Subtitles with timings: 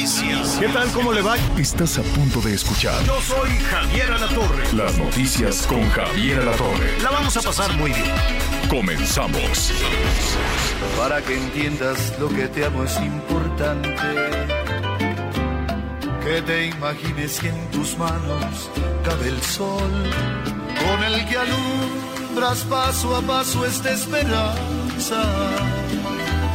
[0.00, 0.56] noticias.
[0.58, 0.90] ¿Qué tal?
[0.92, 1.36] ¿Cómo le va?
[1.58, 4.72] Estás a punto de escuchar Yo soy Javier Alatorre.
[4.72, 7.00] las noticias con Javier Alatorre.
[7.02, 8.14] La vamos a pasar muy bien.
[8.70, 9.72] Comenzamos.
[10.96, 13.94] Para que entiendas lo que te amo es importante
[16.24, 18.70] que te imagines que en tus manos
[19.04, 19.90] cabe el sol
[20.86, 25.22] con el que alumbras paso a paso esta esperanza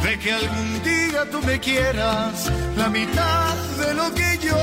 [0.06, 4.62] de que algún día tú me quieras la mitad de lo que yo.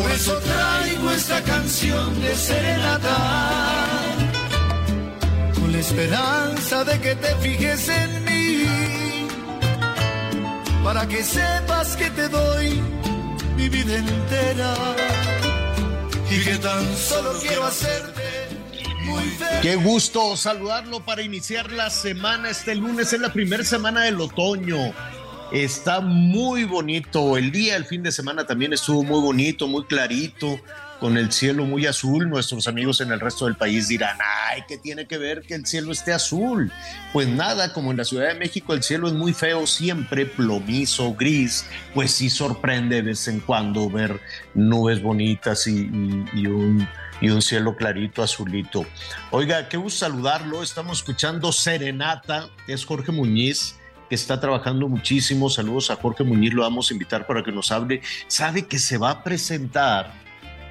[0.00, 3.18] Por eso traigo esta canción de serenata
[5.54, 9.28] con la esperanza de que te fijes en mí,
[10.82, 12.80] para que sepas que te doy
[13.58, 14.74] mi vida entera
[16.30, 18.53] y que tan solo quiero hacerte.
[19.62, 22.50] Qué gusto saludarlo para iniciar la semana.
[22.50, 24.92] Este lunes es la primera semana del otoño.
[25.52, 27.36] Está muy bonito.
[27.36, 30.60] El día, el fin de semana también estuvo muy bonito, muy clarito,
[31.00, 32.28] con el cielo muy azul.
[32.28, 34.18] Nuestros amigos en el resto del país dirán,
[34.50, 36.72] ay, ¿qué tiene que ver que el cielo esté azul?
[37.12, 41.14] Pues nada, como en la Ciudad de México el cielo es muy feo, siempre plomizo,
[41.14, 44.20] gris, pues sí sorprende de vez en cuando ver
[44.54, 46.88] nubes bonitas y, y- y un
[47.20, 48.84] y un cielo clarito, azulito.
[49.30, 50.62] Oiga, qué gusto saludarlo.
[50.62, 53.76] Estamos escuchando Serenata, es Jorge Muñiz,
[54.08, 55.48] que está trabajando muchísimo.
[55.48, 58.02] Saludos a Jorge Muñiz, lo vamos a invitar para que nos hable.
[58.26, 60.12] Sabe que se va a presentar,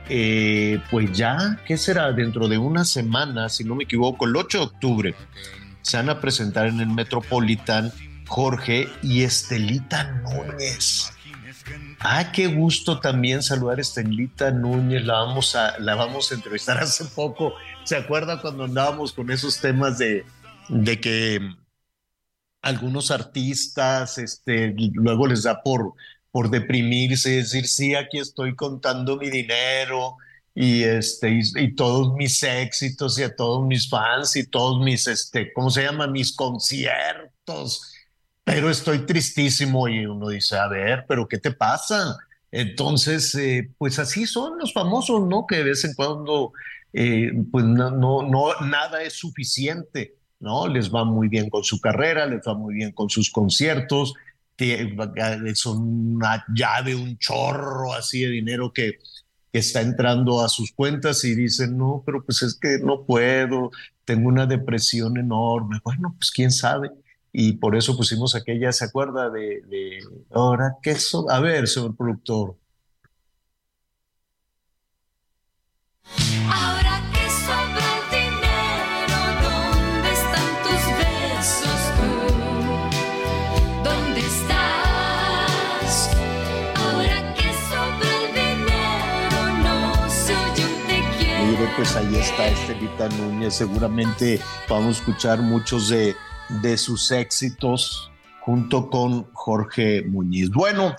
[0.10, 2.12] eh, pues ya, ¿qué será?
[2.12, 5.16] Dentro de una semana, si no me equivoco, el 8 de octubre,
[5.82, 7.92] se van a presentar en el Metropolitan
[8.28, 11.12] Jorge y Estelita Núñez.
[12.00, 16.78] Ah, qué gusto también saludar a Estelita Núñez, la vamos a, la vamos a entrevistar
[16.80, 17.54] hace poco.
[17.84, 20.26] ¿Se acuerda cuando andábamos con esos temas de,
[20.70, 21.40] de que
[22.62, 25.94] algunos artistas, este, luego les da por,
[26.34, 30.18] por deprimirse, decir, sí, aquí estoy contando mi dinero
[30.54, 35.54] y, este, y, todos mis éxitos y a todos mis fans y todos mis, este,
[35.54, 36.08] ¿cómo se llama?
[36.08, 37.94] Mis conciertos
[38.44, 42.18] pero estoy tristísimo y uno dice, a ver, pero ¿qué te pasa?
[42.52, 45.46] Entonces, eh, pues así son los famosos, ¿no?
[45.48, 46.52] Que de vez en cuando,
[46.92, 50.68] eh, pues no, no, nada es suficiente, ¿no?
[50.68, 54.14] Les va muy bien con su carrera, les va muy bien con sus conciertos,
[55.56, 59.00] son una llave, un chorro así de dinero que,
[59.52, 63.72] que está entrando a sus cuentas y dicen, no, pero pues es que no puedo,
[64.06, 65.80] tengo una depresión enorme.
[65.84, 66.92] Bueno, pues quién sabe
[67.32, 70.00] y por eso pusimos aquella, ¿se acuerda de,
[70.32, 72.58] ahora qué so A ver, señor productor.
[91.76, 93.56] Pues ahí está Estelita Núñez.
[93.56, 94.40] Seguramente
[94.70, 96.16] vamos a escuchar muchos de,
[96.62, 98.12] de sus éxitos
[98.42, 100.50] junto con Jorge Muñiz.
[100.50, 100.96] Bueno,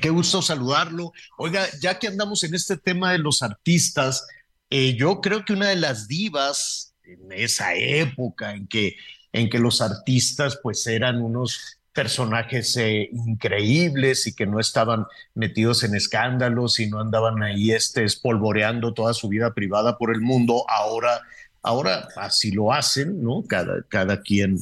[0.00, 1.12] qué gusto saludarlo.
[1.38, 4.26] Oiga, ya que andamos en este tema de los artistas,
[4.70, 8.96] eh, yo creo que una de las divas en esa época en que,
[9.32, 15.04] en que los artistas pues eran unos personajes eh, increíbles y que no estaban
[15.34, 20.20] metidos en escándalos y no andaban ahí este, espolvoreando toda su vida privada por el
[20.20, 21.22] mundo, ahora,
[21.60, 23.42] ahora así lo hacen, ¿no?
[23.48, 24.60] Cada, cada, quien,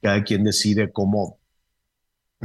[0.00, 1.40] cada quien decide cómo,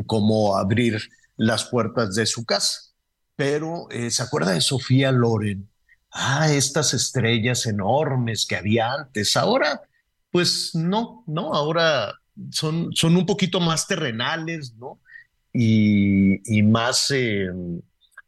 [0.07, 0.99] cómo abrir
[1.37, 2.95] las puertas de su casa.
[3.35, 5.69] Pero, eh, ¿se acuerda de Sofía Loren?
[6.09, 9.37] Ah, estas estrellas enormes que había antes.
[9.37, 9.83] Ahora,
[10.31, 14.99] pues no, no, ahora son, son un poquito más terrenales, ¿no?
[15.53, 17.49] Y, más, eh,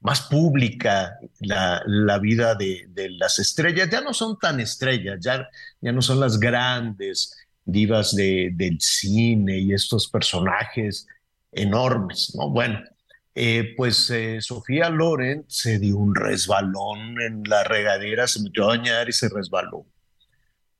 [0.01, 3.89] más pública la, la vida de, de, las estrellas.
[3.89, 5.47] Ya no son tan estrellas, ya,
[5.79, 7.33] ya no son las grandes
[7.65, 11.07] divas de, del cine y estos personajes
[11.51, 12.49] enormes, ¿no?
[12.49, 12.79] Bueno,
[13.35, 18.77] eh, pues eh, Sofía Loren se dio un resbalón en la regadera, se metió a
[18.77, 19.85] bañar y se resbaló.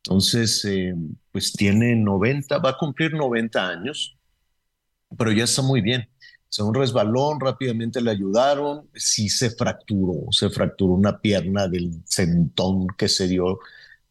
[0.03, 0.93] Entonces, eh,
[1.31, 4.17] pues tiene 90, va a cumplir 90 años
[5.17, 6.07] pero ya está muy bien.
[6.49, 12.87] Se un resbalón, rápidamente le ayudaron, sí se fracturó, se fracturó una pierna del sentón
[12.97, 13.59] que se dio,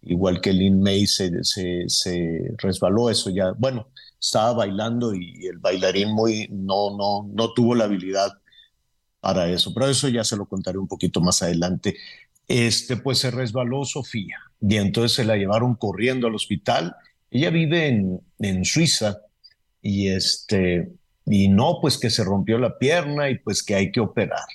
[0.02, 3.88] igual que Lin May se, se, se resbaló, eso ya, bueno,
[4.20, 8.32] estaba bailando y el bailarín muy, no, no, no tuvo la habilidad
[9.20, 11.96] para eso, pero eso ya se lo contaré un poquito más adelante.
[12.48, 16.94] Este, pues se resbaló Sofía y entonces se la llevaron corriendo al hospital.
[17.31, 17.88] Ella vive
[18.38, 19.19] en, Suiza
[19.81, 20.93] y este,
[21.26, 24.47] y no, pues que se rompió la pierna y pues que hay que operar.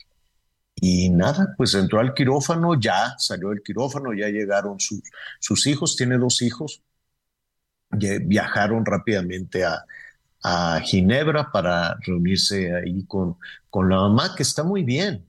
[0.75, 5.01] Y nada, pues entró al quirófano, ya salió del quirófano, ya llegaron sus,
[5.39, 6.83] sus hijos, tiene dos hijos,
[7.89, 9.83] viajaron rápidamente a,
[10.43, 13.37] a Ginebra para reunirse ahí con,
[13.69, 15.26] con la mamá, que está muy bien.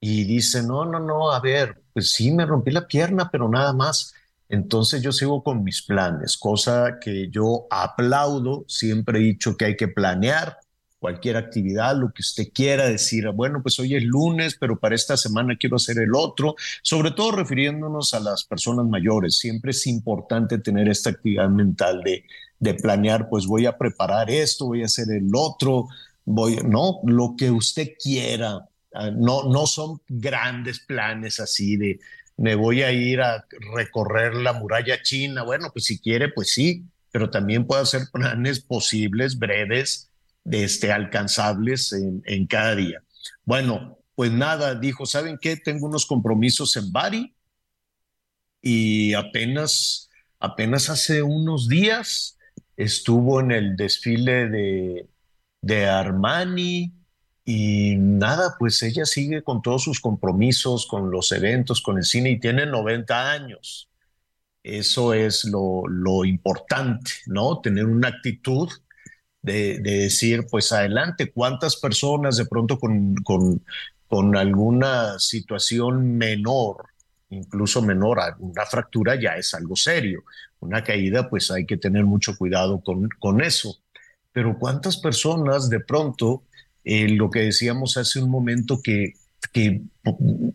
[0.00, 3.72] Y dice, no, no, no, a ver, pues sí, me rompí la pierna, pero nada
[3.72, 4.14] más.
[4.48, 9.76] Entonces yo sigo con mis planes, cosa que yo aplaudo, siempre he dicho que hay
[9.76, 10.58] que planear,
[10.98, 15.16] cualquier actividad, lo que usted quiera decir, bueno, pues hoy es lunes, pero para esta
[15.16, 19.38] semana quiero hacer el otro, sobre todo refiriéndonos a las personas mayores.
[19.38, 22.24] Siempre es importante tener esta actividad mental de,
[22.58, 25.86] de planear, pues voy a preparar esto, voy a hacer el otro,
[26.24, 28.68] voy, no, lo que usted quiera.
[28.98, 32.00] Ah, no, no son grandes planes así de
[32.36, 35.42] me voy a ir a recorrer la muralla china.
[35.42, 40.10] Bueno, pues si quiere, pues sí, pero también puede hacer planes posibles, breves,
[40.44, 43.02] este, alcanzables en, cada día.
[43.44, 45.56] Bueno, pues nada, dijo, ¿saben qué?
[45.56, 47.34] Tengo unos compromisos en Bari
[48.60, 52.38] y apenas, apenas hace unos días
[52.76, 55.08] estuvo en el desfile de,
[55.62, 56.95] de Armani
[57.48, 62.30] y nada, pues ella sigue con todos sus compromisos, con los eventos, con el cine
[62.30, 63.88] y tiene 90 años.
[64.64, 67.60] Eso es lo, lo importante, ¿no?
[67.60, 68.68] Tener una actitud
[69.42, 73.64] de, decir, pues adelante, cuántas personas de pronto con, con,
[74.08, 76.86] con alguna situación menor,
[77.30, 80.24] incluso menor, una fractura ya es algo serio.
[80.58, 83.78] Una caída, pues hay que tener mucho cuidado con, con eso.
[84.32, 86.42] Pero cuántas personas de pronto,
[86.86, 89.12] eh, lo que decíamos hace un momento, que
[89.52, 89.80] que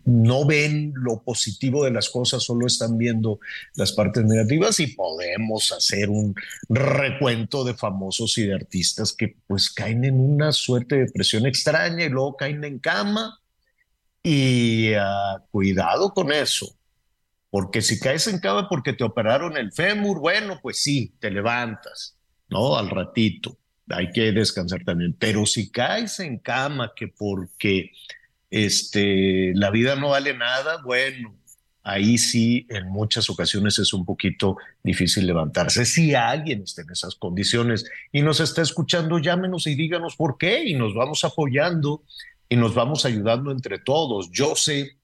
[0.04, 3.40] no ven lo positivo de las cosas, solo están viendo
[3.74, 6.34] las partes negativas y podemos hacer un
[6.68, 12.04] recuento de famosos y de artistas que pues caen en una suerte de depresión extraña
[12.04, 13.40] y luego caen en cama
[14.22, 16.72] y ah, cuidado con eso,
[17.50, 22.16] porque si caes en cama porque te operaron el fémur, bueno, pues sí, te levantas,
[22.48, 22.76] ¿no?
[22.76, 23.58] Al ratito,
[23.88, 27.92] hay que descansar también, pero si caes en cama que porque
[28.50, 31.34] este, la vida no vale nada, bueno,
[31.82, 35.84] ahí sí en muchas ocasiones es un poquito difícil levantarse.
[35.84, 40.64] Si alguien está en esas condiciones y nos está escuchando, llámenos y díganos por qué
[40.64, 42.02] y nos vamos apoyando
[42.48, 44.30] y nos vamos ayudando entre todos.
[44.30, 44.98] Yo sé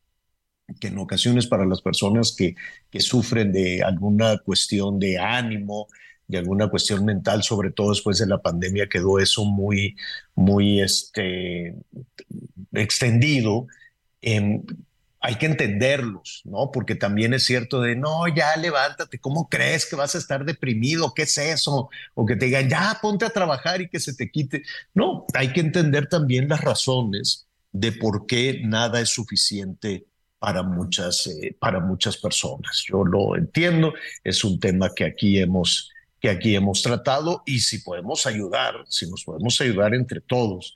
[0.81, 2.55] que en ocasiones para las personas que,
[2.91, 5.89] que sufren de alguna cuestión de ánimo,
[6.29, 9.97] de alguna cuestión mental, sobre todo después de la pandemia, quedó eso muy,
[10.35, 11.75] muy este,
[12.73, 13.67] extendido.
[15.21, 16.71] hay que entenderlos, ¿no?
[16.71, 21.15] Porque también es cierto de, no, ya levántate, ¿cómo crees que vas a estar deprimido?
[21.15, 21.89] ¿Qué es eso?
[22.15, 24.63] O que te digan, ya ponte a trabajar y que se te quite.
[24.95, 30.07] No, hay que entender también las razones de por qué nada es suficiente
[30.39, 32.85] para muchas, eh, para muchas personas.
[32.87, 37.79] Yo lo entiendo, es un tema que aquí hemos que aquí hemos tratado y si
[37.79, 40.75] podemos ayudar, si nos podemos ayudar entre todos.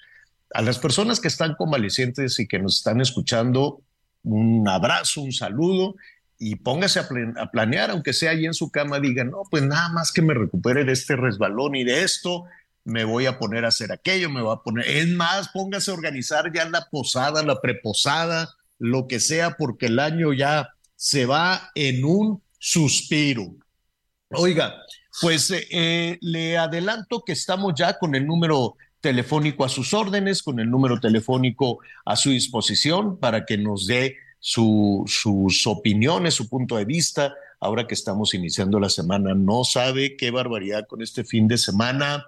[0.55, 3.83] A las personas que están convalecientes y que nos están escuchando,
[4.23, 5.97] un abrazo, un saludo
[6.39, 7.09] y póngase a,
[7.53, 10.85] planear, aunque sea allí en su cama, digan, no, pues nada más que me recupere
[10.85, 12.45] de este resbalón y de esto,
[12.85, 15.95] me voy a poner a hacer aquello, me voy a poner, es más, póngase a
[15.95, 21.71] organizar ya la posada, la preposada, lo que sea, porque el año ya se va
[21.77, 23.55] en un suspiro.
[24.31, 24.75] Oiga,
[25.21, 30.42] pues eh, eh, le adelanto que estamos ya con el número telefónico a sus órdenes,
[30.42, 36.76] con el número telefónico a su disposición para que nos dé sus opiniones, su punto
[36.76, 37.35] de vista.
[37.61, 42.25] Ahora que estamos iniciando la semana, no sabe qué barbaridad con este fin de semana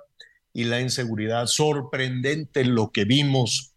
[0.52, 3.72] y la inseguridad sorprendente lo que vimos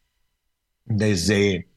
[0.85, 1.67] desde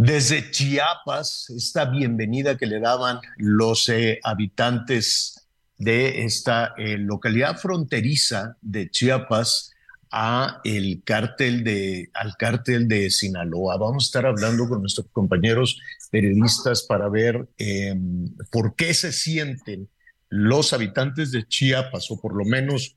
[0.00, 5.47] desde Chiapas, esta bienvenida que le daban los eh, habitantes
[5.78, 9.72] de esta eh, localidad fronteriza de Chiapas
[10.10, 13.76] a el cártel de, al cártel de Sinaloa.
[13.76, 15.80] Vamos a estar hablando con nuestros compañeros
[16.10, 19.88] periodistas para ver em, por qué se sienten
[20.30, 22.96] los habitantes de Chiapas, o por lo menos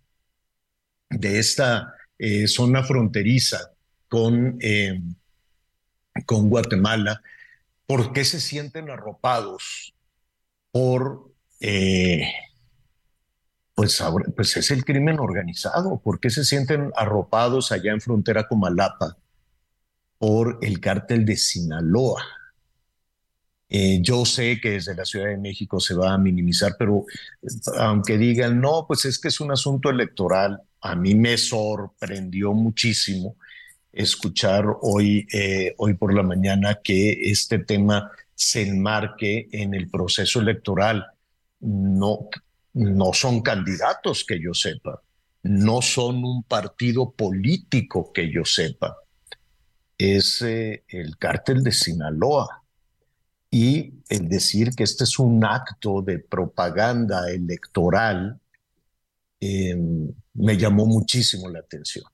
[1.09, 3.71] de esta eh, zona fronteriza
[4.07, 4.99] con, eh,
[6.25, 7.21] con Guatemala,
[7.85, 9.93] ¿por qué se sienten arropados
[10.71, 12.23] por, eh,
[13.81, 13.99] pues,
[14.35, 15.99] pues es el crimen organizado?
[16.03, 19.17] ¿Por qué se sienten arropados allá en frontera con Malapa
[20.19, 22.21] por el cártel de Sinaloa?
[23.67, 27.05] Eh, yo sé que desde la Ciudad de México se va a minimizar, pero
[27.41, 27.47] eh,
[27.79, 33.35] aunque digan, no, pues es que es un asunto electoral, a mí me sorprendió muchísimo
[33.91, 40.39] escuchar hoy, eh, hoy por la mañana que este tema se enmarque en el proceso
[40.39, 41.07] electoral.
[41.61, 42.29] No,
[42.73, 45.01] no son candidatos que yo sepa,
[45.43, 48.95] no son un partido político que yo sepa,
[49.97, 52.63] es eh, el cártel de Sinaloa.
[53.53, 58.39] Y el decir que este es un acto de propaganda electoral
[59.41, 59.75] eh,
[60.33, 62.05] me llamó muchísimo la atención.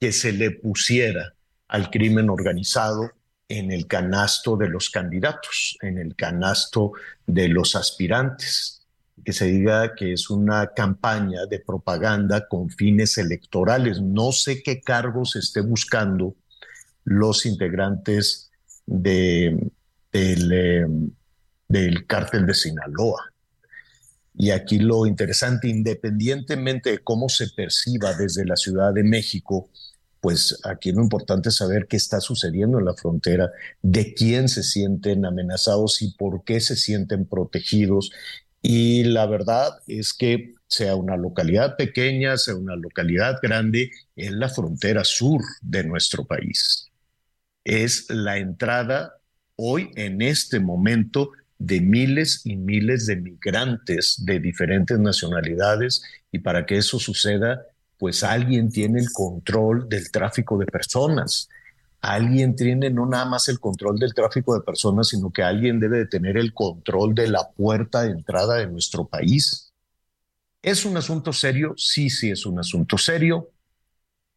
[0.00, 1.34] Que se le pusiera
[1.68, 3.10] al crimen organizado
[3.48, 6.92] en el canasto de los candidatos, en el canasto
[7.26, 8.75] de los aspirantes.
[9.24, 14.00] Que se diga que es una campaña de propaganda con fines electorales.
[14.00, 16.36] No sé qué cargos esté buscando
[17.04, 18.50] los integrantes
[18.84, 19.70] de,
[20.12, 20.86] del, eh,
[21.68, 23.32] del cártel de Sinaloa.
[24.38, 29.70] Y aquí lo interesante, independientemente de cómo se perciba desde la Ciudad de México,
[30.20, 34.62] pues aquí lo importante es saber qué está sucediendo en la frontera, de quién se
[34.62, 38.10] sienten amenazados y por qué se sienten protegidos.
[38.68, 44.48] Y la verdad es que sea una localidad pequeña, sea una localidad grande, es la
[44.48, 46.90] frontera sur de nuestro país.
[47.62, 49.18] Es la entrada
[49.54, 56.66] hoy, en este momento, de miles y miles de migrantes de diferentes nacionalidades y para
[56.66, 57.62] que eso suceda,
[57.98, 61.48] pues alguien tiene el control del tráfico de personas.
[62.00, 65.98] Alguien tiene no nada más el control del tráfico de personas, sino que alguien debe
[65.98, 69.72] de tener el control de la puerta de entrada de nuestro país.
[70.62, 71.74] ¿Es un asunto serio?
[71.76, 73.50] Sí, sí, es un asunto serio.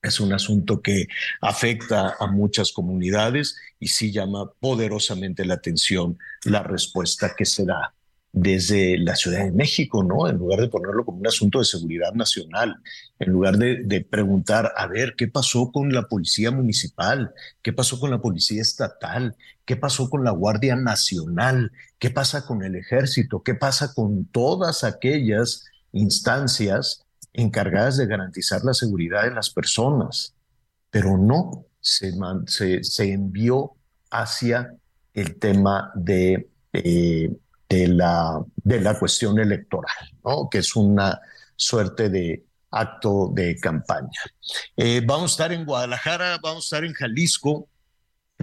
[0.01, 1.07] Es un asunto que
[1.41, 7.93] afecta a muchas comunidades y sí llama poderosamente la atención la respuesta que se da
[8.31, 10.27] desde la Ciudad de México, ¿no?
[10.27, 12.77] En lugar de ponerlo como un asunto de seguridad nacional,
[13.17, 17.33] en lugar de, preguntar, a ver, ¿qué pasó con la policía municipal?
[17.61, 19.35] ¿Qué pasó con la policía estatal?
[19.65, 21.71] ¿Qué pasó con la Guardia Nacional?
[21.97, 23.41] ¿Qué pasa con el ejército?
[23.41, 30.35] ¿Qué pasa con todas aquellas instancias encargadas de garantizar la seguridad de las personas?
[30.91, 32.13] Pero no, se,
[32.45, 33.75] se, se envió
[34.11, 34.75] hacia
[35.13, 36.49] el tema de...
[36.73, 37.35] Eh,
[37.69, 40.49] de la, de la cuestión electoral, ¿no?
[40.49, 41.21] que es una
[41.55, 44.09] suerte de acto de campaña.
[44.75, 47.69] Eh, vamos a estar en Guadalajara, vamos a estar en Jalisco,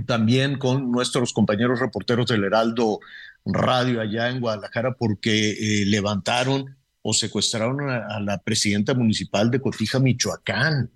[0.06, 3.00] también con nuestros compañeros reporteros del Heraldo
[3.45, 10.00] Radio allá en Guadalajara, porque eh, levantaron o secuestraron a, la presidenta municipal de Cotija,
[10.00, 10.90] Michoacán.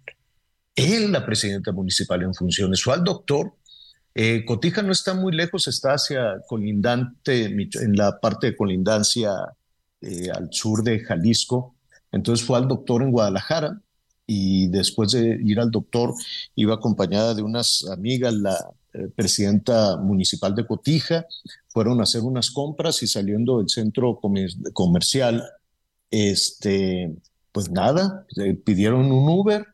[0.74, 3.54] Él, la presidenta municipal en funciones, fue al doctor
[4.22, 9.32] eh, Cotija no está muy lejos, está hacia colindante, en la parte de colindancia
[10.02, 11.74] eh, al sur de Jalisco.
[12.12, 13.80] Entonces fue al doctor en Guadalajara
[14.26, 16.12] y después de ir al doctor
[16.54, 18.58] iba acompañada de unas amigas, la
[18.92, 21.24] eh, presidenta municipal de Cotija,
[21.68, 25.42] fueron a hacer unas compras y saliendo del centro comer comercial,
[26.10, 27.16] este,
[27.52, 28.26] pues nada,
[28.66, 29.64] pidieron un Uber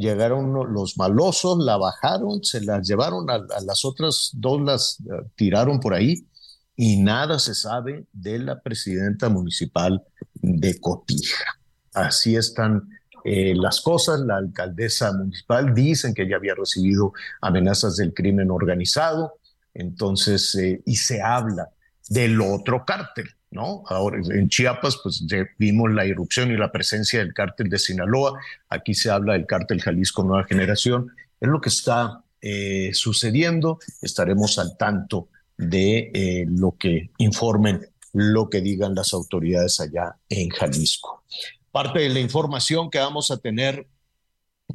[0.00, 5.78] llegaron los malosos, la bajaron, se las llevaron a, las otras dos, las uh, tiraron
[5.78, 6.26] por ahí
[6.74, 10.02] y nada se sabe de la presidenta municipal
[10.34, 11.44] de Cotija.
[11.92, 12.88] Así están
[13.24, 14.20] eh, las cosas.
[14.20, 19.34] La alcaldesa municipal dicen que ya había recibido amenazas del crimen organizado,
[19.74, 21.68] entonces, eh, y se habla
[22.08, 23.82] del otro cártel, ¿no?
[23.86, 25.24] Ahora en Chiapas, pues
[25.58, 28.38] vimos la irrupción y la presencia del cártel de Sinaloa.
[28.68, 31.12] Aquí se habla del cártel Jalisco Nueva Generación.
[31.40, 33.78] Es lo que está eh, sucediendo.
[34.02, 40.48] Estaremos al tanto de eh, lo que informen, lo que digan las autoridades allá en
[40.50, 41.24] Jalisco.
[41.70, 43.86] Parte de la información que vamos a tener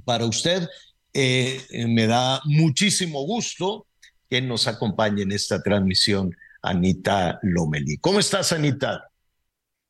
[0.03, 0.67] para usted.
[1.13, 3.87] Eh, me da muchísimo gusto
[4.29, 7.97] que nos acompañe en esta transmisión Anita Lomeli.
[7.97, 9.09] ¿Cómo estás, Anita?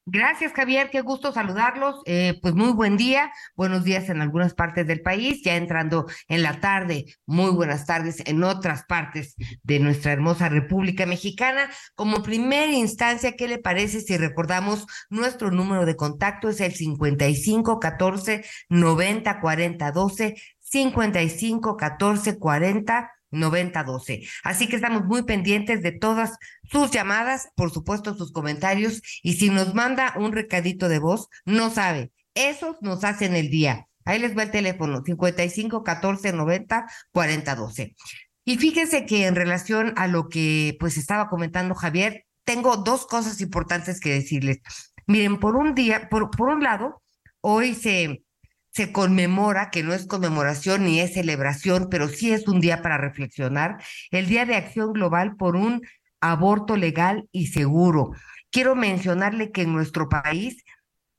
[0.07, 0.91] Gracias, Javier.
[0.91, 1.95] Qué gusto saludarlos.
[2.05, 3.31] Eh, pues muy buen día.
[3.55, 7.05] Buenos días en algunas partes del país, ya entrando en la tarde.
[7.25, 11.71] Muy buenas tardes en otras partes de nuestra hermosa República Mexicana.
[11.95, 16.49] Como primera instancia, ¿qué le parece si recordamos nuestro número de contacto?
[16.49, 20.35] Es el 55 14 90 40 12.
[20.59, 24.27] 55 14 40 90 12.
[24.43, 29.49] Así que estamos muy pendientes de todas sus llamadas, por supuesto sus comentarios y si
[29.49, 33.87] nos manda un recadito de voz, no sabe, esos nos hacen el día.
[34.05, 37.95] Ahí les va el teléfono 55 14 90 40 12.
[38.45, 43.41] Y fíjense que en relación a lo que pues estaba comentando Javier, tengo dos cosas
[43.41, 44.59] importantes que decirles.
[45.07, 47.01] Miren, por un día, por, por un lado,
[47.41, 48.23] hoy se,
[48.75, 52.97] se conmemora, que no es conmemoración ni es celebración, pero sí es un día para
[52.97, 55.81] reflexionar, el Día de Acción Global por un
[56.19, 58.11] aborto legal y seguro.
[58.51, 60.65] Quiero mencionarle que en nuestro país,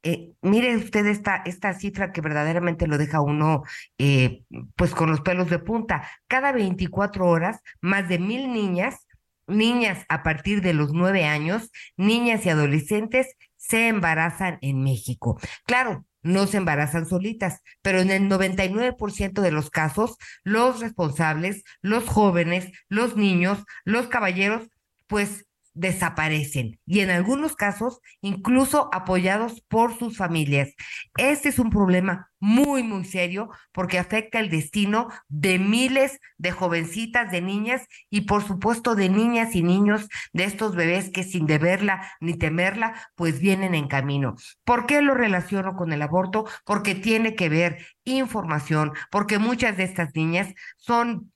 [0.03, 3.63] eh, mire usted esta, esta cifra que verdaderamente lo deja uno
[3.97, 4.43] eh,
[4.77, 6.07] pues con los pelos de punta.
[6.29, 9.07] Cada 24 horas, más de mil niñas,
[9.47, 15.41] niñas a partir de los nueve años, niñas y adolescentes se embarazan en México.
[15.65, 22.05] Claro, no se embarazan solitas, pero en el 99% de los casos, los responsables, los
[22.05, 24.69] jóvenes, los niños, los caballeros,
[25.07, 25.46] pues
[25.77, 30.75] desaparecen y en algunos casos incluso apoyados por sus familias.
[31.17, 37.31] Este es un problema muy, muy serio porque afecta el destino de miles de jovencitas,
[37.31, 42.11] de niñas y por supuesto de niñas y niños de estos bebés que sin deberla
[42.21, 44.35] ni temerla, pues vienen en camino.
[44.65, 46.47] ¿Por qué lo relaciono con el aborto?
[46.65, 51.33] Porque tiene que ver información, porque muchas de estas niñas son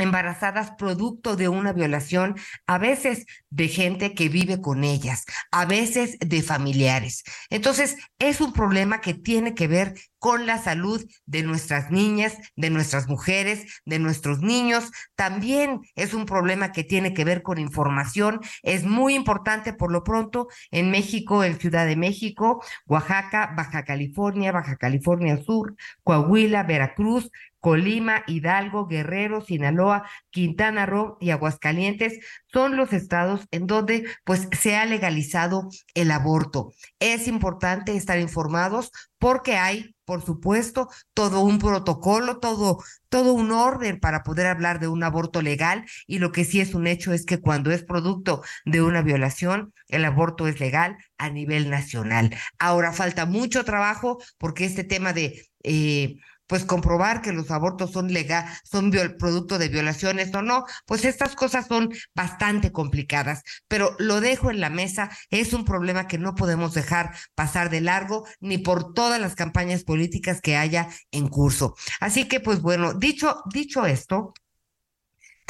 [0.00, 6.18] embarazadas producto de una violación, a veces de gente que vive con ellas, a veces
[6.20, 7.24] de familiares.
[7.50, 12.70] Entonces, es un problema que tiene que ver con la salud de nuestras niñas, de
[12.70, 14.90] nuestras mujeres, de nuestros niños.
[15.16, 18.40] También es un problema que tiene que ver con información.
[18.62, 24.52] Es muy importante por lo pronto en México, en Ciudad de México, Oaxaca, Baja California,
[24.52, 27.30] Baja California Sur, Coahuila, Veracruz,
[27.60, 32.18] Colima, Hidalgo, Guerrero, Sinaloa, Quintana Roo y Aguascalientes
[32.52, 36.72] son los estados en donde pues se ha legalizado el aborto.
[36.98, 42.78] Es importante estar informados porque hay, por supuesto, todo un protocolo, todo
[43.10, 46.74] todo un orden para poder hablar de un aborto legal y lo que sí es
[46.74, 51.28] un hecho es que cuando es producto de una violación, el aborto es legal a
[51.28, 52.34] nivel nacional.
[52.58, 56.16] Ahora falta mucho trabajo porque este tema de eh,
[56.50, 61.36] pues comprobar que los abortos son legal, son producto de violaciones o no, pues estas
[61.36, 66.34] cosas son bastante complicadas, pero lo dejo en la mesa, es un problema que no
[66.34, 71.76] podemos dejar pasar de largo ni por todas las campañas políticas que haya en curso.
[72.00, 74.34] Así que pues bueno, dicho dicho esto,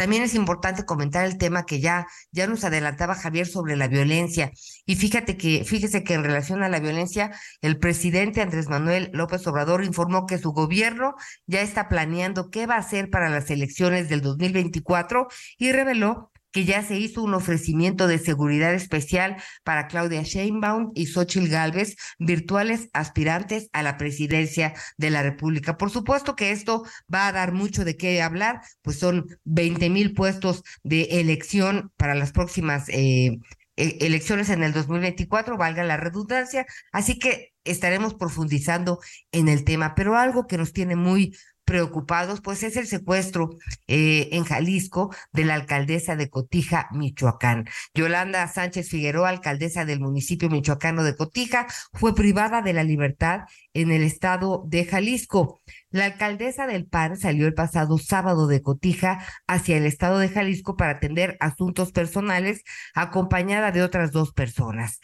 [0.01, 4.51] también es importante comentar el tema que ya, ya nos adelantaba Javier sobre la violencia.
[4.87, 9.47] Y fíjate que, fíjese que en relación a la violencia, el presidente Andrés Manuel López
[9.47, 14.09] Obrador informó que su gobierno ya está planeando qué va a hacer para las elecciones
[14.09, 20.23] del 2024 y reveló que ya se hizo un ofrecimiento de seguridad especial para Claudia
[20.23, 25.77] Sheinbaum y Xochitl Gálvez, virtuales aspirantes a la presidencia de la República.
[25.77, 30.15] Por supuesto que esto va a dar mucho de qué hablar, pues son 20 mil
[30.15, 33.39] puestos de elección para las próximas eh,
[33.77, 39.01] e, elecciones en el 2024, valga la redundancia, así que estaremos profundizando
[39.33, 41.37] en el tema, pero algo que nos tiene muy
[41.71, 43.51] preocupados, pues es el secuestro
[43.87, 47.69] eh, en Jalisco de la alcaldesa de Cotija, Michoacán.
[47.95, 53.93] Yolanda Sánchez Figueroa, alcaldesa del municipio michoacano de Cotija, fue privada de la libertad en
[53.93, 55.61] el estado de Jalisco.
[55.91, 60.75] La alcaldesa del PAN salió el pasado sábado de Cotija hacia el estado de Jalisco
[60.75, 64.99] para atender asuntos personales, acompañada de otras dos personas.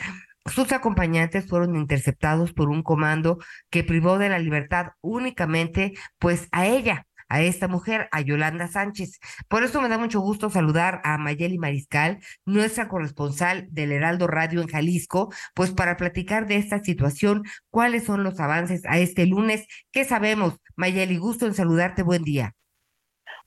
[0.46, 3.38] Sus acompañantes fueron interceptados por un comando
[3.70, 9.18] que privó de la libertad únicamente pues a ella, a esta mujer, a Yolanda Sánchez.
[9.48, 14.60] Por eso me da mucho gusto saludar a Mayeli Mariscal, nuestra corresponsal del Heraldo Radio
[14.60, 19.66] en Jalisco, pues para platicar de esta situación, cuáles son los avances a este lunes,
[19.90, 20.54] qué sabemos.
[20.76, 22.54] Mayeli, gusto en saludarte, buen día.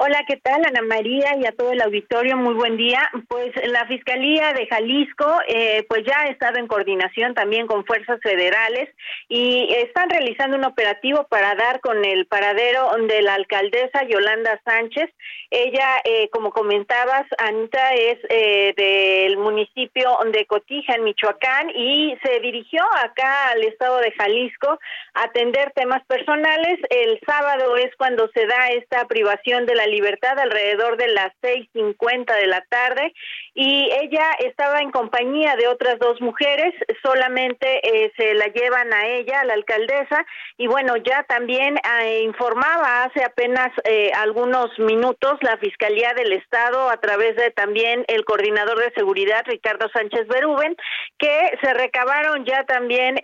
[0.02, 2.38] Hola, ¿qué tal Ana María y a todo el auditorio?
[2.38, 3.02] Muy buen día.
[3.28, 8.18] Pues la Fiscalía de Jalisco eh, pues ya ha estado en coordinación también con fuerzas
[8.24, 8.88] federales
[9.28, 15.10] y están realizando un operativo para dar con el paradero de la alcaldesa Yolanda Sánchez.
[15.52, 22.40] Ella, eh, como comentabas, Anita es eh, del municipio de Cotija, en Michoacán, y se
[22.40, 24.80] dirigió acá al estado de Jalisco
[25.16, 26.80] a atender temas personales.
[26.90, 32.36] El sábado es cuando se da esta privación de la libertad alrededor de las 6.50
[32.36, 33.14] de la tarde
[33.54, 36.74] y ella estaba en compañía de otras dos mujeres,
[37.04, 40.26] solamente eh, se la llevan a ella, a la alcaldesa,
[40.58, 46.90] y bueno, ya también eh, informaba hace apenas eh, algunos minutos la Fiscalía del Estado
[46.90, 50.76] a través de también el coordinador de seguridad, Ricardo Sánchez Berúben,
[51.18, 53.16] que se recabaron ya también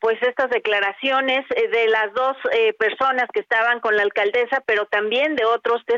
[0.00, 2.36] pues estas declaraciones de las dos
[2.78, 5.95] personas que estaban con la alcaldesa, pero también de otros testigos,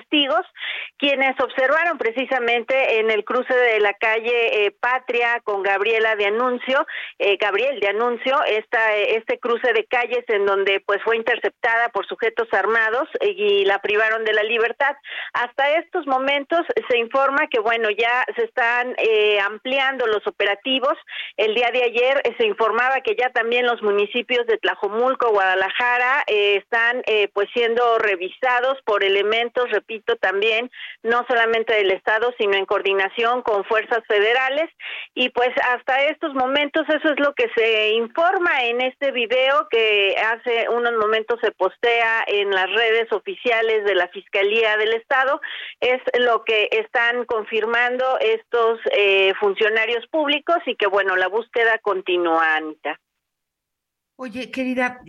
[0.98, 6.86] quienes observaron precisamente en el cruce de la calle eh, Patria con Gabriela de Anuncio,
[7.18, 12.06] eh, Gabriel de Anuncio, esta, este cruce de calles en donde pues fue interceptada por
[12.06, 14.96] sujetos armados y la privaron de la libertad.
[15.32, 20.94] Hasta estos momentos se informa que bueno, ya se están eh, ampliando los operativos.
[21.36, 27.02] El día de ayer se informaba que ya también los municipios de Tlajomulco, Guadalajara, están
[27.32, 30.70] pues siendo revisados por elementos, repito, también
[31.02, 34.70] no solamente del Estado, sino en coordinación con fuerzas federales.
[35.14, 40.14] Y pues hasta estos momentos eso es lo que se informa en este video que
[40.18, 45.40] hace unos momentos se postea en las redes oficiales de la Fiscalía del Estado.
[45.80, 52.56] Es lo que están confirmando estos eh, funcionarios públicos y que bueno, la búsqueda continúa,
[52.56, 53.00] Anita.
[54.16, 55.00] Oye, querida,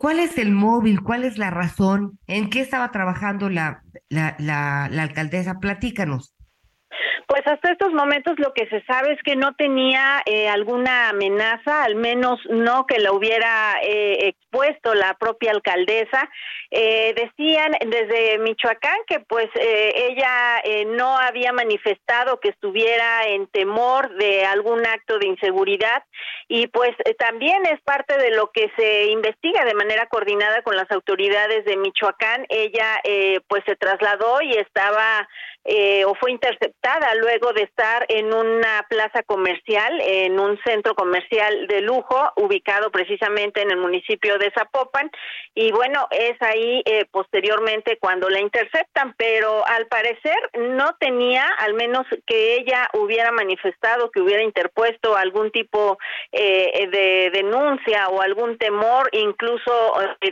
[0.00, 1.02] ¿Cuál es el móvil?
[1.02, 2.18] ¿Cuál es la razón?
[2.26, 5.60] ¿En qué estaba trabajando la, la, la, la alcaldesa?
[5.60, 6.34] Platícanos.
[7.26, 11.84] Pues hasta estos momentos lo que se sabe es que no tenía eh, alguna amenaza,
[11.84, 16.28] al menos no que la hubiera eh, expuesto la propia alcaldesa.
[16.72, 24.44] Eh, decían desde Michoacán que pues ella no había manifestado que estuviera en temor de
[24.44, 26.04] algún acto de inseguridad
[26.46, 30.90] y pues también es parte de lo que se investiga de manera coordinada con las
[30.92, 32.46] autoridades de Michoacán.
[32.48, 33.00] Ella
[33.48, 35.28] pues se trasladó y estaba
[35.64, 41.66] eh, o fue interceptada luego de estar en una plaza comercial, en un centro comercial
[41.66, 45.10] de lujo ubicado precisamente en el municipio de Zapopan.
[45.54, 51.74] Y bueno, es ahí eh, posteriormente cuando la interceptan, pero al parecer no tenía, al
[51.74, 55.98] menos que ella hubiera manifestado, que hubiera interpuesto algún tipo
[56.32, 59.72] eh, de denuncia o algún temor, incluso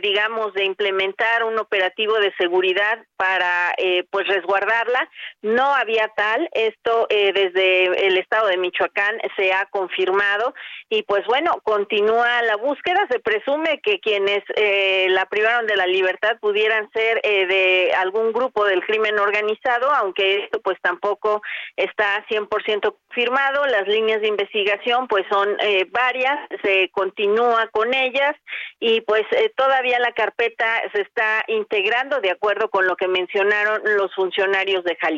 [0.01, 3.75] digamos de implementar un operativo de seguridad para
[4.09, 5.09] pues resguardarla
[5.41, 10.53] no había tal, esto eh, desde el estado de Michoacán se ha confirmado
[10.89, 15.87] y pues bueno, continúa la búsqueda, se presume que quienes eh, la privaron de la
[15.87, 21.41] libertad pudieran ser eh, de algún grupo del crimen organizado, aunque esto pues tampoco
[21.75, 25.57] está 100% confirmado, las líneas de investigación pues son
[25.91, 28.35] varias, se continúa con ellas
[28.79, 29.23] y pues
[29.55, 34.95] todavía la carpeta se está integrando de acuerdo con lo que mencionaron los funcionarios de
[34.95, 35.08] Jalisco.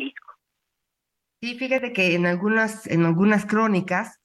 [1.40, 4.20] Sí, fíjate que en algunas, en algunas crónicas,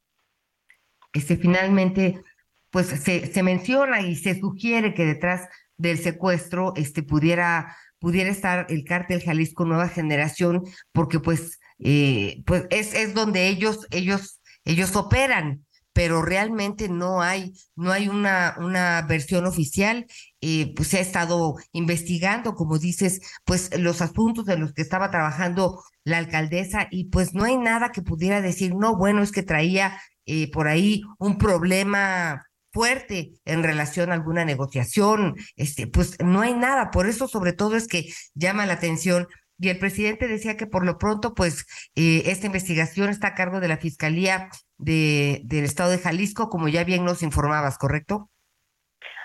[1.13, 2.21] este, finalmente,
[2.69, 8.67] pues se, se menciona y se sugiere que detrás del secuestro este, pudiera, pudiera estar
[8.69, 14.95] el cártel Jalisco Nueva Generación, porque pues, eh, pues es, es donde ellos, ellos, ellos
[14.95, 15.65] operan
[15.97, 20.05] pero realmente no hay, no hay una, una versión oficial.
[20.41, 25.09] Eh, pues se ha estado investigando, como dices, pues los asuntos de los que estaba
[25.09, 29.41] trabajando la alcaldesa y pues no hay nada que pudiera decir, no, bueno, es que
[29.41, 36.41] traía eh, por ahí un problema fuerte en relación a alguna negociación, este, pues no
[36.41, 38.05] hay nada, por eso sobre todo es que
[38.35, 39.27] llama la atención
[39.59, 43.59] y el presidente decía que por lo pronto, pues, eh, esta investigación está a cargo
[43.59, 48.29] de la Fiscalía de, del Estado de Jalisco, como ya bien nos informabas, ¿correcto?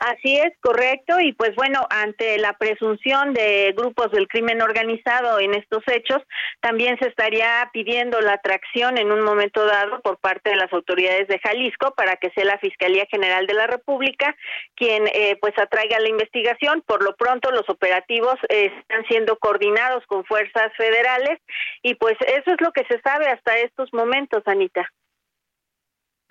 [0.04, 1.20] Así es, correcto.
[1.20, 6.20] Y pues bueno, ante la presunción de grupos del crimen organizado en estos hechos,
[6.60, 11.28] también se estaría pidiendo la atracción en un momento dado por parte de las autoridades
[11.28, 14.34] de Jalisco para que sea la Fiscalía General de la República
[14.74, 16.82] quien eh, pues atraiga la investigación.
[16.84, 21.38] Por lo pronto, los operativos están siendo coordinados con fuerzas federales
[21.80, 24.90] y pues eso es lo que se sabe hasta estos momentos, Anita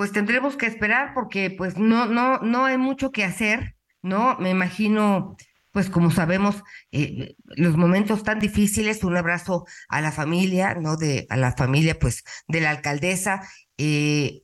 [0.01, 4.35] pues tendremos que esperar porque pues no, no, no hay mucho que hacer, ¿no?
[4.39, 5.37] Me imagino,
[5.69, 10.97] pues como sabemos, eh, los momentos tan difíciles, un abrazo a la familia, ¿no?
[10.97, 13.47] De, a la familia, pues, de la alcaldesa.
[13.77, 14.41] Eh,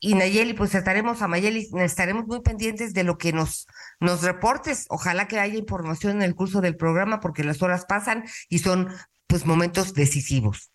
[0.00, 3.66] y Nayeli, pues estaremos a Mayeli, estaremos muy pendientes de lo que nos,
[4.00, 4.86] nos reportes.
[4.88, 8.88] Ojalá que haya información en el curso del programa porque las horas pasan y son
[9.26, 10.70] pues momentos decisivos.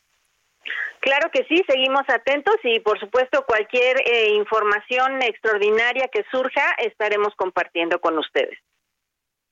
[1.01, 7.33] Claro que sí, seguimos atentos y por supuesto cualquier eh, información extraordinaria que surja estaremos
[7.35, 8.57] compartiendo con ustedes.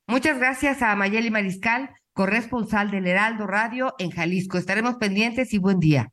[0.08, 4.58] Muchas gracias a Mayeli Mariscal, corresponsal del Heraldo Radio en Jalisco.
[4.58, 6.12] Estaremos pendientes y buen día.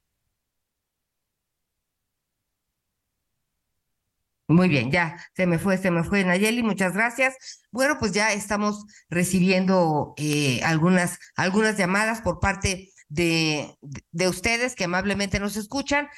[4.47, 7.67] Muy bien, ya se me fue, se me fue Nayeli, muchas gracias.
[7.73, 13.75] Bueno, pues ya estamos recibiendo eh, algunas, algunas llamadas por parte de,
[14.11, 16.09] de ustedes que amablemente nos escuchan.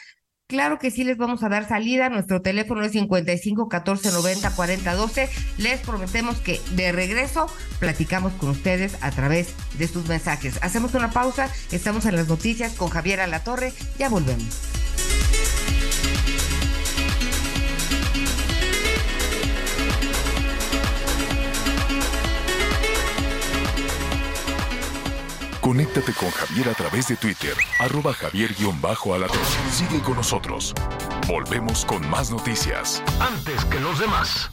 [0.49, 2.09] Claro que sí les vamos a dar salida.
[2.09, 5.29] Nuestro teléfono es 55 14 90 40 12.
[5.59, 7.47] Les prometemos que de regreso
[7.81, 10.59] platicamos con ustedes a través de sus mensajes.
[10.63, 11.51] Hacemos una pausa.
[11.73, 13.73] Estamos en las noticias con Javier Alatorre.
[13.99, 14.61] Ya volvemos.
[25.67, 29.41] Conéctate con Javier a través de Twitter, arroba javier-alatón.
[29.73, 30.73] Sigue con nosotros.
[31.27, 33.03] Volvemos con más noticias.
[33.19, 34.49] Antes que los demás.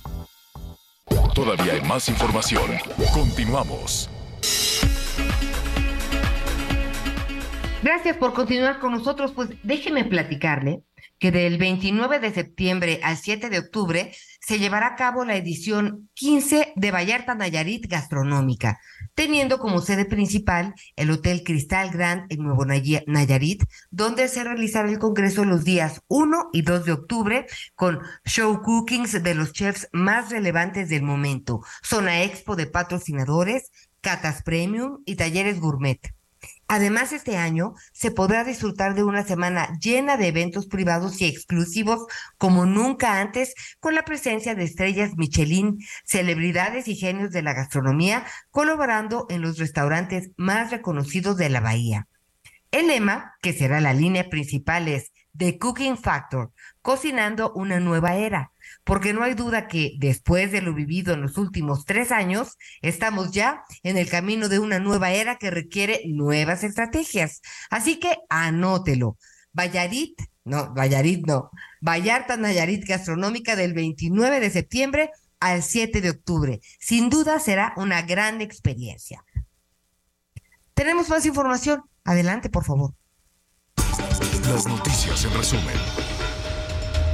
[1.35, 2.65] Todavía hay más información.
[3.13, 4.09] Continuamos.
[7.83, 9.33] Gracias por continuar con nosotros.
[9.33, 10.81] Pues déjeme platicarle
[11.19, 16.09] que del 29 de septiembre al 7 de octubre se llevará a cabo la edición
[16.15, 18.79] 15 de Vallarta Nayarit Gastronómica,
[19.15, 24.89] teniendo como sede principal el Hotel Cristal Grand en Nuevo Naya- Nayarit, donde se realizará
[24.89, 29.87] el congreso los días 1 y 2 de octubre con show cookings de los chefs
[29.93, 36.01] más relevantes del momento, zona expo de patrocinadores, catas premium y talleres gourmet.
[36.67, 42.05] Además, este año se podrá disfrutar de una semana llena de eventos privados y exclusivos
[42.37, 48.25] como nunca antes, con la presencia de estrellas Michelin, celebridades y genios de la gastronomía,
[48.49, 52.07] colaborando en los restaurantes más reconocidos de la bahía.
[52.71, 58.52] El lema, que será la línea principal, es The Cooking Factor, cocinando una nueva era,
[58.83, 63.31] porque no hay duda que después de lo vivido en los últimos tres años, estamos
[63.31, 67.41] ya en el camino de una nueva era que requiere nuevas estrategias.
[67.69, 69.17] Así que anótelo.
[69.53, 76.61] Vallarit, no, Vallarit no, Vallarta Nayarit Gastronómica del 29 de septiembre al 7 de octubre.
[76.79, 79.23] Sin duda será una gran experiencia.
[80.73, 81.83] Tenemos más información.
[82.03, 82.93] Adelante, por favor.
[84.47, 86.02] Las noticias en resumen.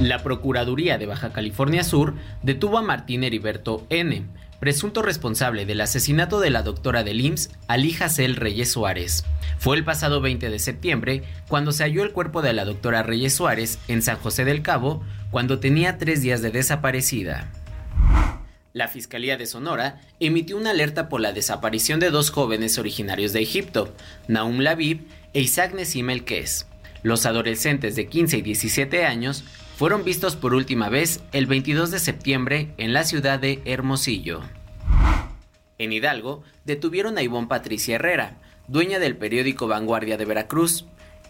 [0.00, 4.24] La Procuraduría de Baja California Sur detuvo a Martín Heriberto N.,
[4.58, 9.24] presunto responsable del asesinato de la doctora del IMSS, Ali Hassel Reyes Suárez.
[9.58, 13.34] Fue el pasado 20 de septiembre cuando se halló el cuerpo de la doctora Reyes
[13.34, 17.50] Suárez en San José del Cabo, cuando tenía tres días de desaparecida.
[18.72, 23.42] La Fiscalía de Sonora emitió una alerta por la desaparición de dos jóvenes originarios de
[23.42, 23.94] Egipto,
[24.28, 25.02] Naum Labib
[25.34, 26.66] e Isaac Nessim Elquez.
[27.02, 29.44] Los adolescentes de 15 y 17 años
[29.80, 34.42] fueron vistos por última vez el 22 de septiembre en la ciudad de Hermosillo.
[35.78, 38.36] En Hidalgo, detuvieron a Ivonne Patricia Herrera,
[38.68, 40.84] dueña del periódico Vanguardia de Veracruz.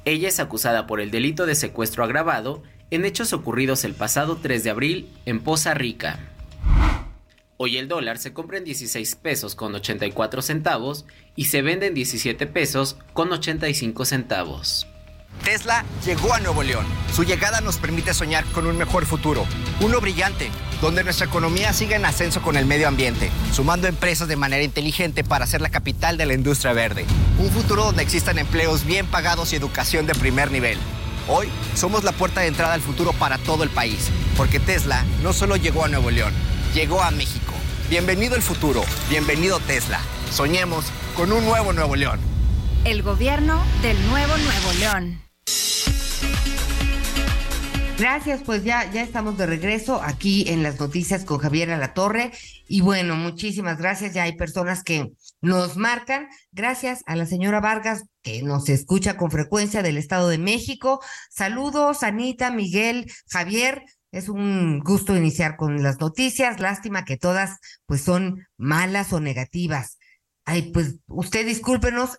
[0.05, 4.65] Ella es acusada por el delito de secuestro agravado en hechos ocurridos el pasado 3
[4.65, 6.19] de abril en Poza Rica.
[7.57, 11.95] Hoy el dólar se compra en 16 pesos con 84 centavos y se vende en
[11.95, 14.89] 17 pesos con 85 centavos.
[15.45, 16.87] Tesla llegó a Nuevo León.
[17.14, 19.47] Su llegada nos permite soñar con un mejor futuro,
[19.81, 24.37] uno brillante, donde nuestra economía siga en ascenso con el medio ambiente, sumando empresas de
[24.37, 27.05] manera inteligente para ser la capital de la industria verde.
[27.38, 30.79] Un futuro donde existan empleos bien pagados y educación de primer nivel.
[31.27, 35.33] Hoy somos la puerta de entrada al futuro para todo el país, porque Tesla no
[35.33, 36.33] solo llegó a Nuevo León,
[36.75, 37.55] llegó a México.
[37.88, 40.01] Bienvenido el futuro, bienvenido Tesla.
[40.33, 40.85] Soñemos
[41.16, 42.30] con un nuevo Nuevo León.
[42.85, 45.21] El gobierno del nuevo Nuevo León.
[47.99, 52.33] Gracias, pues ya, ya estamos de regreso aquí en las noticias con Javier Alatorre.
[52.66, 54.14] Y bueno, muchísimas gracias.
[54.14, 55.12] Ya hay personas que
[55.43, 56.29] nos marcan.
[56.53, 61.03] Gracias a la señora Vargas, que nos escucha con frecuencia del Estado de México.
[61.29, 63.85] Saludos, Anita, Miguel, Javier.
[64.11, 66.61] Es un gusto iniciar con las noticias.
[66.61, 69.99] Lástima que todas pues son malas o negativas.
[70.47, 72.19] Ay, pues usted discúlpenos,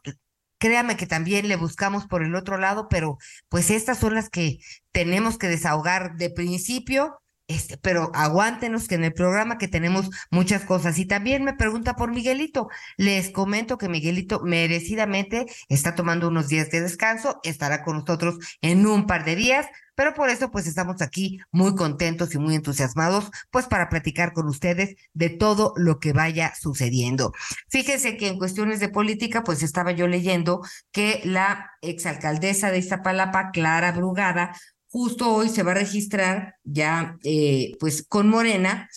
[0.61, 3.17] créame que también le buscamos por el otro lado, pero
[3.49, 4.59] pues estas son las que
[4.91, 7.20] tenemos que desahogar de principio.
[7.51, 10.97] Este, pero aguántenos que en el programa que tenemos muchas cosas.
[10.99, 12.69] Y también me pregunta por Miguelito.
[12.95, 18.87] Les comento que Miguelito merecidamente está tomando unos días de descanso, estará con nosotros en
[18.87, 23.29] un par de días, pero por eso pues estamos aquí muy contentos y muy entusiasmados
[23.49, 27.33] pues para platicar con ustedes de todo lo que vaya sucediendo.
[27.67, 30.61] Fíjense que en cuestiones de política pues estaba yo leyendo
[30.93, 34.55] que la exalcaldesa de Iztapalapa, Clara Brugada,
[34.91, 38.89] justo hoy se va a registrar ya eh, pues con Morena,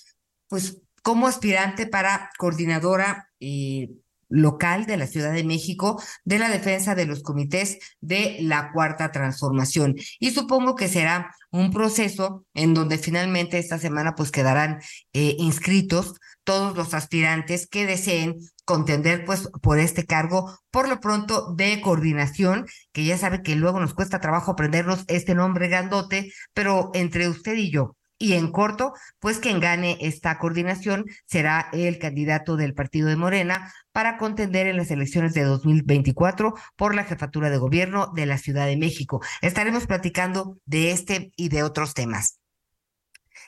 [0.48, 3.90] pues como aspirante para coordinadora eh,
[4.28, 9.12] local de la Ciudad de México de la defensa de los comités de la Cuarta
[9.12, 9.94] Transformación.
[10.18, 14.80] Y supongo que será un proceso en donde finalmente esta semana pues quedarán
[15.12, 21.54] eh, inscritos todos los aspirantes que deseen contender pues por este cargo, por lo pronto
[21.54, 26.90] de coordinación, que ya sabe que luego nos cuesta trabajo aprendernos este nombre grandote, pero
[26.94, 32.56] entre usted y yo, y en corto, pues quien gane esta coordinación será el candidato
[32.56, 37.58] del partido de Morena para contender en las elecciones de 2024 por la jefatura de
[37.58, 39.20] gobierno de la Ciudad de México.
[39.42, 42.38] Estaremos platicando de este y de otros temas.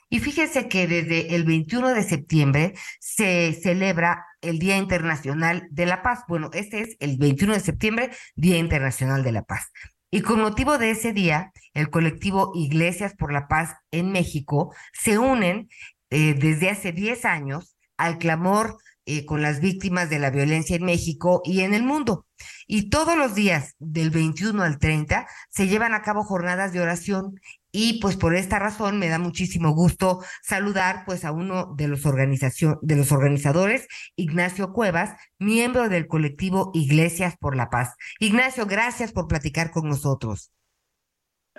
[0.08, 6.02] Y fíjese que desde el 21 de septiembre se celebra el Día Internacional de la
[6.02, 6.20] Paz.
[6.28, 9.72] Bueno, este es el 21 de septiembre, Día Internacional de la Paz.
[10.10, 15.18] Y con motivo de ese día, el colectivo Iglesias por la Paz en México se
[15.18, 15.68] unen
[16.10, 20.84] eh, desde hace 10 años al clamor eh, con las víctimas de la violencia en
[20.84, 22.26] México y en el mundo.
[22.66, 27.40] Y todos los días, del 21 al 30, se llevan a cabo jornadas de oración
[27.70, 32.06] y pues por esta razón me da muchísimo gusto saludar pues a uno de los,
[32.06, 37.94] organización, de los organizadores, Ignacio Cuevas, miembro del colectivo Iglesias por la Paz.
[38.18, 40.52] Ignacio, gracias por platicar con nosotros.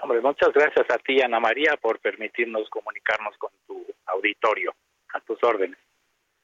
[0.01, 4.73] Hombre, muchas gracias a ti, Ana María, por permitirnos comunicarnos con tu auditorio.
[5.13, 5.77] A tus órdenes.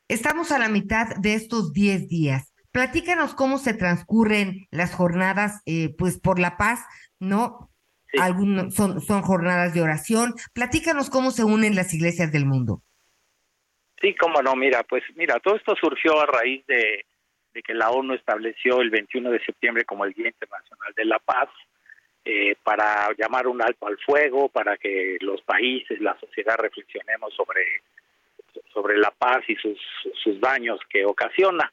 [0.08, 2.54] Estamos a la mitad de estos 10 días.
[2.72, 6.86] Platícanos cómo se transcurren las jornadas, eh, pues por la paz,
[7.20, 7.70] ¿no?
[8.20, 10.34] Algunos son, son jornadas de oración.
[10.54, 12.82] Platícanos cómo se unen las iglesias del mundo.
[14.02, 17.06] Sí, cómo no, mira, pues mira, todo esto surgió a raíz de,
[17.54, 21.20] de que la ONU estableció el 21 de septiembre como el Día Internacional de la
[21.20, 21.50] Paz
[22.26, 27.62] eh, para llamar un alto al fuego, para que los países, la sociedad reflexionemos sobre,
[28.73, 29.79] sobre la paz y sus,
[30.23, 31.71] sus daños que ocasiona.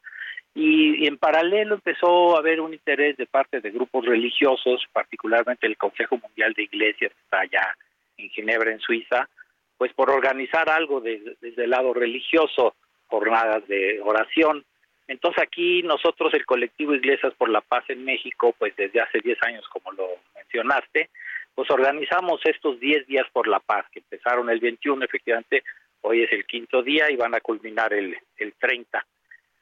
[0.53, 5.65] Y, y, en paralelo empezó a haber un interés de parte de grupos religiosos, particularmente
[5.65, 7.75] el Consejo Mundial de Iglesias, que está allá
[8.17, 9.29] en Ginebra, en Suiza,
[9.77, 12.75] pues por organizar algo de- desde el lado religioso,
[13.07, 14.65] jornadas de oración.
[15.07, 19.37] Entonces aquí nosotros, el colectivo Iglesias por la Paz en México, pues desde hace 10
[19.43, 21.09] años, como lo mencionaste,
[21.55, 25.63] pues organizamos estos 10 días por la paz, que empezaron el 21, efectivamente,
[26.01, 29.05] hoy es el quinto día y van a culminar el, el 30.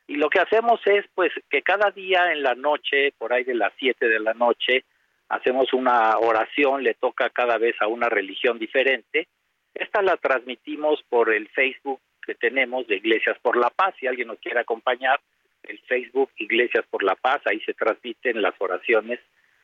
[0.07, 3.53] Y lo que hacemos es, pues, que cada día en la noche, por ahí de
[3.53, 4.85] las 7 de la noche,
[5.29, 9.27] hacemos una oración, le toca cada vez a una religión diferente.
[9.73, 13.93] Esta la transmitimos por el Facebook que tenemos de Iglesias por la Paz.
[13.99, 15.19] Si alguien nos quiere acompañar,
[15.63, 19.19] el Facebook Iglesias por la Paz, ahí se transmiten las oraciones.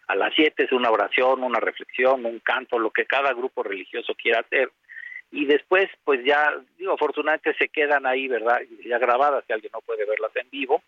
[0.08, 4.14] A las 7 es una oración, una reflexión, un canto, lo que cada grupo religioso
[4.14, 4.70] quiera hacer
[5.32, 9.82] y después pues ya digo afortunadamente se quedan ahí verdad ya grabadas si alguien no
[9.82, 10.82] puede verlas en vivo.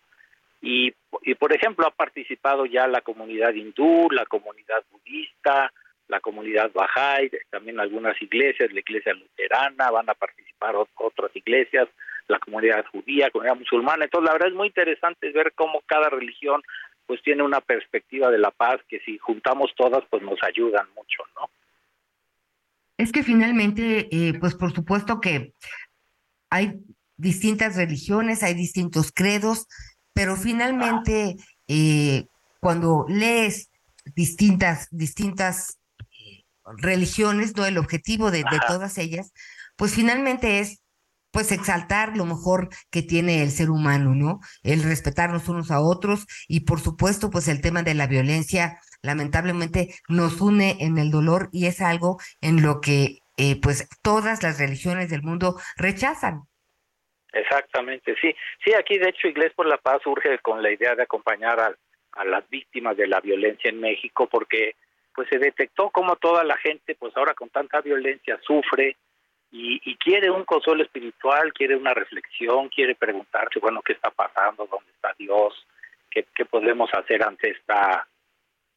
[0.60, 5.72] Y, y por ejemplo ha participado ya la comunidad hindú la comunidad budista
[6.08, 11.88] la comunidad Bahá'í también algunas iglesias la iglesia luterana van a participar ot- otras iglesias
[12.26, 14.04] la comunidad judía comunidad musulmana.
[14.04, 16.62] Entonces la verdad es muy interesante ver cómo cada religión
[17.06, 21.22] pues tiene una perspectiva de la paz que si juntamos todas pues nos ayudan mucho
[21.36, 21.48] no
[22.98, 25.54] Es que finalmente, eh, pues por supuesto que
[26.50, 26.80] hay
[27.16, 29.66] distintas religiones, hay distintos credos,
[30.12, 31.36] pero finalmente
[31.68, 32.26] eh,
[32.60, 33.70] cuando lees
[34.16, 36.44] distintas, distintas eh,
[36.76, 37.64] religiones, ¿no?
[37.64, 39.32] El objetivo de, de todas ellas,
[39.76, 40.82] pues finalmente es
[41.30, 44.40] pues exaltar lo mejor que tiene el ser humano, ¿no?
[44.62, 49.94] El respetarnos unos a otros y por supuesto pues el tema de la violencia lamentablemente
[50.08, 54.58] nos une en el dolor y es algo en lo que eh, pues todas las
[54.58, 56.42] religiones del mundo rechazan.
[57.32, 58.34] Exactamente, sí.
[58.64, 61.74] Sí, aquí de hecho Iglesia por la Paz surge con la idea de acompañar a,
[62.12, 64.74] a las víctimas de la violencia en México porque
[65.14, 68.96] pues se detectó como toda la gente pues ahora con tanta violencia sufre
[69.50, 74.66] y, y quiere un consuelo espiritual, quiere una reflexión, quiere preguntarse, bueno, ¿qué está pasando?
[74.66, 75.66] ¿Dónde está Dios?
[76.10, 78.06] ¿Qué, qué podemos hacer ante esta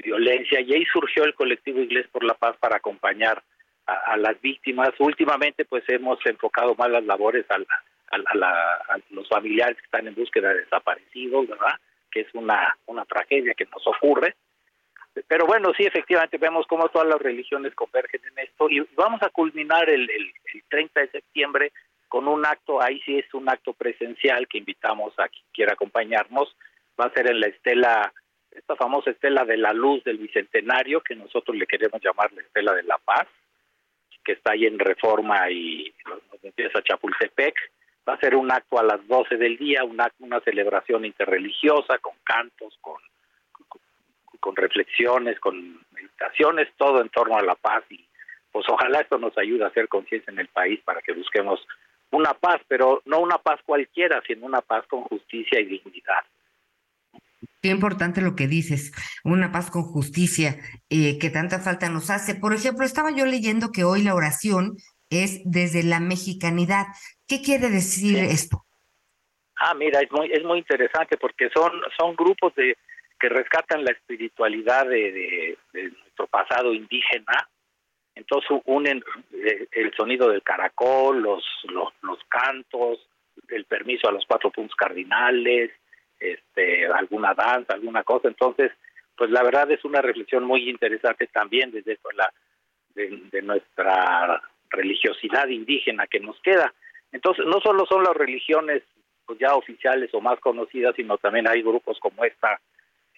[0.02, 0.60] violencia?
[0.62, 3.42] Y ahí surgió el colectivo Iglesia por la Paz para acompañar
[3.88, 4.90] a, a las víctimas.
[5.00, 7.68] Últimamente pues hemos enfocado más las labores a, la-
[8.12, 11.80] a los familiares que están en búsqueda de desaparecidos, ¿verdad?
[12.12, 14.36] Que es una, una tragedia que nos ocurre.
[15.28, 19.30] Pero bueno, sí, efectivamente, vemos cómo todas las religiones convergen en esto y vamos a
[19.30, 20.32] culminar el, el
[20.70, 21.72] 30 de septiembre
[22.08, 26.54] con un acto, ahí sí es un acto presencial que invitamos a quien quiera acompañarnos.
[27.00, 28.14] Va a ser en la estela,
[28.52, 32.74] esta famosa estela de la luz del Bicentenario, que nosotros le queremos llamar la estela
[32.74, 33.28] de la paz,
[34.24, 35.94] que está ahí en Reforma y
[36.44, 37.56] empieza Chapultepec.
[38.08, 42.14] Va a ser un acto a las 12 del día, una, una celebración interreligiosa con
[42.24, 42.98] cantos, con,
[43.68, 43.82] con,
[44.40, 48.06] con reflexiones, con meditaciones, todo en torno a la paz y
[48.52, 51.66] pues ojalá esto nos ayude a hacer conciencia en el país para que busquemos
[52.12, 56.26] una paz, pero no una paz cualquiera, sino una paz con justicia y dignidad.
[57.62, 58.92] Qué importante lo que dices,
[59.24, 60.58] una paz con justicia
[60.90, 62.36] eh, que tanta falta nos hace.
[62.36, 64.78] Por ejemplo, estaba yo leyendo que hoy la oración
[65.10, 66.86] es desde la mexicanidad.
[67.28, 68.66] ¿Qué quiere decir esto?
[69.58, 72.78] Ah, mira, es muy es muy interesante porque son son grupos de
[73.20, 77.48] que rescatan la espiritualidad de, de, de nuestro pasado indígena.
[78.16, 83.00] Entonces unen eh, el sonido del caracol, los, los los cantos,
[83.50, 85.72] el permiso a los cuatro puntos cardinales,
[86.22, 88.28] este alguna danza, alguna cosa.
[88.28, 88.72] Entonces,
[89.18, 92.32] pues la verdad es una reflexión muy interesante también desde la
[92.96, 96.74] de, de nuestra religiosidad indígena que nos queda.
[97.12, 98.84] Entonces, no solo son las religiones
[99.26, 102.60] pues, ya oficiales o más conocidas, sino también hay grupos como esta,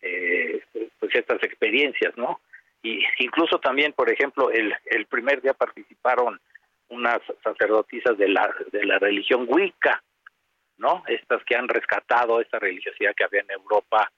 [0.02, 0.62] eh,
[1.00, 2.40] pues estas experiencias, ¿no?
[2.82, 6.40] Y incluso también, por ejemplo, el, el primer día participaron
[6.90, 10.04] unas sacerdotisas de la, de la religión Wicca,
[10.78, 11.04] ¿no?
[11.08, 14.12] Estas que han rescatado esta religiosidad que había en Europa,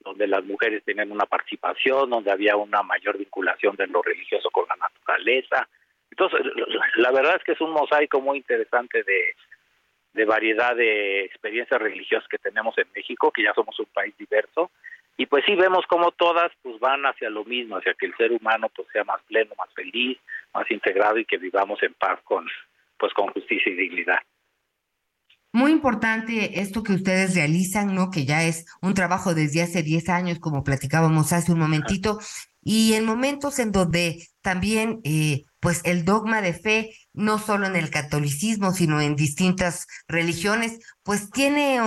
[0.00, 4.66] donde las mujeres tenían una participación, donde había una mayor vinculación de lo religioso con
[4.68, 5.68] la naturaleza.
[6.10, 6.40] Entonces,
[6.96, 9.34] la verdad es que es un mosaico muy interesante de,
[10.24, 14.70] variedad de experiencias religiosas que tenemos en México, que ya somos un país diverso,
[15.16, 18.32] y pues sí vemos como todas pues van hacia lo mismo, hacia que el ser
[18.32, 20.18] humano pues sea más pleno, más feliz,
[20.52, 22.48] más integrado y que vivamos en paz con
[22.98, 24.20] pues con justicia y dignidad.
[25.58, 28.12] Muy importante esto que ustedes realizan, ¿no?
[28.12, 32.20] Que ya es un trabajo desde hace 10 años, como platicábamos hace un momentito,
[32.62, 37.74] y en momentos en donde también, eh, pues, el dogma de fe, no solo en
[37.74, 41.80] el catolicismo, sino en distintas religiones, pues tiene,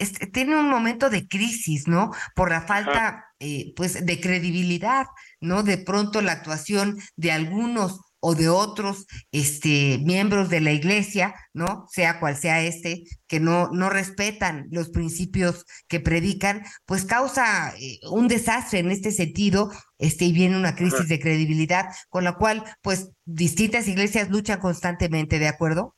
[0.00, 2.10] este, tiene un momento de crisis, ¿no?
[2.34, 5.06] Por la falta, eh, pues, de credibilidad,
[5.40, 5.62] ¿no?
[5.62, 11.86] De pronto la actuación de algunos o de otros este, miembros de la iglesia, ¿no?
[11.88, 17.98] Sea cual sea este, que no, no respetan los principios que predican, pues causa eh,
[18.10, 22.62] un desastre en este sentido, este, y viene una crisis de credibilidad, con la cual,
[22.80, 25.96] pues, distintas iglesias luchan constantemente, ¿de acuerdo?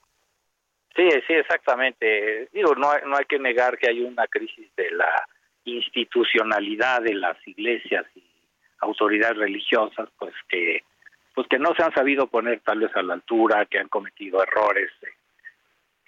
[0.97, 2.49] Sí, sí, exactamente.
[2.53, 5.27] Digo, no no hay que negar que hay una crisis de la
[5.65, 8.25] institucionalidad de las iglesias y
[8.79, 10.83] autoridades religiosas, pues que
[11.35, 14.43] pues que no se han sabido poner tal vez a la altura, que han cometido
[14.43, 14.91] errores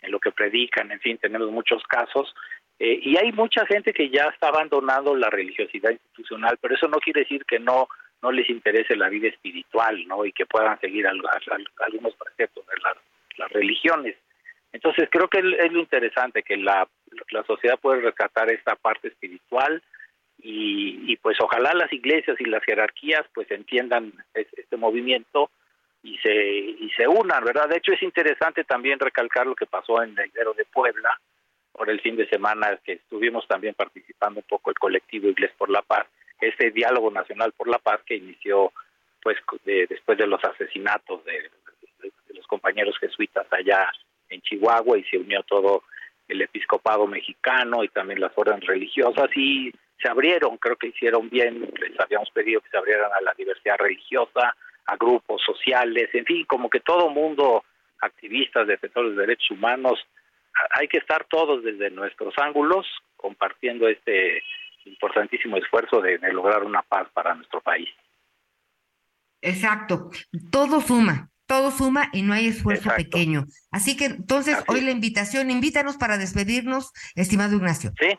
[0.02, 2.32] en lo que predican, en fin, tenemos muchos casos.
[2.78, 6.98] Eh, y hay mucha gente que ya está abandonando la religiosidad institucional, pero eso no
[6.98, 7.88] quiere decir que no
[8.22, 10.24] no les interese la vida espiritual, ¿no?
[10.24, 12.96] Y que puedan seguir al, al, algunos preceptos de la,
[13.36, 14.16] las religiones.
[14.72, 16.88] Entonces creo que es lo interesante que la,
[17.30, 19.82] la sociedad puede rescatar esta parte espiritual,
[20.38, 25.50] y, y, pues ojalá las iglesias y las jerarquías pues entiendan este movimiento
[26.02, 27.68] y se y se unan, ¿verdad?
[27.68, 31.18] De hecho es interesante también recalcar lo que pasó en el Ibero de Puebla
[31.72, 35.70] por el fin de semana que estuvimos también participando un poco el colectivo Iglesia por
[35.70, 36.06] la Paz,
[36.40, 38.72] este diálogo nacional por la paz que inició
[39.22, 43.90] pues de, después de los asesinatos de, de, de los compañeros jesuitas allá
[44.28, 45.82] en Chihuahua y se unió todo
[46.28, 51.60] el episcopado mexicano y también las órdenes religiosas y se abrieron, creo que hicieron bien,
[51.80, 54.54] les habíamos pedido que se abrieran a la diversidad religiosa,
[54.86, 57.64] a grupos sociales, en fin, como que todo mundo,
[58.00, 59.98] activistas, defensores de derechos humanos,
[60.74, 62.86] hay que estar todos desde nuestros ángulos
[63.16, 64.42] compartiendo este
[64.84, 67.88] importantísimo esfuerzo de, de lograr una paz para nuestro país.
[69.42, 70.10] Exacto,
[70.50, 73.04] todo suma, todo suma y no hay esfuerzo Exacto.
[73.04, 73.44] pequeño.
[73.70, 74.64] Así que entonces Así.
[74.68, 77.92] hoy la invitación, invítanos para despedirnos, estimado Ignacio.
[78.00, 78.18] Sí,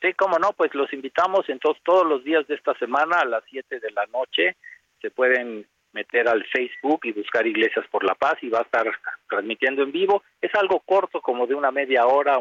[0.00, 3.44] sí, cómo no, pues los invitamos entonces todos los días de esta semana a las
[3.50, 4.56] 7 de la noche
[5.00, 8.86] se pueden meter al Facebook y buscar Iglesias por la Paz y va a estar
[9.28, 10.22] transmitiendo en vivo.
[10.40, 12.40] Es algo corto, como de una media hora,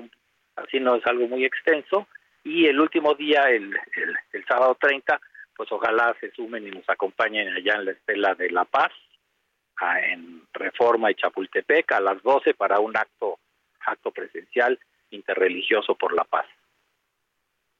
[0.55, 2.07] así no es algo muy extenso.
[2.43, 5.19] Y el último día, el, el, el sábado 30,
[5.55, 8.91] pues ojalá se sumen y nos acompañen allá en la Estela de la Paz,
[10.03, 13.39] en Reforma y Chapultepec a las 12 para un acto
[13.85, 14.77] acto presencial
[15.11, 16.45] interreligioso por la paz.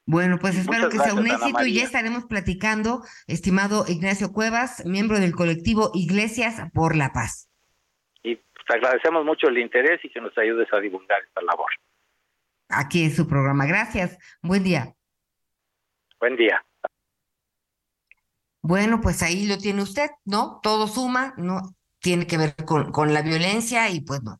[0.09, 4.31] Bueno, pues espero Muchas que gracias, sea un éxito y ya estaremos platicando, estimado Ignacio
[4.31, 7.49] Cuevas, miembro del colectivo Iglesias por la Paz.
[8.23, 11.69] Y pues agradecemos mucho el interés y que nos ayudes a divulgar esta labor.
[12.69, 13.65] Aquí es su programa.
[13.65, 14.17] Gracias.
[14.41, 14.95] Buen día.
[16.21, 16.65] Buen día.
[18.61, 20.61] Bueno, pues ahí lo tiene usted, ¿no?
[20.63, 21.75] Todo suma, ¿no?
[21.99, 24.39] Tiene que ver con, con la violencia y pues no.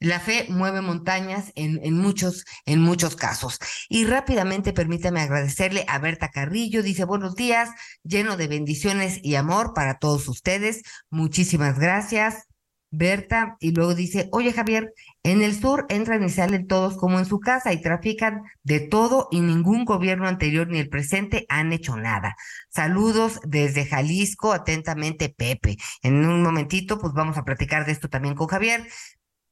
[0.00, 3.58] La fe mueve montañas en, en, muchos, en muchos casos.
[3.88, 6.82] Y rápidamente permítame agradecerle a Berta Carrillo.
[6.82, 7.70] Dice, buenos días,
[8.04, 10.82] lleno de bendiciones y amor para todos ustedes.
[11.10, 12.48] Muchísimas gracias.
[12.90, 17.26] Berta, y luego dice, oye Javier, en el sur entran y salen todos como en
[17.26, 21.96] su casa y trafican de todo y ningún gobierno anterior ni el presente han hecho
[21.96, 22.34] nada.
[22.70, 25.76] Saludos desde Jalisco, atentamente Pepe.
[26.02, 28.86] En un momentito, pues vamos a platicar de esto también con Javier.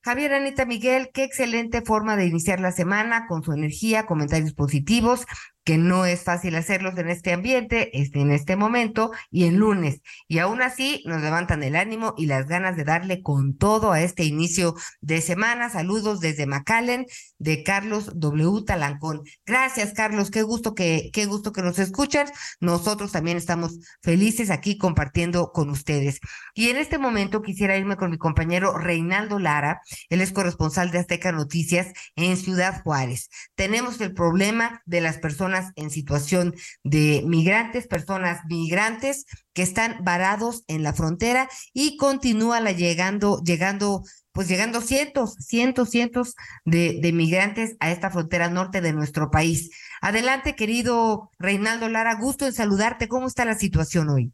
[0.07, 5.27] Javier Anita Miguel, qué excelente forma de iniciar la semana con su energía, comentarios positivos
[5.67, 10.01] que no es fácil hacerlos en este ambiente, este, en este momento y en lunes.
[10.29, 14.01] Y aún así nos levantan el ánimo y las ganas de darle con todo a
[14.01, 15.69] este inicio de semana.
[15.69, 17.07] Saludos desde McAllen
[17.39, 18.63] de Carlos W.
[18.65, 19.23] Talancón.
[19.45, 20.31] Gracias, Carlos.
[20.31, 22.29] Qué gusto que, qué gusto que nos escuchan.
[22.61, 26.21] Nosotros también estamos felices aquí compartiendo con ustedes.
[26.55, 29.81] Y en este momento quisiera irme con mi compañero Reinaldo Lara.
[30.11, 33.31] Él es corresponsal de Azteca Noticias en Ciudad Juárez.
[33.57, 40.65] Tenemos el problema de las personas en situación de migrantes, personas migrantes que están varados
[40.69, 44.03] en la frontera y continúa la llegando, llegando,
[44.33, 46.35] pues llegando cientos, cientos, cientos
[46.65, 49.71] de, migrantes a esta frontera norte de nuestro país.
[50.03, 53.09] Adelante, querido Reinaldo Lara, gusto en saludarte.
[53.09, 54.33] ¿Cómo está la situación hoy?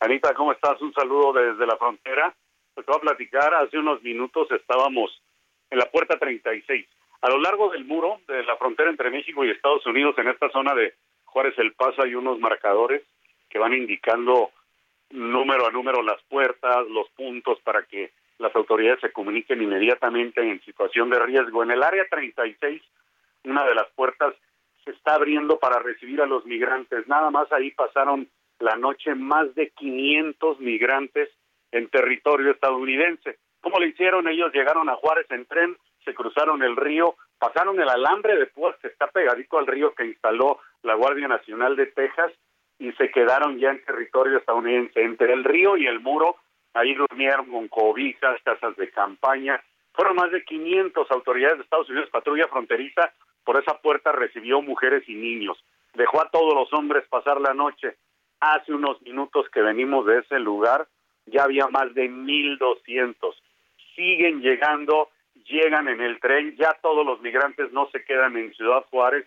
[0.00, 0.80] Anita, ¿cómo estás?
[0.80, 2.36] Un saludo desde la frontera.
[2.74, 5.10] Te voy a platicar, hace unos minutos estábamos
[5.70, 6.86] en la puerta 36
[7.20, 10.48] a lo largo del muro de la frontera entre México y Estados Unidos, en esta
[10.50, 10.94] zona de
[11.24, 13.02] Juárez El Paso, hay unos marcadores
[13.48, 14.50] que van indicando
[15.10, 20.60] número a número las puertas, los puntos para que las autoridades se comuniquen inmediatamente en
[20.62, 21.62] situación de riesgo.
[21.62, 22.82] En el área 36,
[23.44, 24.34] una de las puertas
[24.84, 27.08] se está abriendo para recibir a los migrantes.
[27.08, 28.28] Nada más ahí pasaron
[28.60, 31.30] la noche más de 500 migrantes
[31.72, 33.38] en territorio estadounidense.
[33.60, 34.28] ¿Cómo lo hicieron?
[34.28, 35.76] Ellos llegaron a Juárez en tren,
[36.08, 40.06] se cruzaron el río, pasaron el alambre de púas que está pegadito al río que
[40.06, 42.32] instaló la Guardia Nacional de Texas
[42.78, 45.02] y se quedaron ya en territorio estadounidense.
[45.02, 46.36] Entre el río y el muro,
[46.72, 49.62] ahí durmieron con cobijas, casas de campaña.
[49.92, 53.12] Fueron más de 500 autoridades de Estados Unidos, patrulla fronteriza,
[53.44, 55.62] por esa puerta recibió mujeres y niños.
[55.92, 57.96] Dejó a todos los hombres pasar la noche.
[58.40, 60.86] Hace unos minutos que venimos de ese lugar,
[61.26, 63.14] ya había más de 1.200.
[63.94, 65.10] Siguen llegando
[65.48, 69.26] llegan en el tren, ya todos los migrantes no se quedan en Ciudad Juárez,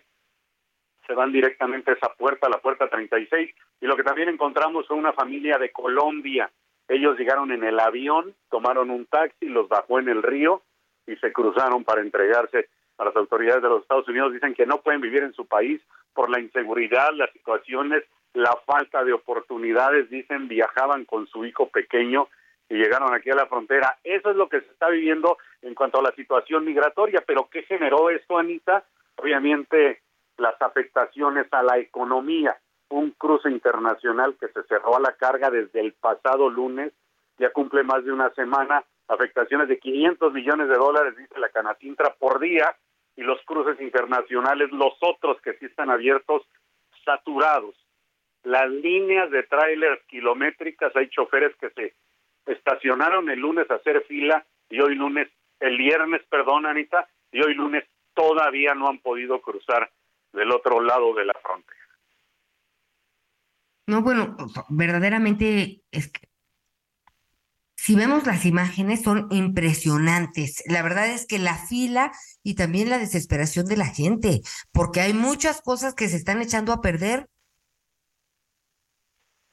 [1.06, 4.96] se van directamente a esa puerta, la puerta 36, y lo que también encontramos fue
[4.96, 6.50] una familia de Colombia.
[6.88, 10.62] Ellos llegaron en el avión, tomaron un taxi, los bajó en el río
[11.06, 12.68] y se cruzaron para entregarse
[12.98, 14.32] a las autoridades de los Estados Unidos.
[14.32, 15.80] Dicen que no pueden vivir en su país
[16.14, 18.04] por la inseguridad, las situaciones,
[18.34, 20.10] la falta de oportunidades.
[20.10, 22.28] Dicen viajaban con su hijo pequeño
[22.72, 23.98] y llegaron aquí a la frontera.
[24.02, 27.64] Eso es lo que se está viviendo en cuanto a la situación migratoria, pero ¿qué
[27.64, 28.82] generó esto, Anita?
[29.16, 30.00] Obviamente
[30.38, 32.56] las afectaciones a la economía,
[32.88, 36.94] un cruce internacional que se cerró a la carga desde el pasado lunes,
[37.36, 42.14] ya cumple más de una semana, afectaciones de 500 millones de dólares, dice la Canacintra,
[42.18, 42.74] por día,
[43.16, 46.42] y los cruces internacionales, los otros que sí están abiertos,
[47.04, 47.74] saturados.
[48.44, 51.94] Las líneas de trailers kilométricas, hay choferes que se
[52.46, 55.28] estacionaron el lunes a hacer fila y hoy lunes,
[55.60, 57.84] el viernes, perdón, Anita, y hoy lunes
[58.14, 59.90] todavía no han podido cruzar
[60.32, 61.78] del otro lado de la frontera.
[63.86, 64.36] No, bueno,
[64.68, 66.32] verdaderamente es que
[67.82, 70.62] si vemos las imágenes son impresionantes.
[70.68, 72.12] La verdad es que la fila
[72.44, 74.40] y también la desesperación de la gente,
[74.72, 77.26] porque hay muchas cosas que se están echando a perder.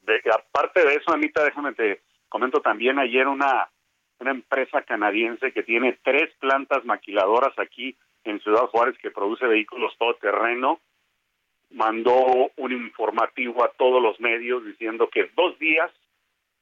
[0.01, 3.69] De, aparte de eso, Anita, déjame te comento también ayer una,
[4.19, 10.82] empresa canadiense que tiene tres plantas maquiladoras aquí en Ciudad Juárez que produce vehículos todoterreno,
[11.71, 15.89] mandó un informativo a todos los medios diciendo que dos días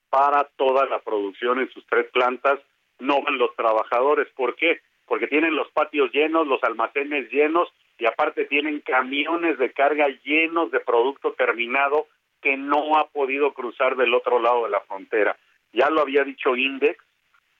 [0.10, 2.60] para toda la producción en sus tres plantas
[3.00, 4.28] no van los trabajadores.
[4.36, 4.82] ¿Por qué?
[5.06, 10.70] Porque tienen los patios llenos, los almacenes llenos y aparte tienen camiones de carga llenos
[10.72, 12.08] de producto terminado
[12.42, 15.36] que no ha podido cruzar del otro lado de la frontera.
[15.78, 16.98] Ya lo había dicho Index,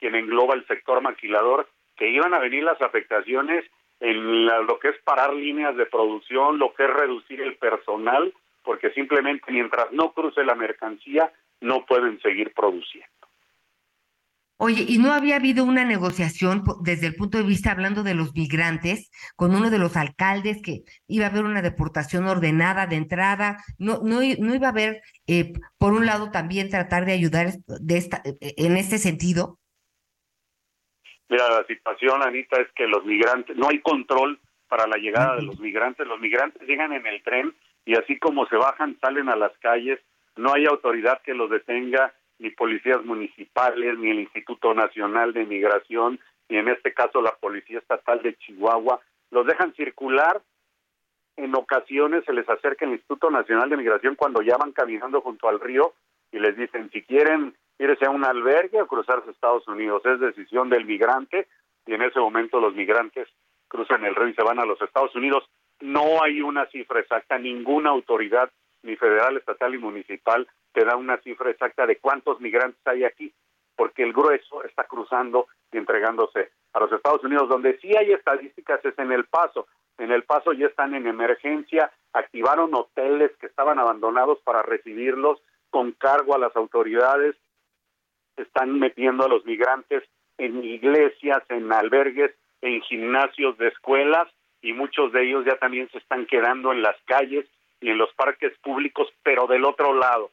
[0.00, 3.64] quien engloba el sector maquilador, que iban a venir las afectaciones
[4.00, 8.90] en lo que es parar líneas de producción, lo que es reducir el personal, porque
[8.90, 13.27] simplemente mientras no cruce la mercancía no pueden seguir produciendo.
[14.60, 18.34] Oye, ¿y no había habido una negociación desde el punto de vista, hablando de los
[18.34, 23.58] migrantes, con uno de los alcaldes que iba a haber una deportación ordenada de entrada?
[23.78, 27.96] ¿No, no, no iba a haber, eh, por un lado, también tratar de ayudar de
[27.96, 29.60] esta, en este sentido?
[31.28, 35.42] Mira, la situación, Anita, es que los migrantes, no hay control para la llegada de
[35.42, 36.04] los migrantes.
[36.04, 37.54] Los migrantes llegan en el tren
[37.84, 40.00] y así como se bajan, salen a las calles.
[40.36, 46.20] No hay autoridad que los detenga, ni policías municipales, ni el Instituto Nacional de Migración,
[46.48, 49.00] ni en este caso la Policía Estatal de Chihuahua.
[49.30, 50.40] Los dejan circular.
[51.36, 55.48] En ocasiones se les acerca el Instituto Nacional de Migración cuando ya van caminando junto
[55.48, 55.94] al río
[56.32, 60.02] y les dicen si quieren irse a un albergue o cruzarse a Estados Unidos.
[60.04, 61.46] Es decisión del migrante
[61.86, 63.28] y en ese momento los migrantes
[63.68, 65.48] cruzan el río y se van a los Estados Unidos.
[65.80, 68.50] No hay una cifra exacta, ninguna autoridad,
[68.82, 73.32] ni federal, estatal y municipal, te da una cifra exacta de cuántos migrantes hay aquí,
[73.76, 77.48] porque el grueso está cruzando y entregándose a los Estados Unidos.
[77.48, 79.66] Donde sí hay estadísticas es en El Paso.
[79.98, 85.92] En El Paso ya están en emergencia, activaron hoteles que estaban abandonados para recibirlos con
[85.92, 87.36] cargo a las autoridades,
[88.36, 90.04] están metiendo a los migrantes
[90.38, 94.28] en iglesias, en albergues, en gimnasios de escuelas
[94.62, 97.46] y muchos de ellos ya también se están quedando en las calles
[97.80, 100.30] y en los parques públicos, pero del otro lado.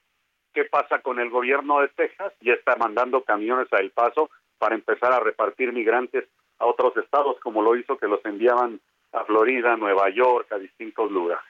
[0.54, 2.34] ¿Qué pasa con el gobierno de Texas?
[2.42, 6.26] Ya está mandando camiones a El Paso para empezar a repartir migrantes
[6.60, 8.80] a otros estados, como lo hizo que los enviaban
[9.12, 11.44] a Florida, Nueva York, a distintos lugares.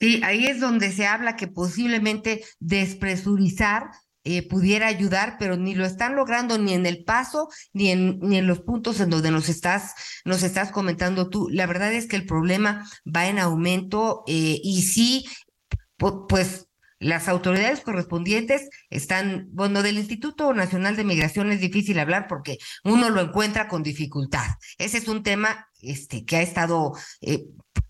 [0.00, 3.90] Sí, ahí es donde se habla que posiblemente despresurizar
[4.24, 8.38] eh, pudiera ayudar, pero ni lo están logrando ni en el paso ni en, ni
[8.38, 9.94] en los puntos en donde nos estás,
[10.24, 11.48] nos estás comentando tú.
[11.50, 15.26] La verdad es que el problema va en aumento eh, y sí,
[16.28, 16.68] pues
[17.00, 23.10] las autoridades correspondientes están, bueno, del Instituto Nacional de Migración es difícil hablar porque uno
[23.10, 24.46] lo encuentra con dificultad.
[24.78, 27.44] Ese es un tema este, que ha estado eh,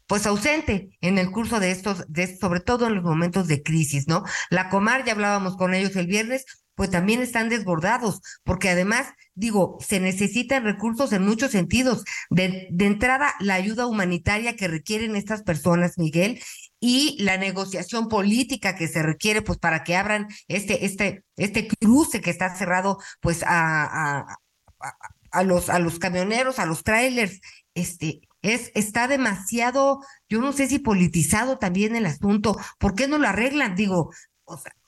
[0.08, 4.08] pues ausente en el curso de estos, de, sobre todo en los momentos de crisis,
[4.08, 4.24] ¿no?
[4.50, 6.44] La Comar, ya hablábamos con ellos el viernes,
[6.74, 12.04] pues también están desbordados, porque además, digo, se necesitan recursos en muchos sentidos.
[12.30, 16.40] De, entrada, la ayuda humanitaria que requieren estas personas, Miguel,
[16.80, 22.20] y la negociación política que se requiere, pues, para que abran este, este, este cruce
[22.20, 24.38] que está cerrado, pues, a, a,
[24.80, 24.96] a,
[25.32, 27.40] a los, a los camioneros, a los trailers,
[27.74, 33.18] este, es, está demasiado, yo no sé si politizado también el asunto, ¿por qué no
[33.18, 33.74] lo arreglan?
[33.74, 34.10] Digo,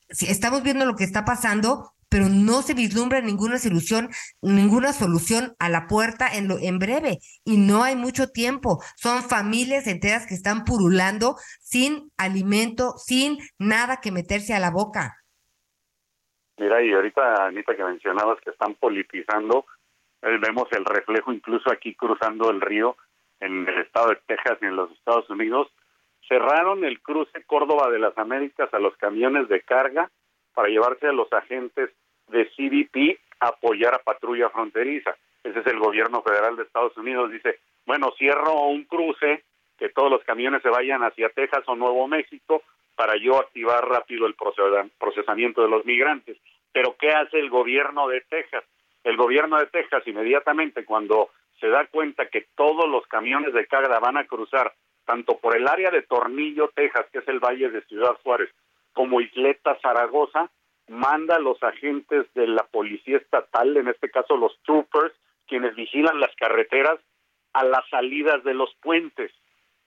[0.08, 4.10] si estamos viendo lo que está pasando, pero no se vislumbra ninguna solución,
[4.42, 8.82] ninguna solución a la puerta en, lo, en breve y no hay mucho tiempo.
[8.96, 15.16] Son familias enteras que están purulando sin alimento, sin nada que meterse a la boca.
[16.58, 19.64] Mira, y ahorita, Anita, que mencionabas que están politizando,
[20.22, 22.96] eh, vemos el reflejo incluso aquí cruzando el río
[23.40, 25.68] en el estado de Texas y en los Estados Unidos,
[26.28, 30.10] cerraron el cruce Córdoba de las Américas a los camiones de carga
[30.54, 31.90] para llevarse a los agentes
[32.28, 35.16] de CBP a apoyar a patrulla fronteriza.
[35.42, 37.30] Ese es el gobierno federal de Estados Unidos.
[37.30, 39.42] Dice, bueno, cierro un cruce,
[39.78, 42.62] que todos los camiones se vayan hacia Texas o Nuevo México
[42.94, 46.36] para yo activar rápido el procesamiento de los migrantes.
[46.70, 48.62] Pero ¿qué hace el gobierno de Texas?
[49.02, 51.30] El gobierno de Texas inmediatamente cuando
[51.60, 55.66] se da cuenta que todos los camiones de carga van a cruzar tanto por el
[55.68, 58.50] área de Tornillo, Texas, que es el valle de Ciudad Juárez,
[58.92, 60.50] como Isleta, Zaragoza,
[60.88, 65.14] manda a los agentes de la policía estatal, en este caso los troopers,
[65.46, 66.98] quienes vigilan las carreteras,
[67.52, 69.32] a las salidas de los puentes.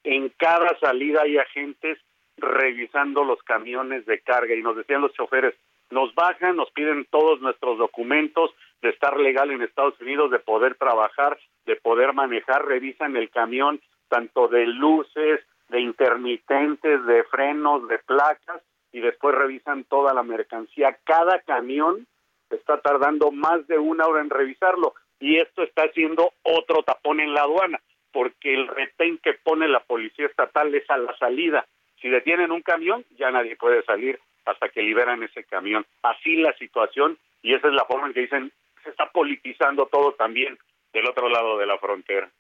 [0.03, 1.97] En cada salida hay agentes
[2.37, 5.55] revisando los camiones de carga y nos decían los choferes,
[5.89, 8.51] nos bajan, nos piden todos nuestros documentos
[8.83, 13.81] de estar legal en Estados Unidos, de poder trabajar, de poder manejar, revisan el camión
[14.09, 18.61] tanto de luces, de intermitentes, de frenos, de placas
[18.91, 20.97] y después revisan toda la mercancía.
[21.05, 22.05] Cada camión
[22.49, 27.33] está tardando más de una hora en revisarlo y esto está haciendo otro tapón en
[27.33, 27.79] la aduana
[28.11, 31.65] porque el retén que pone la policía estatal es a la salida.
[32.01, 35.85] Si detienen un camión, ya nadie puede salir hasta que liberan ese camión.
[36.03, 38.51] Así la situación y esa es la forma en que dicen
[38.83, 40.57] se está politizando todo también
[40.91, 42.31] del otro lado de la frontera.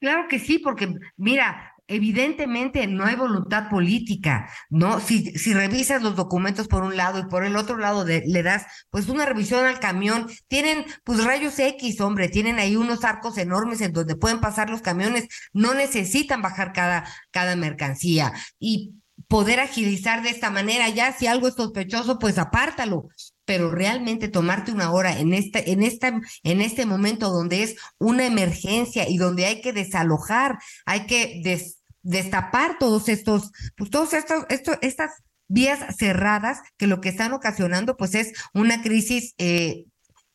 [0.00, 5.00] Claro que sí, porque mira, evidentemente no hay voluntad política, ¿no?
[5.00, 8.42] Si, si revisas los documentos por un lado y por el otro lado de, le
[8.42, 13.36] das pues una revisión al camión, tienen pues rayos X, hombre, tienen ahí unos arcos
[13.36, 18.94] enormes en donde pueden pasar los camiones, no necesitan bajar cada, cada mercancía y
[19.28, 23.08] poder agilizar de esta manera, ya si algo es sospechoso, pues apártalo,
[23.50, 26.12] pero realmente tomarte una hora en este, en esta,
[26.44, 31.82] en este momento donde es una emergencia y donde hay que desalojar, hay que des,
[32.00, 37.96] destapar todos estos, pues todos estos, estos, estas vías cerradas que lo que están ocasionando
[37.96, 39.86] pues es una crisis eh,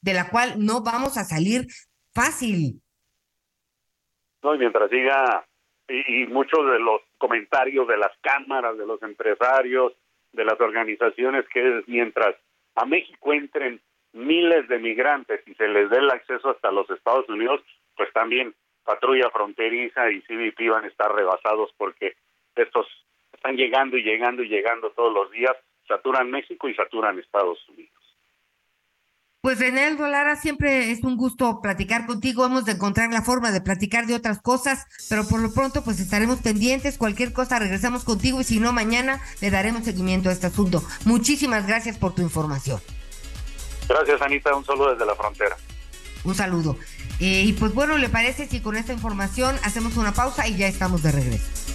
[0.02, 1.68] de la cual no vamos a salir
[2.14, 2.82] fácil.
[4.44, 5.48] No, y mientras siga,
[5.88, 9.94] y, y muchos de los comentarios de las cámaras, de los empresarios,
[10.34, 12.36] de las organizaciones, que es mientras
[12.76, 13.82] a México entren
[14.14, 17.62] miles de migrantes y se les dé el acceso hasta los Estados Unidos,
[17.96, 18.54] pues también
[18.84, 22.16] patrulla fronteriza y CBP van a estar rebasados porque
[22.56, 22.88] estos
[23.34, 25.56] están llegando y llegando y llegando todos los días,
[25.88, 27.95] saturan México y saturan Estados Unidos.
[29.46, 32.44] Pues René Lara, siempre es un gusto platicar contigo.
[32.44, 36.00] Hemos de encontrar la forma de platicar de otras cosas, pero por lo pronto pues
[36.00, 36.98] estaremos pendientes.
[36.98, 40.84] Cualquier cosa regresamos contigo y si no mañana le daremos seguimiento a este asunto.
[41.06, 42.82] Muchísimas gracias por tu información.
[43.88, 45.56] Gracias Anita, un saludo desde la frontera.
[46.24, 46.76] Un saludo.
[47.20, 50.68] Eh, y pues bueno, ¿le parece si con esta información hacemos una pausa y ya
[50.68, 51.75] estamos de regreso?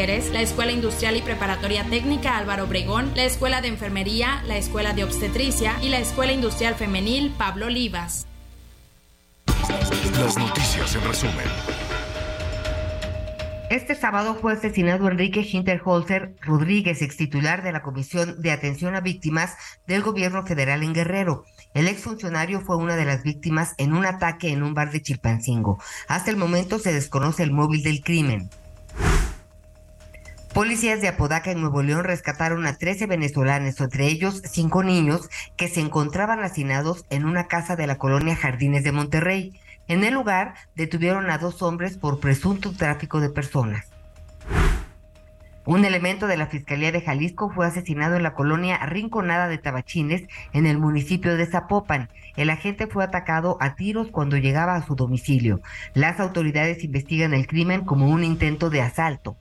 [0.00, 5.04] la Escuela Industrial y Preparatoria Técnica Álvaro Obregón, la Escuela de Enfermería, la Escuela de
[5.04, 8.26] Obstetricia y la Escuela Industrial Femenil Pablo Olivas.
[10.18, 11.44] Las noticias en resumen.
[13.68, 19.02] Este sábado fue asesinado Enrique Hinterholzer Rodríguez, ex titular de la Comisión de Atención a
[19.02, 19.54] Víctimas
[19.86, 21.44] del Gobierno Federal en Guerrero.
[21.74, 25.78] El exfuncionario fue una de las víctimas en un ataque en un bar de Chilpancingo.
[26.08, 28.48] Hasta el momento se desconoce el móvil del crimen.
[30.54, 35.68] Policías de Apodaca en Nuevo León rescataron a 13 venezolanos, entre ellos cinco niños que
[35.68, 39.52] se encontraban hacinados en una casa de la colonia Jardines de Monterrey.
[39.86, 43.90] En el lugar detuvieron a dos hombres por presunto tráfico de personas.
[45.66, 50.24] Un elemento de la Fiscalía de Jalisco fue asesinado en la colonia Rinconada de Tabachines,
[50.52, 52.08] en el municipio de Zapopan.
[52.36, 55.60] El agente fue atacado a tiros cuando llegaba a su domicilio.
[55.94, 59.36] Las autoridades investigan el crimen como un intento de asalto.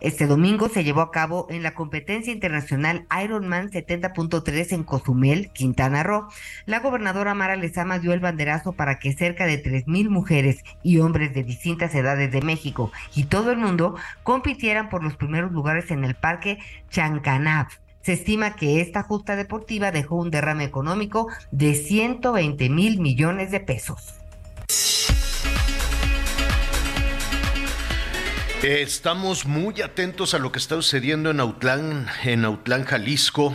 [0.00, 6.04] Este domingo se llevó a cabo en la competencia internacional Ironman 70.3 en Cozumel, Quintana
[6.04, 6.28] Roo.
[6.66, 11.34] La gobernadora Mara Lezama dio el banderazo para que cerca de 3.000 mujeres y hombres
[11.34, 16.04] de distintas edades de México y todo el mundo compitieran por los primeros lugares en
[16.04, 16.58] el Parque
[16.90, 17.66] Chancanab.
[18.00, 23.58] Se estima que esta justa deportiva dejó un derrame económico de 120 mil millones de
[23.58, 24.14] pesos.
[28.62, 33.54] Estamos muy atentos a lo que está sucediendo en Autlán, en Autlán, Jalisco.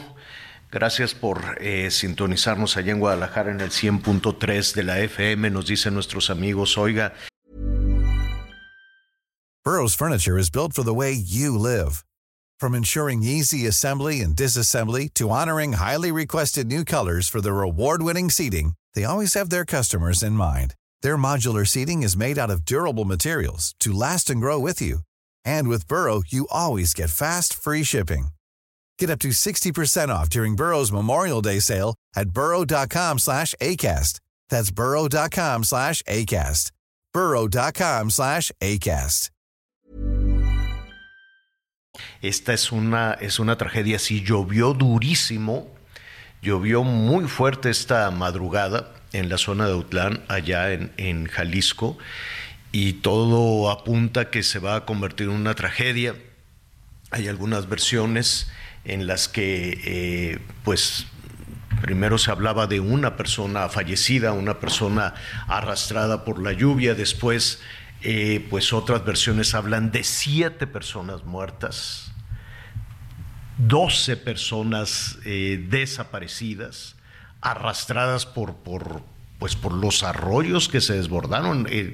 [0.72, 5.93] Gracias por eh, sintonizarnos allá en Guadalajara en el 100.3 de la FM, nos dicen
[5.93, 6.78] nuestros amigos.
[6.78, 7.14] Oiga,
[9.66, 12.06] Burrow's furniture is built for the way you live.
[12.58, 18.30] From ensuring easy assembly and disassembly to honoring highly requested new colors for their award-winning
[18.30, 20.76] seating, they always have their customers in mind.
[21.04, 24.99] Their modular seating is made out of durable materials to last and grow with you.
[25.43, 28.28] And with Burrow, you always get fast, free shipping.
[28.97, 34.22] Get up to 60% off during Burrow's Memorial Day sale at burrow.com slash ACAST.
[34.47, 36.72] That's burrow.com slash ACAST.
[37.14, 39.30] burrow.com slash ACAST.
[42.22, 43.99] esta es una, es una tragedia.
[43.99, 45.68] Sí, llovió durísimo,
[46.41, 51.97] llovió muy fuerte esta madrugada en la zona de Autlán, allá en, en Jalisco,
[52.72, 56.16] y todo apunta que se va a convertir en una tragedia.
[57.11, 58.51] Hay algunas versiones
[58.86, 61.05] en las que, eh, pues,
[61.82, 65.14] primero se hablaba de una persona fallecida, una persona
[65.47, 67.61] arrastrada por la lluvia, después,
[68.01, 72.11] eh, pues, otras versiones hablan de siete personas muertas,
[73.59, 76.95] 12 personas eh, desaparecidas,
[77.44, 79.02] arrastradas por, por,
[79.38, 81.68] pues por los arroyos que se desbordaron.
[81.70, 81.91] Eh,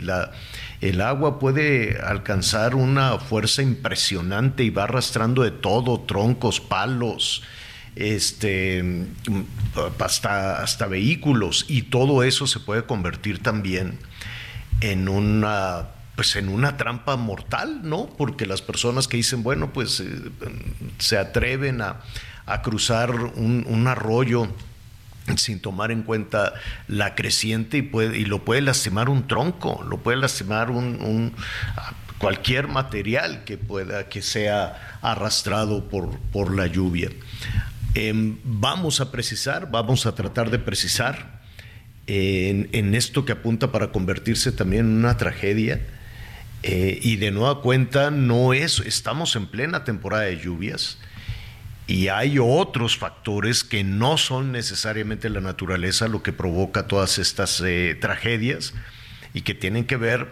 [0.81, 7.41] el agua puede alcanzar una fuerza impresionante y va arrastrando de todo, troncos, palos,
[7.95, 9.41] este, mm,
[9.99, 13.99] hasta, hasta vehículos, y todo eso se puede convertir también
[14.81, 18.07] en una pues en una trampa mortal, ¿no?
[18.17, 20.05] Porque las personas que dicen, bueno, pues eh,
[20.97, 22.01] se atreven a,
[22.45, 24.49] a cruzar un arroyo
[25.37, 26.53] sin tomar en cuenta
[26.87, 31.33] la creciente y, puede, y lo puede lastimar un tronco, lo puede lastimar un,
[32.17, 37.09] cualquier material que pueda que sea arrastrado por, por la lluvia.
[37.95, 41.41] Em, vamos a precisar, vamos a tratar de precisar
[42.07, 45.81] en, en esto que apunta para convertirse también en una tragedia.
[46.61, 50.97] Eh, y de nueva cuenta, no es, estamos en plena temporada de lluvias
[51.89, 57.59] y hay otros factores que no son necesariamente la naturaleza lo que provoca todas estas
[57.61, 58.75] eh, tragedias
[59.33, 60.27] y que tienen que ver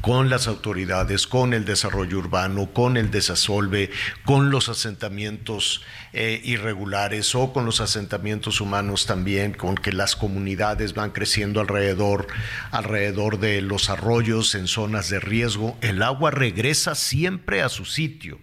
[0.00, 3.90] con las autoridades, con el desarrollo urbano, con el desasolve,
[4.24, 5.82] con los asentamientos
[6.14, 12.28] eh, irregulares o con los asentamientos humanos también, con que las comunidades van creciendo alrededor,
[12.70, 15.76] alrededor de los arroyos en zonas de riesgo.
[15.82, 18.38] El agua regresa siempre a su sitio.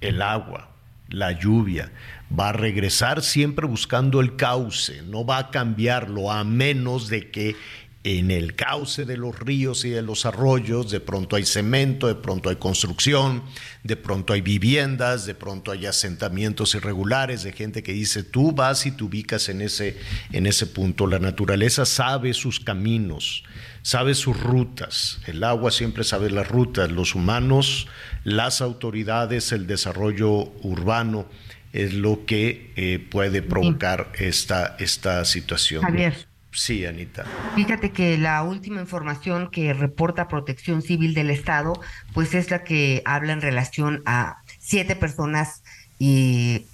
[0.00, 0.70] El agua,
[1.08, 1.90] la lluvia,
[2.38, 7.56] va a regresar siempre buscando el cauce, no va a cambiarlo a menos de que
[8.04, 12.14] en el cauce de los ríos y de los arroyos, de pronto hay cemento, de
[12.14, 13.42] pronto hay construcción,
[13.82, 18.86] de pronto hay viviendas, de pronto hay asentamientos irregulares de gente que dice, tú vas
[18.86, 19.98] y te ubicas en ese,
[20.32, 21.06] en ese punto.
[21.06, 23.42] La naturaleza sabe sus caminos,
[23.82, 25.20] sabe sus rutas.
[25.26, 26.90] El agua siempre sabe las rutas.
[26.90, 27.88] Los humanos,
[28.24, 31.26] las autoridades, el desarrollo urbano
[31.72, 35.82] es lo que eh, puede provocar esta, esta situación.
[35.82, 36.28] Javier.
[36.50, 37.24] Sí, Anita.
[37.54, 41.78] Fíjate que la última información que reporta Protección Civil del Estado,
[42.14, 45.62] pues es la que habla en relación a siete personas
[45.98, 46.64] y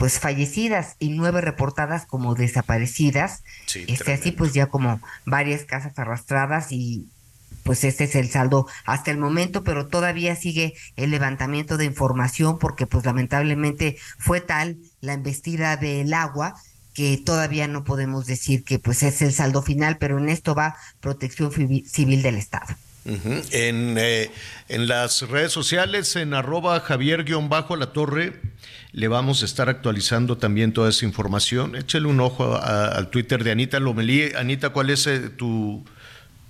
[0.00, 3.42] pues fallecidas y nueve reportadas como desaparecidas.
[3.66, 7.06] Sí, este así pues ya como varias casas arrastradas y
[7.64, 12.58] pues este es el saldo hasta el momento, pero todavía sigue el levantamiento de información
[12.58, 16.54] porque pues lamentablemente fue tal la embestida del agua
[16.94, 20.76] que todavía no podemos decir que pues es el saldo final, pero en esto va
[21.00, 22.74] Protección Civi- Civil del Estado.
[23.04, 24.30] En, eh,
[24.68, 28.40] en las redes sociales, en arroba Javier-La Torre,
[28.92, 31.76] le vamos a estar actualizando también toda esa información.
[31.76, 34.32] Échale un ojo a- al Twitter de Anita Lomelí.
[34.36, 35.84] Anita, ¿cuál es eh, tu,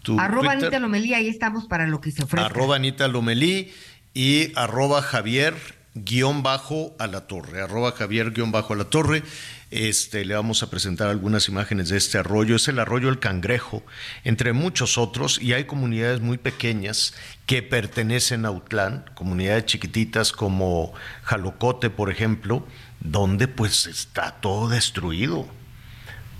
[0.02, 0.66] tu Arroba Twitter?
[0.68, 2.46] Anita Lomelí, ahí estamos para lo que se ofrezca.
[2.46, 3.70] arroba Anita Lomelí
[4.14, 5.54] y arroba Javier
[5.94, 9.22] guion bajo a la torre, arroba Javier guion bajo a la torre.
[9.70, 12.56] Este, le vamos a presentar algunas imágenes de este arroyo.
[12.56, 13.84] Es el arroyo El Cangrejo,
[14.24, 17.14] entre muchos otros, y hay comunidades muy pequeñas
[17.46, 20.92] que pertenecen a Utlán, comunidades chiquititas como
[21.22, 22.66] Jalocote, por ejemplo,
[23.00, 25.48] donde pues está todo destruido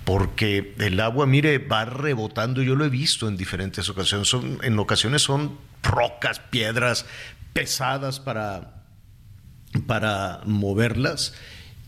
[0.03, 4.77] porque el agua, mire, va rebotando, yo lo he visto en diferentes ocasiones, son, en
[4.79, 7.05] ocasiones son rocas, piedras
[7.53, 8.83] pesadas para,
[9.85, 11.33] para moverlas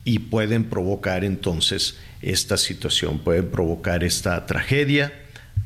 [0.05, 5.13] y pueden provocar entonces esta situación, pueden provocar esta tragedia.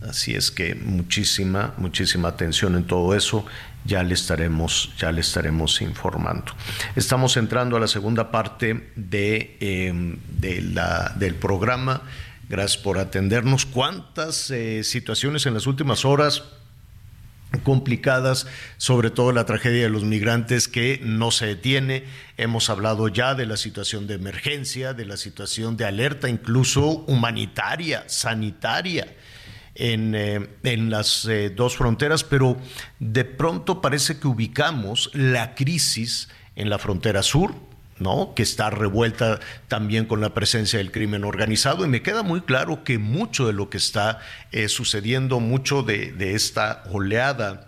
[0.02, 3.46] Así es que muchísima, muchísima atención en todo eso.
[3.86, 6.54] Ya le estaremos, ya le estaremos informando.
[6.96, 12.04] Estamos entrando a la segunda parte de, eh, de la, del programa.
[12.50, 13.66] Gracias por atendernos.
[13.66, 16.44] ¿Cuántas eh, situaciones en las últimas horas
[17.64, 22.04] complicadas, sobre todo la tragedia de los migrantes que no se detiene.
[22.38, 28.04] Hemos hablado ya de la situación de emergencia, de la situación de alerta, incluso humanitaria,
[28.08, 29.16] sanitaria.
[29.80, 32.58] En, eh, en las eh, dos fronteras, pero
[32.98, 37.54] de pronto parece que ubicamos la crisis en la frontera sur,
[38.00, 38.34] ¿no?
[38.36, 41.86] que está revuelta también con la presencia del crimen organizado.
[41.86, 44.20] Y me queda muy claro que mucho de lo que está
[44.52, 47.64] eh, sucediendo, mucho de, de esta oleada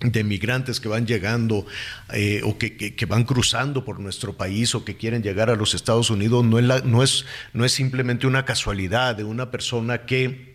[0.00, 1.64] de migrantes que van llegando
[2.12, 5.56] eh, o que, que- que van cruzando por nuestro país o que quieren llegar a
[5.56, 7.24] los Estados Unidos no es, la- no es,
[7.54, 10.53] no es simplemente una casualidad de una persona que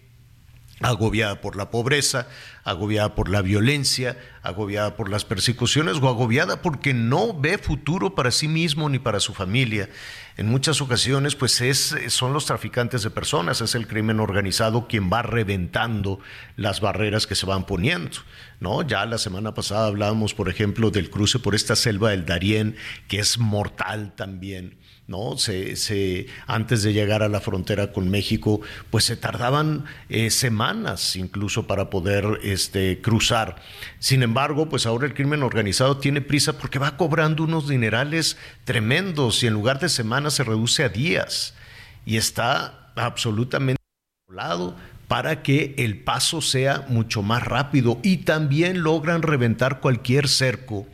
[0.82, 2.28] agobiada por la pobreza,
[2.64, 8.32] agobiada por la violencia, agobiada por las persecuciones o agobiada porque no ve futuro para
[8.32, 9.90] sí mismo ni para su familia.
[10.38, 15.12] En muchas ocasiones, pues es, son los traficantes de personas, es el crimen organizado quien
[15.12, 16.20] va reventando
[16.56, 18.20] las barreras que se van poniendo.
[18.62, 18.82] ¿no?
[18.82, 22.78] Ya la semana pasada hablábamos, por ejemplo, del cruce por esta selva del Darién,
[23.10, 24.79] que es mortal también.
[25.10, 25.38] ¿No?
[25.38, 31.16] Se, se- antes de llegar a la frontera con México, pues se tardaban eh, semanas
[31.16, 33.56] incluso para poder este, cruzar.
[33.98, 39.42] Sin embargo, pues ahora el crimen organizado tiene prisa porque va cobrando unos dinerales tremendos
[39.44, 41.56] y en lugar de semanas se reduce a días
[42.06, 43.82] y está absolutamente
[44.28, 44.76] controlado
[45.08, 50.86] para que el paso sea mucho más rápido y también logran reventar cualquier cerco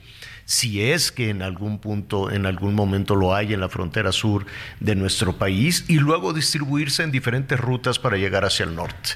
[0.46, 4.46] si es que en algún punto, en algún momento lo hay en la frontera sur
[4.80, 9.16] de nuestro país y luego distribuirse en diferentes rutas para llegar hacia el norte.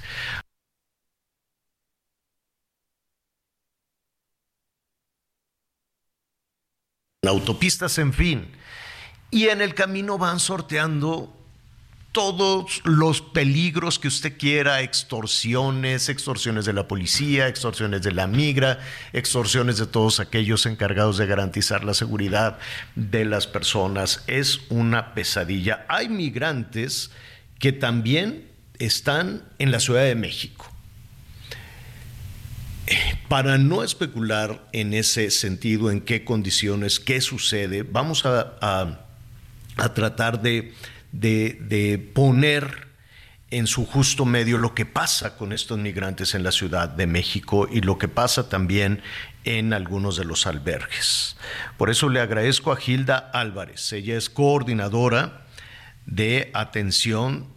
[7.30, 8.52] autopistas, en fin.
[9.32, 11.39] Y en el camino van sorteando
[12.12, 18.80] todos los peligros que usted quiera, extorsiones, extorsiones de la policía, extorsiones de la migra,
[19.14, 22.58] extorsiones de todos aquellos encargados de garantizar la seguridad
[22.96, 24.24] de las personas.
[24.28, 25.86] Es una pesadilla.
[25.88, 27.12] Hay migrantes
[27.60, 28.48] que también
[28.80, 30.66] están en la Ciudad de México.
[33.28, 39.06] Para no especular en ese sentido, en qué condiciones, qué sucede, vamos a, a-
[39.78, 40.74] a tratar de,
[41.12, 42.88] de- de poner
[43.52, 47.68] en su justo medio lo que pasa con estos migrantes en la Ciudad de México
[47.72, 49.02] y lo que pasa también
[49.44, 51.36] en algunos de los albergues.
[51.78, 53.92] Por eso le agradezco a Gilda Álvarez.
[53.92, 55.46] Ella es coordinadora
[56.06, 57.48] de atención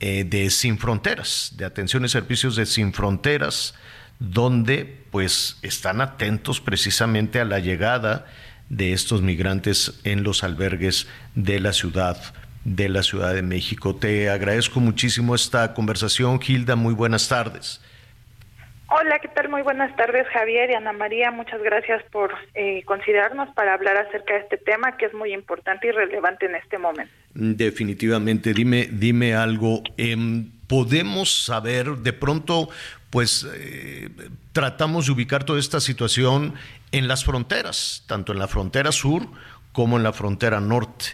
[0.00, 3.74] eh, de Sin Fronteras, de atención y servicios de Sin Fronteras,
[4.18, 8.26] donde pues están atentos precisamente a la llegada
[8.70, 12.18] de estos migrantes en los albergues de la ciudad
[12.66, 13.94] de la Ciudad de México.
[13.94, 16.74] Te agradezco muchísimo esta conversación, Gilda.
[16.74, 17.80] Muy buenas tardes.
[18.88, 19.48] Hola, ¿qué tal?
[19.48, 21.30] Muy buenas tardes, Javier y Ana María.
[21.30, 25.88] Muchas gracias por eh, considerarnos para hablar acerca de este tema que es muy importante
[25.88, 27.12] y relevante en este momento.
[27.34, 29.82] Definitivamente, dime, dime algo.
[29.96, 32.68] em, Podemos saber, de pronto,
[33.10, 34.08] pues eh,
[34.52, 36.54] tratamos de ubicar toda esta situación
[36.90, 39.22] en las fronteras, tanto en la frontera sur
[39.70, 41.06] como en la frontera norte.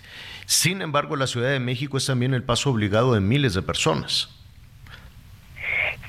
[0.52, 4.28] Sin embargo, la Ciudad de México es también el paso obligado de miles de personas.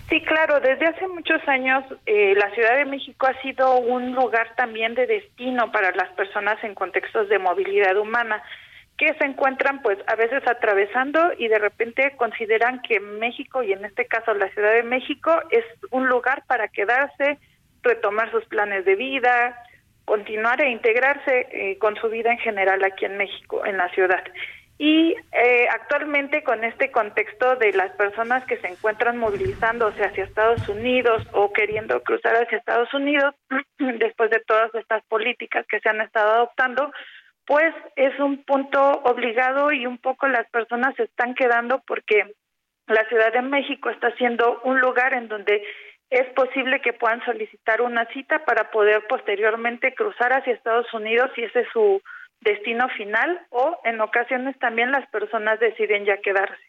[0.10, 4.54] Sí, claro, desde hace muchos años eh, la Ciudad de México ha sido un lugar
[4.58, 8.44] también de destino para las personas en contextos de movilidad humana
[8.98, 13.86] que se encuentran pues a veces atravesando y de repente consideran que México y en
[13.86, 17.40] este caso la Ciudad de México es un lugar para quedarse,
[17.82, 19.56] retomar sus planes de vida,
[20.06, 24.24] continuar e integrarse eh, con su vida en general aquí en México, en la ciudad.
[24.78, 30.68] Y eh, actualmente con este contexto de las personas que se encuentran movilizándose hacia Estados
[30.68, 33.36] Unidos o queriendo cruzar hacia Estados Unidos,
[33.78, 36.92] después de todas estas políticas que se han estado adoptando,
[37.46, 42.34] pues es un punto obligado y un poco las personas se están quedando porque
[42.88, 45.64] la Ciudad de México está siendo un lugar en donde
[46.14, 51.44] es posible que puedan solicitar una cita para poder posteriormente cruzar hacia Estados Unidos si
[51.44, 52.02] ese es su
[52.42, 56.62] destino final o en ocasiones también las personas deciden ya quedarse.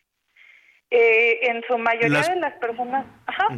[0.90, 3.48] Eh, en su mayoría Las- de las personas, ajá,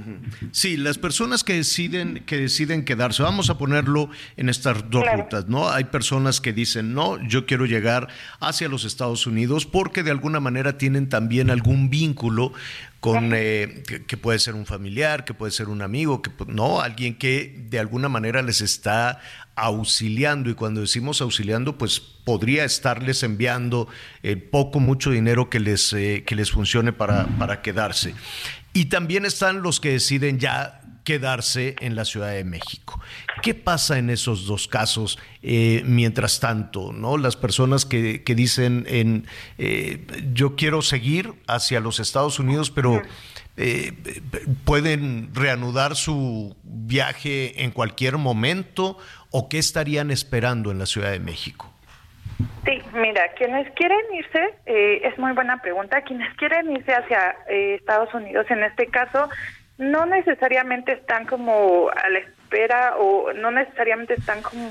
[0.53, 4.09] Sí, las personas que deciden, que deciden quedarse, vamos a ponerlo
[4.39, 5.25] en estas dos Claro.
[5.25, 5.69] rutas, ¿no?
[5.69, 8.07] Hay personas que dicen, no, yo quiero llegar
[8.41, 12.53] hacia los Estados Unidos porque de alguna manera tienen también algún vínculo
[13.07, 17.17] con, eh, que, puede ser un familiar, que puede ser un amigo, que no, alguien
[17.17, 19.21] que de alguna manera les está
[19.55, 23.87] auxiliando y cuando decimos auxiliando, pues podría estarles enviando
[24.25, 28.13] el poco, mucho dinero que les, eh, que les funcione para, para quedarse.
[28.73, 33.01] Y también están los que deciden ya quedarse en la Ciudad de México.
[33.41, 36.93] ¿Qué pasa en esos dos casos eh, mientras tanto?
[36.93, 37.17] ¿no?
[37.17, 39.27] Las personas que, que dicen en,
[39.57, 40.05] eh,
[40.35, 43.01] yo quiero seguir hacia los Estados Unidos, pero
[43.57, 43.93] eh,
[44.65, 48.99] pueden reanudar su viaje en cualquier momento
[49.31, 51.73] o qué estarían esperando en la Ciudad de México?
[52.67, 57.77] Sí, mira, quienes quieren irse, eh, es muy buena pregunta, quienes quieren irse hacia eh,
[57.77, 59.31] Estados Unidos, en este caso,
[59.79, 64.71] no necesariamente están como a la espera o no necesariamente están como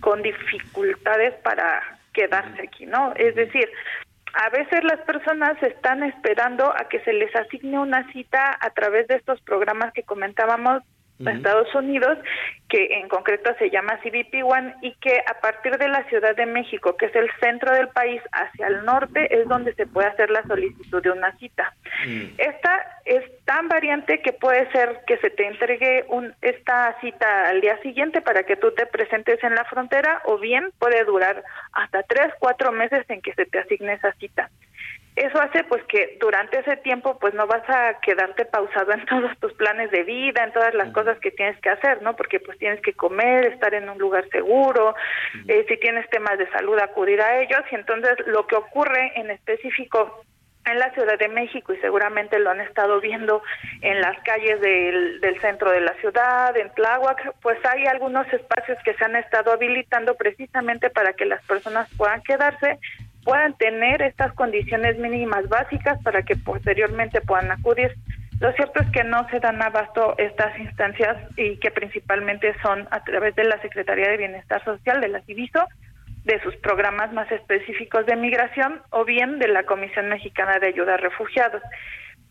[0.00, 3.14] con dificultades para quedarse aquí, ¿no?
[3.16, 3.68] Es decir,
[4.34, 9.06] a veces las personas están esperando a que se les asigne una cita a través
[9.08, 10.82] de estos programas que comentábamos
[11.26, 12.18] a Estados Unidos,
[12.68, 16.46] que en concreto se llama CBP One y que a partir de la Ciudad de
[16.46, 20.30] México, que es el centro del país, hacia el norte, es donde se puede hacer
[20.30, 21.74] la solicitud de una cita.
[22.38, 27.60] Esta es tan variante que puede ser que se te entregue un, esta cita al
[27.60, 32.02] día siguiente para que tú te presentes en la frontera o bien puede durar hasta
[32.04, 34.50] tres, cuatro meses en que se te asigne esa cita.
[35.14, 39.36] Eso hace pues que durante ese tiempo pues no vas a quedarte pausado en todos
[39.38, 42.16] tus planes de vida, en todas las cosas que tienes que hacer, ¿no?
[42.16, 44.94] Porque pues tienes que comer, estar en un lugar seguro,
[45.48, 47.60] eh, si tienes temas de salud acudir a ellos.
[47.70, 50.24] Y entonces lo que ocurre en específico
[50.64, 53.42] en la Ciudad de México y seguramente lo han estado viendo
[53.80, 58.78] en las calles del, del centro de la ciudad, en Tláhuac, pues hay algunos espacios
[58.84, 62.78] que se han estado habilitando precisamente para que las personas puedan quedarse,
[63.24, 67.94] puedan tener estas condiciones mínimas básicas para que posteriormente puedan acudir.
[68.40, 73.04] Lo cierto es que no se dan abasto estas instancias y que principalmente son a
[73.04, 75.64] través de la Secretaría de Bienestar Social de la CIVISO,
[76.24, 80.94] de sus programas más específicos de migración o bien de la Comisión Mexicana de Ayuda
[80.94, 81.62] a Refugiados.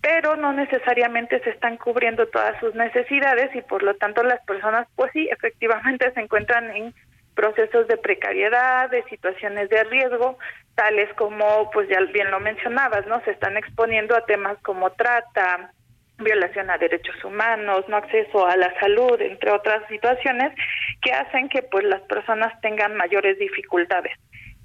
[0.01, 4.87] Pero no necesariamente se están cubriendo todas sus necesidades y por lo tanto las personas
[4.95, 6.93] pues sí, efectivamente se encuentran en
[7.41, 10.37] procesos de precariedad, de situaciones de riesgo,
[10.75, 13.19] tales como, pues ya bien lo mencionabas, ¿no?
[13.23, 15.71] Se están exponiendo a temas como trata,
[16.19, 20.53] violación a derechos humanos, no acceso a la salud, entre otras situaciones
[21.01, 24.13] que hacen que pues las personas tengan mayores dificultades.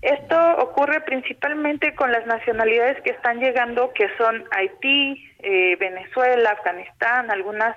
[0.02, 7.30] Esto ocurre principalmente con las nacionalidades que están llegando, que son Haití, eh, Venezuela, Afganistán,
[7.30, 7.74] algunas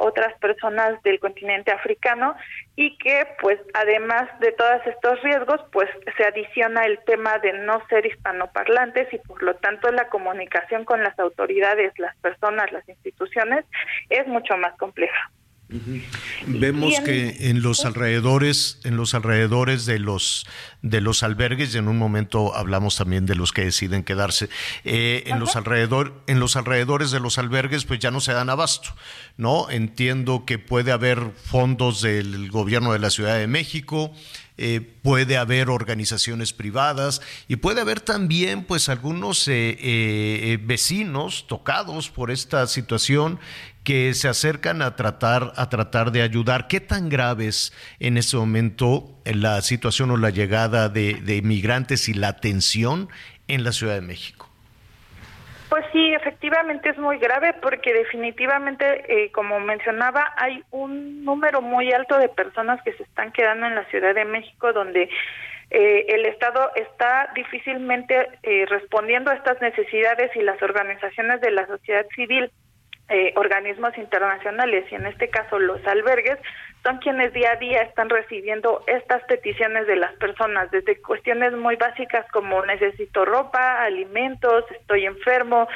[0.00, 2.34] otras personas del continente africano
[2.76, 7.86] y que pues además de todos estos riesgos pues se adiciona el tema de no
[7.88, 13.64] ser hispanoparlantes y por lo tanto la comunicación con las autoridades, las personas, las instituciones
[14.08, 15.30] es mucho más compleja.
[16.46, 20.46] Vemos que en los alrededores, en los alrededores de los
[20.82, 24.48] de los albergues, y en un momento hablamos también de los que deciden quedarse,
[24.84, 28.50] eh, en los alrededor, en los alrededores de los albergues, pues ya no se dan
[28.50, 28.94] abasto,
[29.36, 29.70] ¿no?
[29.70, 34.12] Entiendo que puede haber fondos del gobierno de la Ciudad de México,
[34.62, 42.10] eh, puede haber organizaciones privadas y puede haber también pues algunos eh, eh, vecinos tocados
[42.10, 43.40] por esta situación
[43.84, 46.68] que se acercan a tratar a tratar de ayudar.
[46.68, 52.10] ¿Qué tan grave es en ese momento la situación o la llegada de, de migrantes
[52.10, 53.08] y la tensión
[53.48, 54.49] en la Ciudad de México?
[55.70, 61.92] Pues sí, efectivamente es muy grave porque definitivamente, eh, como mencionaba, hay un número muy
[61.92, 65.08] alto de personas que se están quedando en la Ciudad de México donde
[65.70, 71.64] eh, el Estado está difícilmente eh, respondiendo a estas necesidades y las organizaciones de la
[71.68, 72.50] sociedad civil,
[73.10, 76.38] eh, organismos internacionales y en este caso los albergues,
[76.84, 81.76] son quienes día a día están recibiendo estas peticiones de las personas, desde cuestiones muy
[81.76, 85.68] básicas como necesito ropa, alimentos, estoy enfermo,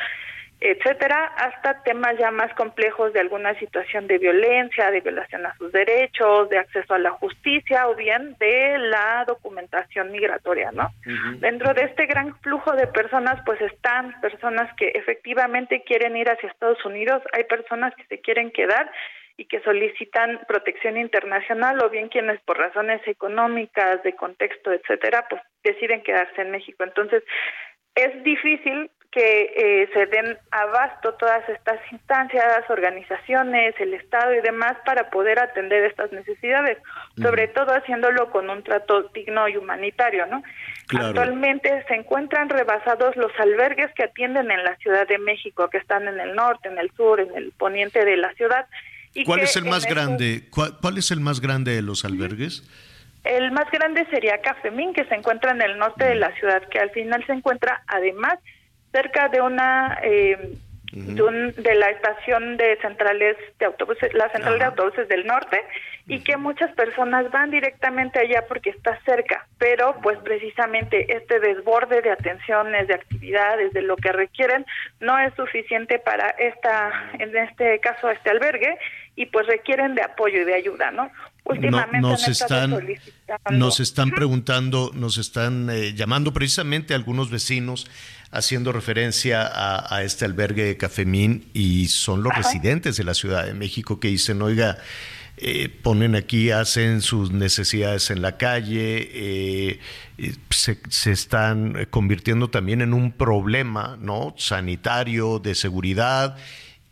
[0.67, 5.71] etcétera, hasta temas ya más complejos de alguna situación de violencia, de violación a sus
[5.73, 10.91] derechos, de acceso a la justicia o bien de la documentación migratoria, ¿no?
[11.39, 16.49] Dentro de este gran flujo de personas, pues están personas que efectivamente quieren ir hacia
[16.49, 18.91] Estados Unidos, hay personas que se quieren quedar
[19.37, 25.43] y que solicitan protección internacional o bien quienes por razones económicas, de contexto, etcétera, pues
[25.63, 26.85] deciden quedarse en México.
[26.85, 27.23] Entonces,
[27.95, 34.77] es difícil que eh, se den abasto todas estas instancias, organizaciones, el Estado y demás
[34.85, 36.79] para poder atender estas necesidades,
[37.23, 40.43] sobre todo haciéndolo con un trato digno y humanitario, ¿no?
[40.89, 41.07] Claro.
[41.11, 46.09] Actualmente se encuentran rebasados los albergues que atienden en la Ciudad de México, que están
[46.09, 48.67] en el norte, en el sur, en el poniente de la ciudad.
[49.15, 50.49] y ¿Cuál es el más grande?
[50.51, 52.65] ¿Cuál, cuál es el más grande de los albergues?
[53.23, 56.81] El más grande sería Cafemín, que se encuentra en el norte de la ciudad, que
[56.81, 58.39] al final se encuentra además
[58.95, 60.53] cerca de una eh,
[60.93, 65.61] de, un- de la estación de centrales de autobuses, la central de autobuses del norte,
[66.07, 72.01] y que muchas personas van directamente allá porque está cerca, pero pues precisamente este desborde
[72.01, 74.65] de atenciones, de actividades, de lo que requieren,
[75.01, 78.79] no es suficiente para esta, en este caso, este albergue,
[79.17, 81.11] y pues requieren de apoyo y de ayuda, ¿no?
[81.45, 87.87] Últimamente No- nos están solicitando- nos están preguntando, nos están eh, llamando precisamente algunos vecinos
[88.35, 93.47] haciendo referencia a, a este albergue de Cafemín y son los residentes de la Ciudad
[93.47, 94.79] de México que dicen, oiga,
[95.37, 99.81] eh, ponen aquí, hacen sus necesidades en la calle, eh,
[100.19, 104.35] eh, se, se están convirtiendo también en un problema, ¿no?
[104.39, 106.37] Sanitario, de seguridad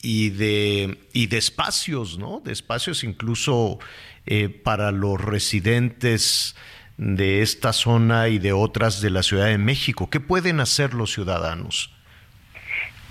[0.02, 2.42] y de, y de espacios, ¿no?
[2.44, 3.78] De espacios incluso
[4.26, 6.56] eh, para los residentes
[6.96, 10.10] de esta zona y de otras de la Ciudad de México.
[10.10, 11.94] ¿Qué pueden hacer los ciudadanos?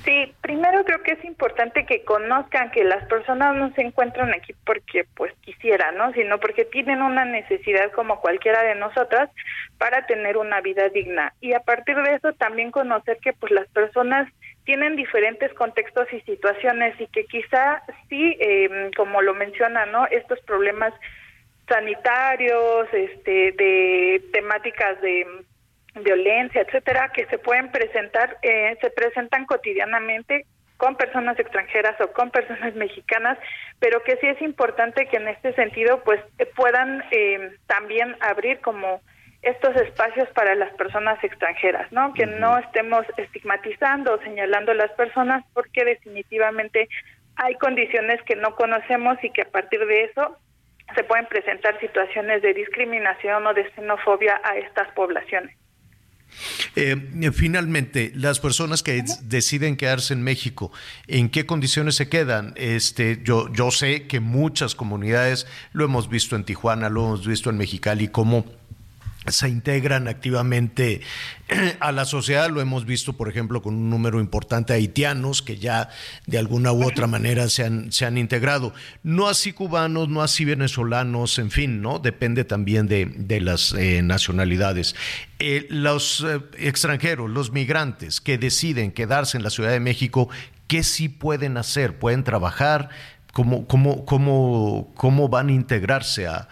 [0.04, 4.54] Sí, primero creo que es importante que conozcan que las personas no se encuentran aquí
[4.66, 6.12] porque pues quisieran, ¿no?
[6.14, 9.30] Sino porque tienen una necesidad como cualquiera de nosotras
[9.78, 11.34] para tener una vida digna.
[11.40, 14.28] Y a partir de eso también conocer que pues las personas
[14.64, 20.08] tienen diferentes contextos y situaciones y que quizá sí, eh, como lo menciona, ¿no?
[20.08, 20.94] Estos problemas
[21.68, 25.26] sanitarios, este, de temáticas de
[25.96, 30.46] violencia, etcétera, que se pueden presentar, eh, se presentan cotidianamente
[30.78, 33.38] con personas extranjeras o con personas mexicanas,
[33.80, 38.60] pero que sí es importante que en este sentido pues eh, puedan eh, también abrir
[38.62, 39.02] como
[39.42, 42.14] estos espacios para las personas extranjeras, ¿no?
[42.14, 46.88] Que no estemos estigmatizando o señalando a las personas porque definitivamente
[47.36, 50.38] hay condiciones que no conocemos y que a partir de eso
[50.96, 55.56] se pueden presentar situaciones de discriminación o de xenofobia a estas poblaciones.
[56.76, 56.96] Eh,
[57.34, 60.72] finalmente, las personas que deciden quedarse en México,
[61.08, 62.54] ¿en qué condiciones se quedan?
[62.56, 67.50] Este, yo, yo sé que muchas comunidades, lo hemos visto en Tijuana, lo hemos visto
[67.50, 68.46] en Mexicali, cómo
[69.28, 71.02] se integran activamente
[71.80, 72.50] a la sociedad.
[72.50, 75.90] Lo hemos visto, por ejemplo, con un número importante de haitianos que ya
[76.26, 78.74] de alguna u otra manera se han, se han integrado.
[79.04, 82.00] No así cubanos, no así venezolanos, en fin, ¿no?
[82.00, 84.96] Depende también de, de las eh, nacionalidades.
[85.38, 90.30] Eh, los eh, extranjeros, los migrantes que deciden quedarse en la Ciudad de México,
[90.68, 92.00] ¿qué sí pueden hacer?
[92.00, 92.90] ¿Pueden trabajar?
[93.34, 96.50] ¿Cómo, cómo, cómo, cómo van a integrarse a,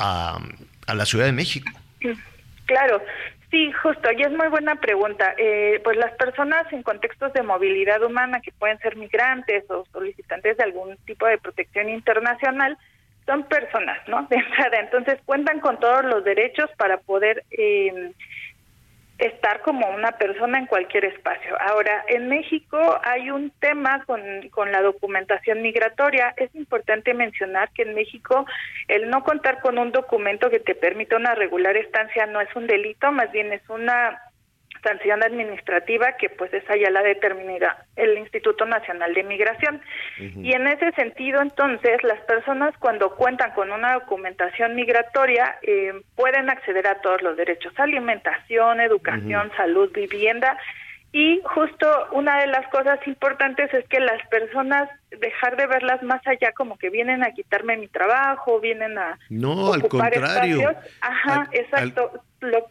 [0.00, 0.40] a,
[0.86, 1.70] a la Ciudad de México?
[2.66, 3.02] Claro,
[3.50, 5.34] sí, justo, y es muy buena pregunta.
[5.36, 10.56] Eh, pues las personas en contextos de movilidad humana, que pueden ser migrantes o solicitantes
[10.56, 12.78] de algún tipo de protección internacional,
[13.26, 14.26] son personas, ¿no?
[14.30, 18.12] De entrada, entonces cuentan con todos los derechos para poder eh,
[19.26, 21.56] estar como una persona en cualquier espacio.
[21.60, 24.20] Ahora, en México hay un tema con,
[24.50, 26.34] con la documentación migratoria.
[26.36, 28.46] Es importante mencionar que en México
[28.88, 32.66] el no contar con un documento que te permita una regular estancia no es un
[32.66, 34.18] delito, más bien es una
[34.82, 39.80] sanción administrativa que pues esa ya la determinará el Instituto Nacional de Migración.
[40.18, 46.50] Y en ese sentido, entonces, las personas cuando cuentan con una documentación migratoria eh, pueden
[46.50, 50.58] acceder a todos los derechos, alimentación, educación, salud, vivienda.
[51.14, 56.26] Y justo una de las cosas importantes es que las personas dejar de verlas más
[56.26, 60.60] allá como que vienen a quitarme mi trabajo, vienen a No, al ocupar contrario.
[60.60, 60.92] espacios.
[61.02, 62.12] Ajá, Al- exacto.
[62.40, 62.66] Lo-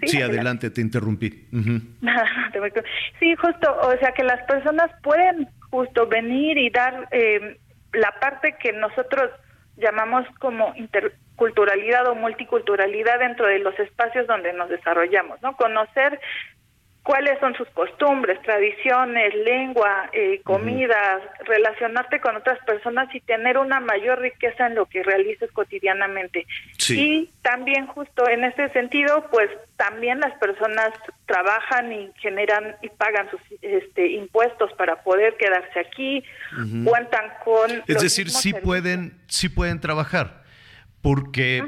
[0.00, 1.46] Sí, Sí, adelante, te interrumpí.
[1.52, 2.84] Con-
[3.18, 7.58] Sí, justo, o sea que las personas pueden justo venir y dar eh,
[7.92, 9.30] la parte que nosotros
[9.76, 15.56] llamamos como interculturalidad o multiculturalidad dentro de los espacios donde nos desarrollamos, ¿no?
[15.56, 16.20] Conocer
[17.02, 23.80] cuáles son sus costumbres, tradiciones, lengua, eh, comidas, relacionarte con otras personas y tener una
[23.80, 26.46] mayor riqueza en lo que realices cotidianamente.
[26.76, 27.00] Sí.
[27.00, 30.90] Y también justo en ese sentido, pues también las personas
[31.24, 36.22] trabajan y generan y pagan sus este, impuestos para poder quedarse aquí,
[36.52, 36.90] Ujú.
[36.90, 37.70] cuentan con...
[37.86, 38.62] Es decir, sí servicios.
[38.62, 40.42] pueden, sí pueden trabajar,
[41.00, 41.64] porque,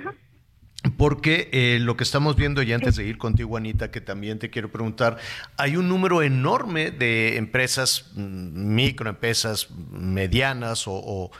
[0.96, 4.50] porque eh, lo que estamos viendo, y antes de ir contigo, Anita, que también te
[4.50, 5.18] quiero preguntar,
[5.56, 11.30] hay un número enorme de empresas, mm, microempresas, medianas o,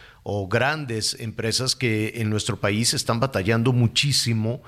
[0.49, 4.62] grandes empresas que en nuestro país están batallando muchísimo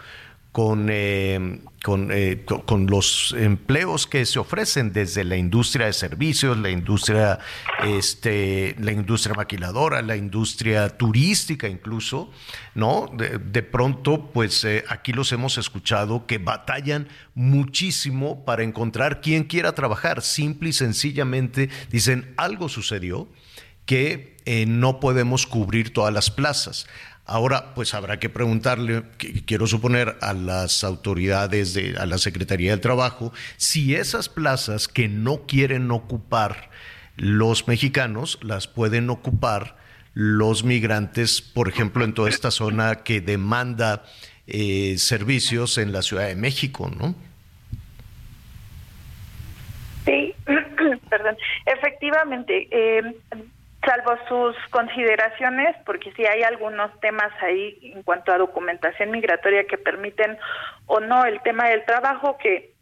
[0.53, 5.95] con, eh, con, eh, co- con los empleos que se ofrecen desde la industria de
[5.95, 7.39] servicios, la industria,
[7.83, 12.31] este, la industria maquiladora, la industria turística incluso,
[12.75, 13.11] ¿no?
[13.17, 19.45] De, de pronto, pues eh, aquí los hemos escuchado que batallan muchísimo para encontrar quien
[19.45, 20.21] quiera trabajar.
[20.21, 23.27] Simple y sencillamente dicen, algo sucedió
[23.87, 26.87] que no podemos cubrir todas las plazas.
[27.25, 29.05] Ahora, pues habrá que preguntarle,
[29.47, 35.09] quiero suponer, a las autoridades, de, a la Secretaría del Trabajo, si esas plazas que
[35.09, 36.71] no quieren ocupar
[37.17, 39.77] los mexicanos, las pueden ocupar
[40.15, 44.05] los migrantes, por ejemplo, en toda esta zona que demanda
[44.47, 47.15] eh, servicios en la Ciudad de México, ¿no?
[50.05, 50.35] Sí,
[51.09, 51.37] perdón.
[51.67, 53.15] Efectivamente, eh,
[53.85, 59.79] salvo sus consideraciones, porque sí hay algunos temas ahí en cuanto a documentación migratoria que
[59.79, 60.39] permiten
[60.87, 62.73] o no el tema del trabajo, que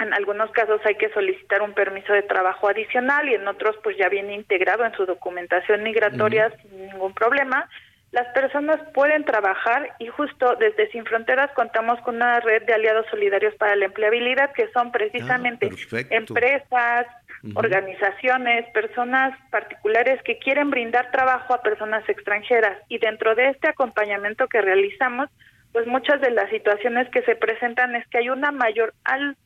[0.00, 3.96] en algunos casos hay que solicitar un permiso de trabajo adicional y en otros pues
[3.96, 7.68] ya viene integrado en su documentación migratoria sin ningún problema.
[8.10, 13.06] Las personas pueden trabajar y justo desde Sin Fronteras contamos con una red de aliados
[13.10, 16.14] solidarios para la empleabilidad que son precisamente perfecto.
[16.14, 17.06] empresas,
[17.54, 24.48] Organizaciones, personas particulares que quieren brindar trabajo a personas extranjeras y dentro de este acompañamiento
[24.48, 25.28] que realizamos,
[25.72, 28.94] pues muchas de las situaciones que se presentan es que hay una mayor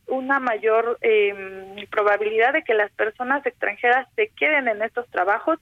[0.07, 5.59] una mayor eh, probabilidad de que las personas extranjeras se queden en estos trabajos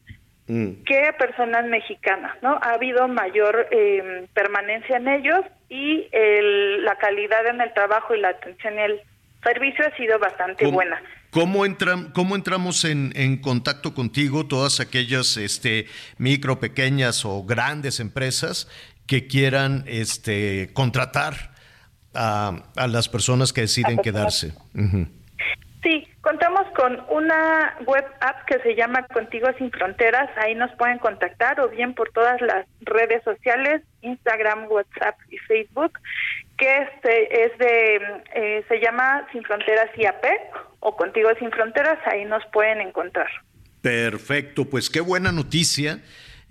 [0.47, 0.83] Mm.
[0.85, 2.59] que personas mexicanas, ¿no?
[2.61, 8.21] Ha habido mayor eh, permanencia en ellos y el- la calidad en el trabajo y
[8.21, 9.01] la atención y el
[9.45, 11.01] servicio ha sido bastante ¿Cómo- buena.
[11.31, 15.87] ¿Cómo, entram- cómo entramos en, en contacto contigo, todas aquellas este,
[16.19, 18.69] micro, pequeñas o grandes empresas
[19.07, 21.53] que quieran este, contratar
[22.15, 24.55] a, a las personas que deciden quedarse?
[24.75, 25.07] Ujú.
[25.83, 30.29] Sí, contamos con una web app que se llama Contigo Sin Fronteras.
[30.37, 35.99] Ahí nos pueden contactar o bien por todas las redes sociales, Instagram, WhatsApp y Facebook,
[36.61, 37.97] que este es de,
[38.35, 40.25] eh, se llama Sin Fronteras IAP
[40.81, 41.99] o Contigo Sin Fronteras.
[42.07, 43.29] Ahí nos pueden encontrar.
[43.81, 46.01] Perfecto, pues qué buena noticia.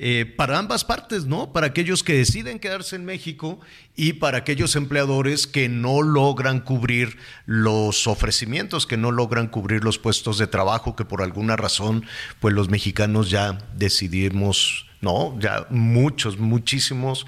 [0.02, 1.52] eh, para ambas partes, ¿no?
[1.52, 3.60] Para aquellos que deciden quedarse en México
[3.98, 10.00] y para aquellos empleadores que no logran cubrir los ofrecimientos, que no logran cubrir los
[10.00, 12.06] puestos de trabajo, que por alguna razón,
[12.40, 15.38] pues los mexicanos ya decidimos, ¿no?
[15.38, 17.28] Ya muchos, muchísimos.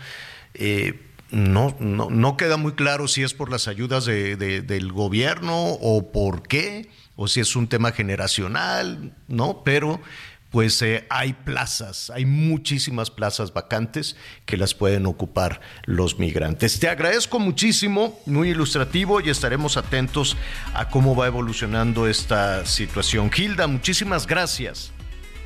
[0.53, 0.93] eh,
[1.31, 5.57] no, no, no queda muy claro si es por las ayudas de- de- del gobierno
[5.73, 9.63] o por qué, o si es un tema generacional, ¿no?
[9.63, 10.01] Pero
[10.49, 16.77] pues eh, hay plazas, hay muchísimas plazas vacantes que las pueden ocupar los migrantes.
[16.77, 20.35] Te agradezco muchísimo, muy ilustrativo y estaremos atentos
[20.73, 23.31] a cómo va evolucionando esta situación.
[23.31, 24.91] Gilda, muchísimas gracias.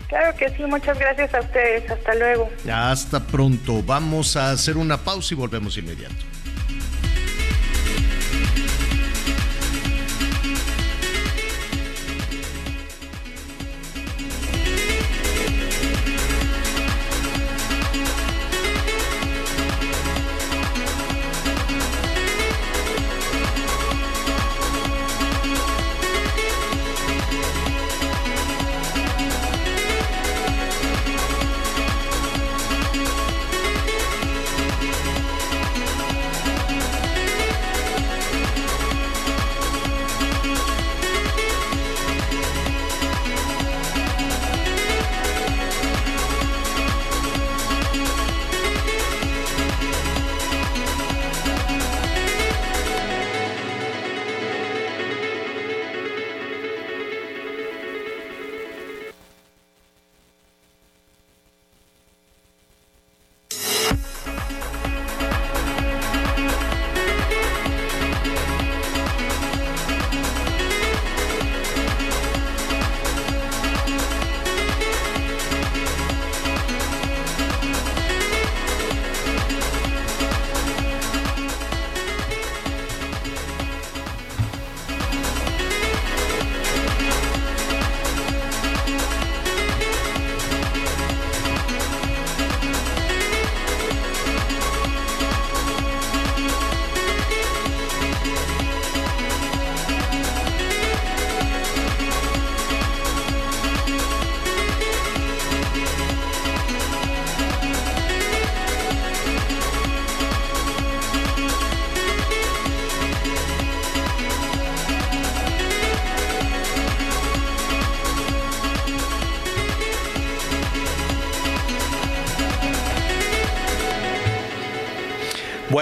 [0.07, 1.90] Claro que sí, muchas gracias a ustedes.
[1.90, 2.49] Hasta luego.
[2.72, 3.82] Hasta pronto.
[3.84, 6.15] Vamos a hacer una pausa y volvemos inmediato.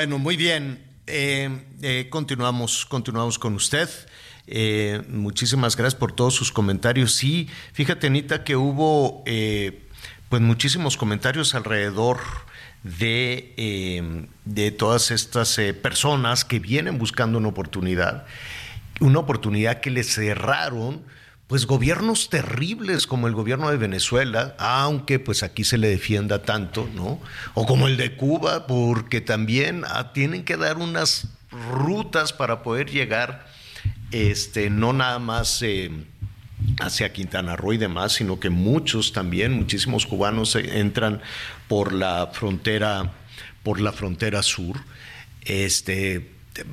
[0.03, 0.83] Bueno, muy bien.
[1.07, 1.49] Eh,
[1.81, 3.89] eh, continuamos, continuamos con usted.
[4.47, 7.13] Eh, muchísimas gracias por todos sus comentarios.
[7.13, 12.19] Sí, fíjate, Anita, que hubo pues muchísimos comentarios alrededor
[12.83, 18.25] de, eh, de todas estas personas que vienen buscando una oportunidad,
[18.99, 21.01] una oportunidad que les cerraron
[21.53, 26.89] pues gobiernos terribles como el gobierno de Venezuela, aunque pues aquí se le defienda tanto,
[26.95, 27.21] ¿no?
[27.53, 31.27] O como el de Cuba, porque también ah, tienen que dar unas
[31.71, 33.45] rutas para poder llegar,
[34.09, 35.91] este, no nada más eh,
[36.79, 41.21] hacia Quintana Roo y demás, sino que muchos también, muchísimos cubanos entran
[41.67, 43.11] por la frontera,
[43.61, 44.77] por la frontera sur,
[45.45, 46.31] este,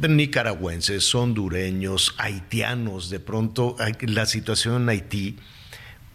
[0.08, 5.38] nicaragüenses, hondureños, haitianos, de pronto la situación en Haití,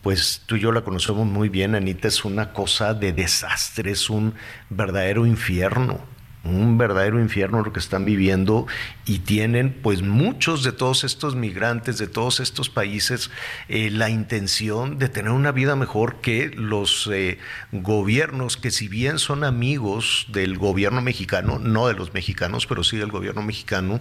[0.02, 4.10] pues tú y yo la conocemos muy bien, Anita, es una cosa de desastre, es
[4.10, 4.36] un
[4.70, 6.00] verdadero infierno,
[6.46, 8.68] un verdadero infierno lo que están viviendo
[9.06, 13.32] y tienen pues muchos de todos estos migrantes de todos estos países
[13.68, 17.40] eh, la intención de tener una vida mejor que los eh,
[17.72, 22.98] gobiernos que si bien son amigos del gobierno mexicano, no de los mexicanos, pero sí
[22.98, 24.00] del gobierno mexicano,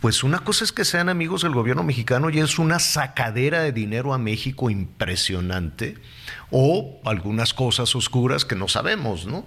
[0.00, 3.72] pues una cosa es que sean amigos del gobierno mexicano y es una sacadera de
[3.72, 5.98] dinero a México impresionante,
[6.50, 9.46] o algunas cosas oscuras que no sabemos, ¿no?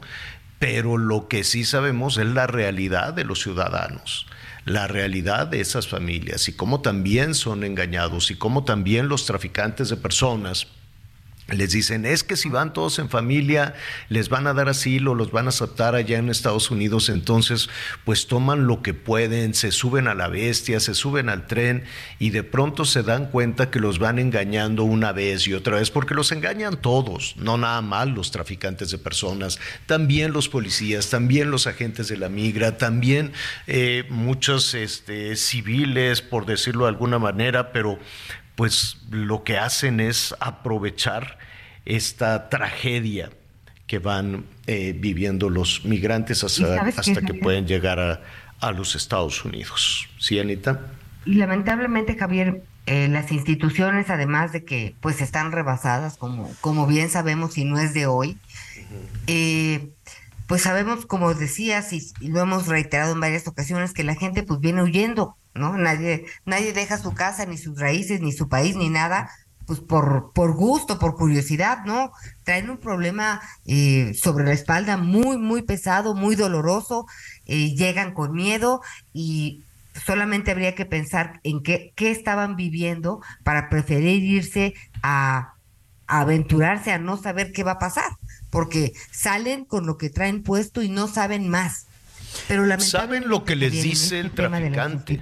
[0.64, 4.28] Pero lo que sí sabemos es la realidad de los ciudadanos,
[4.64, 9.90] la realidad de esas familias y cómo también son engañados y cómo también los traficantes
[9.90, 10.68] de personas
[11.50, 13.76] les dicen, es que si van todos en familia,
[14.08, 17.70] les van a dar asilo, los van a aceptar allá en Estados Unidos, entonces
[18.06, 21.84] pues toman lo que pueden, se suben a la bestia, se suben al tren
[22.18, 25.92] y de pronto se dan cuenta que los van engañando una vez y otra vez,
[25.92, 31.52] porque los engañan todos, no nada más los traficantes de personas, también los policías, también
[31.52, 33.34] los agentes de la migra, también
[33.68, 38.00] eh, muchos este, civiles, por decirlo de alguna manera, pero
[38.56, 41.38] pues lo que hacen es aprovechar
[41.86, 43.30] esta tragedia
[43.88, 48.22] que van eh, viviendo los migrantes hasta, hasta que pueden llegar a,
[48.60, 50.08] a los Estados Unidos.
[50.20, 50.80] ¿Sí, Anita?
[51.26, 57.10] Y lamentablemente, Javier, eh, las instituciones, además de que pues están rebasadas, como, como bien
[57.10, 58.38] sabemos y no es de hoy,
[59.28, 59.90] eh,
[60.48, 64.44] pues sabemos, como decías, y, y lo hemos reiterado en varias ocasiones, que la gente
[64.44, 65.78] pues viene huyendo, ¿no?
[65.78, 69.30] Nadie, nadie deja su casa, ni sus raíces, ni su país, ni nada,
[69.66, 72.12] pues por, por gusto, por curiosidad, ¿no?
[72.44, 77.06] Traen un problema eh, sobre la espalda muy, muy pesado, muy doloroso,
[77.46, 78.82] eh, llegan con miedo
[79.14, 79.64] y
[80.06, 85.54] solamente habría que pensar en qué, qué estaban viviendo para preferir irse a,
[86.08, 88.12] a aventurarse a no saber qué va a pasar,
[88.50, 91.88] porque salen con lo que traen puesto y no saben más.
[92.48, 95.20] Pero ¿Saben lo que les dice el este traficante?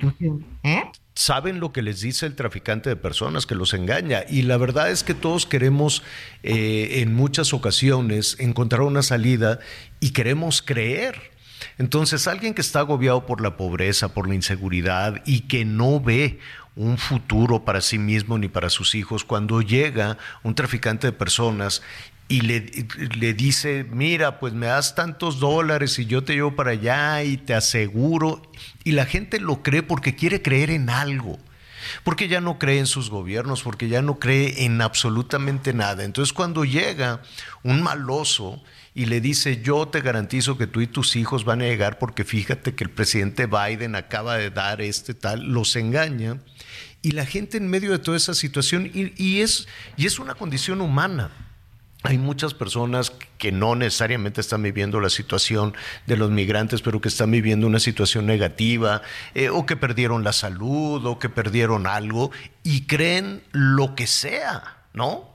[0.64, 0.84] ¿eh?
[1.14, 4.90] saben lo que les dice el traficante de personas que los engaña y la verdad
[4.90, 6.04] es que todos queremos
[6.42, 9.60] eh, en muchas ocasiones encontrar una salida
[10.00, 11.32] y queremos creer.
[11.78, 16.40] Entonces alguien que está agobiado por la pobreza, por la inseguridad y que no ve
[16.76, 21.82] un futuro para sí mismo ni para sus hijos, cuando llega un traficante de personas
[22.32, 22.66] y le,
[23.20, 27.36] le, dice, mira, pues me das tantos dólares y yo te llevo para allá y
[27.36, 28.41] te aseguro.
[28.86, 31.38] Y la gente lo cree porque quiere creer en algo,
[32.06, 36.06] porque ya no cree en sus gobiernos, porque ya no cree en absolutamente nada.
[36.06, 37.22] Entonces cuando llega
[37.64, 38.64] un maloso
[38.95, 42.24] y le dice, yo te garantizo que tú y tus hijos van a llegar porque
[42.24, 46.40] fíjate que el presidente Biden acaba de dar este tal, los engaña.
[47.02, 49.68] Y la gente en medio de toda esa situación, y, es,
[49.98, 51.51] y es una condición humana
[52.03, 55.73] hay muchas personas que no necesariamente están viviendo la situación
[56.07, 59.02] de los migrantes, pero que están viviendo una situación negativa,
[59.36, 62.32] eh, o que perdieron la salud, o que perdieron algo,
[62.64, 65.31] y creen lo que sea, ¿no?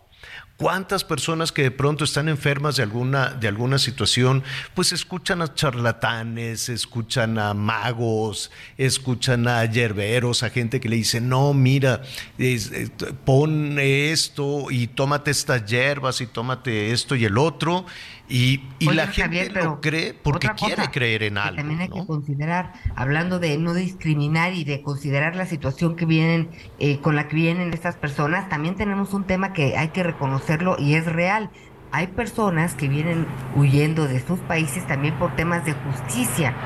[0.57, 4.43] ¿Cuántas personas que de pronto están enfermas de alguna, de alguna situación,
[4.75, 11.21] pues escuchan a charlatanes, escuchan a magos, escuchan a yerberos, a gente que le dice,
[11.21, 12.01] no, mira,
[12.39, 12.89] eh,
[13.27, 17.85] pon esto y tómate estas hierbas y tómate esto y el otro,
[18.29, 21.57] y, y Oye, la gente Javier, lo cree porque quiere creer en que algo.
[21.57, 21.95] También hay ¿no?
[21.95, 27.15] que considerar, hablando de no discriminar y de considerar la situación que vienen, eh, con
[27.15, 31.07] la que vienen estas personas, también tenemos un tema que hay que reconocerlo y es
[31.07, 31.51] real.
[31.93, 36.57] Hay personas que vienen huyendo de sus países también por temas de justicia.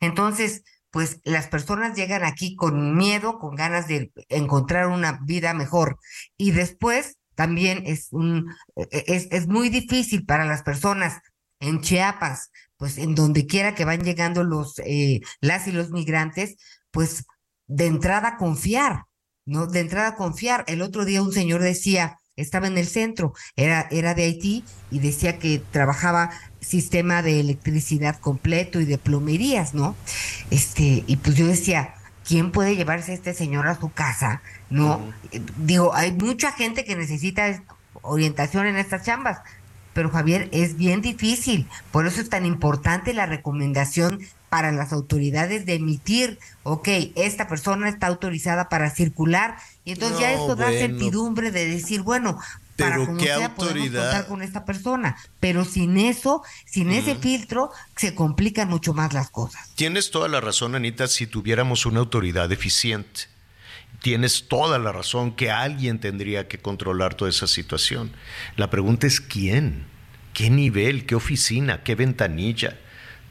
[0.00, 5.98] Entonces, pues las personas llegan aquí con miedo, con ganas de encontrar una vida mejor
[6.36, 11.20] y después también es un e- es, es muy difícil para las personas
[11.60, 16.56] en Chiapas, pues en donde quiera que van llegando los eh, las y los migrantes,
[16.90, 17.24] pues
[17.66, 19.04] de entrada confiar,
[19.46, 19.66] ¿no?
[19.66, 20.64] De entrada confiar.
[20.66, 24.98] El otro día un señor decía, estaba en el centro, era, era de Haití y
[24.98, 26.30] decía que trabajaba
[26.60, 29.96] sistema de electricidad completo y de plomerías, ¿no?
[30.50, 31.94] Este, y pues yo decía,
[32.26, 34.42] ¿quién puede llevarse a este señor a su casa?
[34.70, 35.00] No,
[35.32, 37.60] Eh, digo, hay mucha gente que necesita es-
[38.02, 39.38] orientación en estas chambas,
[39.92, 41.68] pero Javier, es bien difícil.
[41.92, 47.88] Por eso es tan importante la recomendación para las autoridades de emitir, ok, esta persona
[47.88, 50.78] está autorizada para circular, y entonces ya esto da bueno.
[50.78, 52.38] certidumbre de decir, bueno,
[52.76, 54.02] para Pero como qué sea podemos autoridad.
[54.02, 59.30] contar con esta persona, pero sin eso, sin ese filtro, se complican mucho más las
[59.30, 59.70] cosas.
[59.74, 63.22] Tienes toda la razón, Anita, si tuviéramos una autoridad eficiente.
[64.02, 68.10] Tienes toda la razón que alguien tendría que controlar toda esa situación.
[68.56, 69.86] La pregunta es quién,
[70.34, 72.78] qué nivel, qué oficina, qué ventanilla.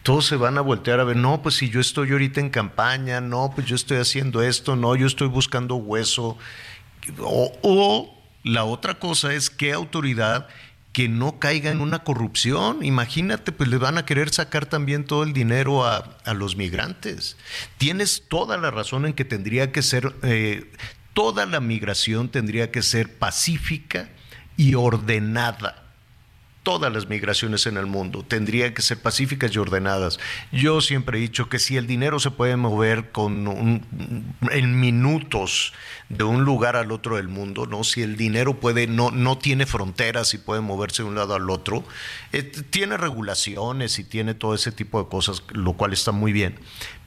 [0.04, 3.22] todos se van a voltear a ver, no, pues si yo estoy ahorita en campaña,
[3.22, 6.38] no, pues yo estoy haciendo esto, no, yo estoy buscando hueso.
[7.20, 10.48] O, o la otra cosa es qué autoridad
[10.92, 12.86] que no caiga en una corrupción.
[12.86, 17.36] Imagínate, pues le van a querer sacar también todo el dinero a, a los migrantes.
[17.78, 20.72] Tienes toda la razón en que tendría que ser, eh,
[21.14, 24.10] toda la migración tendría que ser pacífica
[24.56, 25.83] y ordenada
[26.64, 30.20] todas las migraciones en el mundo tendrían que ser pacíficas y ordenadas.
[30.52, 33.86] Yo siempre he dicho que si el dinero se puede mover con un-
[34.52, 35.74] en minutos
[36.10, 39.66] de un lugar al otro del mundo, no, si el dinero puede no no tiene
[39.66, 41.84] fronteras y puede moverse de un lado al otro,
[42.32, 46.60] eh, tiene regulaciones y tiene todo ese tipo de cosas, lo cual está muy bien.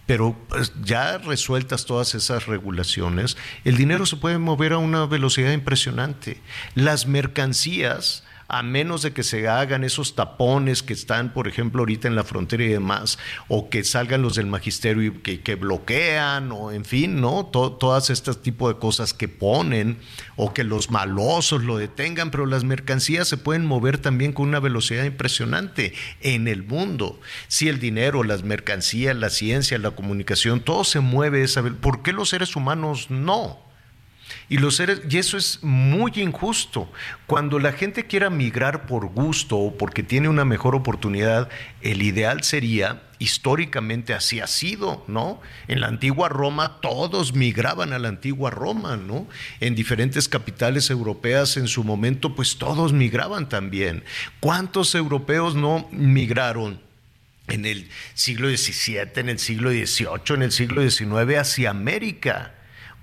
[0.07, 5.51] Pero pues, ya resueltas todas esas regulaciones, el dinero se puede mover a una velocidad
[5.53, 6.41] impresionante.
[6.77, 12.09] Las mercancías, a menos de que se hagan esos tapones que están, por ejemplo, ahorita
[12.09, 13.19] en la frontera y demás,
[13.49, 17.47] o que salgan los del magisterio y que, que bloquean, o en fin, ¿no?
[17.47, 19.99] To- todas estas tipos de cosas que ponen,
[20.37, 24.61] o que los malosos lo detengan, pero las mercancías se pueden mover también con una
[24.61, 27.21] velocidad impresionante en el mundo.
[27.49, 31.47] Si el dinero, las mercancías, la ciencia, la comunicación, todo se mueve
[31.81, 33.66] ¿Por qué los seres humanos no?
[34.49, 36.91] Y, los seres, y eso es muy injusto.
[37.27, 41.49] Cuando la gente quiera migrar por gusto o porque tiene una mejor oportunidad,
[41.83, 45.41] el ideal sería, históricamente así ha sido, ¿no?
[45.67, 49.27] En la antigua Roma todos migraban a la antigua Roma, ¿no?
[49.59, 54.05] En diferentes capitales europeas en su momento, pues todos migraban también.
[54.39, 56.87] ¿Cuántos europeos no migraron?
[57.49, 62.56] en el siglo XVII, en el siglo XVIII, en el siglo XIX hacia América,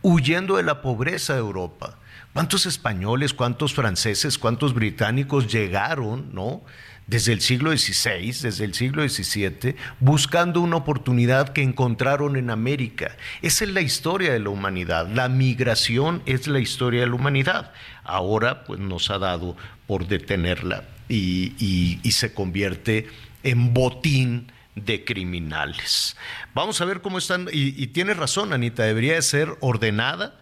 [0.04, 1.98] huyendo de la pobreza de Europa.
[2.34, 6.62] ¿Cuántos españoles, cuántos franceses, cuántos británicos llegaron, no?
[7.06, 13.18] Desde el siglo XVI, desde el siglo XVII, buscando una oportunidad que encontraron en América.
[13.42, 15.10] Esa es la historia de la humanidad.
[15.10, 17.72] La migración es la historia de la humanidad.
[18.06, 23.08] Ahora, pues, nos ha dado por detenerla y, y- y se convierte
[23.44, 26.16] en botín de criminales.
[26.54, 30.40] Vamos a ver cómo están, y, y tienes razón, Anita, debería de ser ordenada,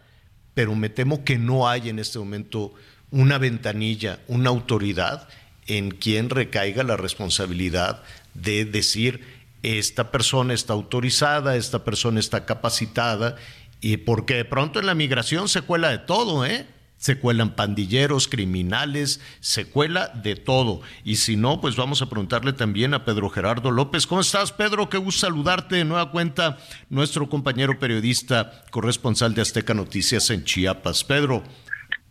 [0.53, 2.73] pero me temo que no hay en este momento
[3.11, 5.27] una ventanilla, una autoridad
[5.67, 8.03] en quien recaiga la responsabilidad
[8.33, 13.35] de decir, esta persona está autorizada, esta persona está capacitada,
[13.79, 16.67] y porque de pronto en la migración se cuela de todo, ¿eh?
[17.01, 20.81] Se cuelan pandilleros, criminales, se cuela de todo.
[21.03, 24.05] Y si no, pues vamos a preguntarle también a Pedro Gerardo López.
[24.05, 24.87] ¿Cómo estás, Pedro?
[24.87, 26.59] Qué gusto saludarte de nueva cuenta,
[26.89, 31.03] nuestro compañero periodista, corresponsal de Azteca Noticias en Chiapas.
[31.03, 31.41] Pedro.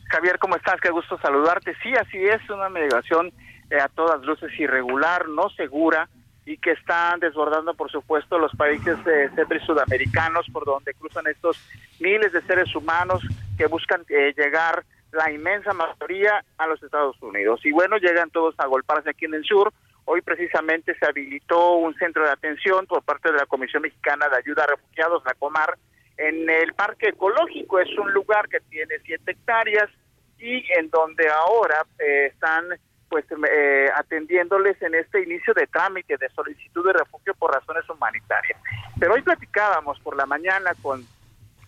[0.09, 0.81] Javier, ¿cómo estás?
[0.81, 1.73] Qué gusto saludarte.
[1.85, 3.33] Sí, así es, una migración
[3.71, 6.09] eh, a todas luces irregular, no segura
[6.45, 11.29] y que están desbordando, por supuesto, los países eh, centro y sudamericanos por donde cruzan
[11.29, 11.57] estos
[12.01, 13.23] miles de seres humanos
[13.61, 17.61] que buscan eh, llegar, la inmensa mayoría, a los Estados Unidos.
[17.63, 19.71] Y bueno, llegan todos a golparse aquí en el sur.
[20.07, 24.39] Hoy precisamente se habilitó un centro de atención por parte de la Comisión Mexicana de
[24.39, 25.77] Ayuda a Refugiados, la COMAR,
[26.17, 27.81] en el Parque Ecológico.
[27.81, 29.91] Es un lugar que tiene siete hectáreas
[30.39, 32.65] y en donde ahora eh, están
[33.11, 38.59] pues eh, atendiéndoles en este inicio de trámite de solicitud de refugio por razones humanitarias.
[38.99, 41.05] Pero hoy platicábamos por la mañana con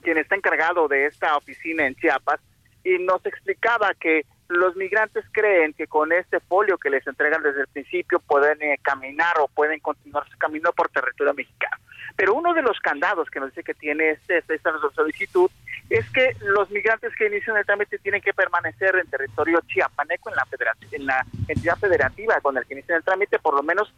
[0.02, 2.40] quien está encargado de esta oficina en Chiapas
[2.84, 7.62] y nos explicaba que los migrantes creen que con este folio que les entregan desde
[7.62, 11.76] el principio pueden eh, caminar o pueden continuar su camino por territorio mexicano.
[12.16, 15.50] Pero uno de los candados que nos dice que tiene este, esta solicitud
[15.88, 20.36] es que los migrantes que inician el trámite tienen que permanecer en territorio chiapaneco, en
[20.36, 20.46] la,
[20.90, 23.92] en la entidad federativa con el que inician el trámite, por lo menos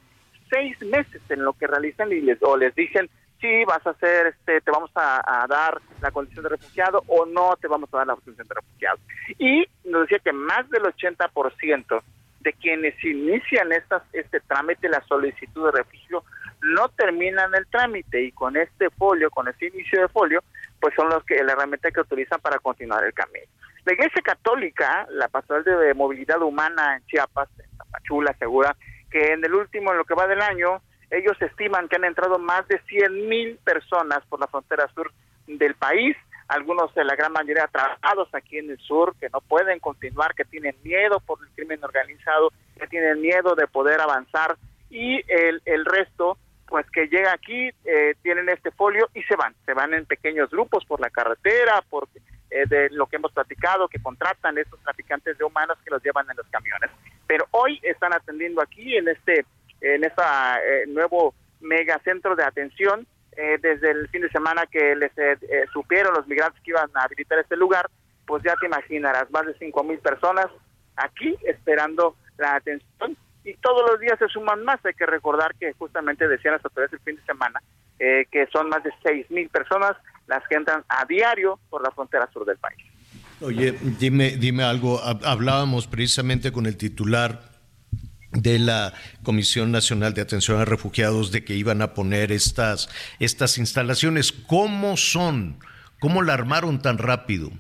[0.51, 3.09] seis meses en lo que realizan y les, o les dicen
[3.45, 7.55] sí vas a hacer, este, te vamos a, dar la condición de refugiado o no
[7.61, 8.99] te vamos a dar la condición de refugiado.
[9.39, 12.03] Y nos decía que más del 80%
[12.41, 16.25] de quienes inician estas, este trámite, la solicitud de refugio,
[16.63, 20.43] no terminan el trámite y con este folio, con este inicio de folio,
[20.81, 23.47] pues son los que la herramienta que utilizan para continuar el camino.
[23.85, 28.75] La Iglesia Católica, la Pastoral de Movilidad Humana en Chiapas, en Tapachula, asegura
[29.11, 30.81] que en el último, en lo que va del año,
[31.11, 35.13] ellos estiman que han entrado más de 100 mil personas por la frontera sur
[35.47, 36.17] del país,
[36.49, 40.45] algunos de la gran mayoría atrapados aquí en el sur, que no pueden continuar, que
[40.45, 44.57] tienen miedo por el crimen organizado, que tienen miedo de poder avanzar
[44.91, 49.55] y el, el resto pues que llega aquí, eh, tienen este folio y se van,
[49.65, 52.09] se van en pequeños grupos por la carretera, por
[52.51, 56.29] eh, de lo que hemos platicado, que contratan estos traficantes de humanos que los llevan
[56.31, 56.91] en los camiones.
[57.27, 59.45] Pero hoy están atendiendo aquí en este
[59.95, 63.07] en esta eh, nuevo megacentro de atención.
[63.37, 66.89] Eh, desde el fin de semana que les eh, eh, supieron los migrantes que iban
[66.95, 67.91] a habilitar este lugar,
[68.27, 70.47] pues ya te imaginarás, más de cinco mil personas
[70.95, 74.79] aquí esperando la atención y todos los días se suman más.
[74.85, 77.61] Hay que recordar que justamente decían las autoridades el fin de semana
[77.99, 79.97] eh, que son más de seis mil personas
[80.29, 82.79] las que entran a diario por la frontera sur del país.
[83.41, 85.01] Oye, dime, dime algo.
[85.01, 87.41] Hab- Hablábamos precisamente con el titular
[88.35, 88.93] de la
[89.23, 92.89] Comisión Nacional de Atención a Refugiados de que iban a poner estas,
[93.21, 94.33] estas instalaciones.
[94.33, 95.59] ¿Cómo son?
[96.01, 97.51] ¿Cómo la armaron tan rápido?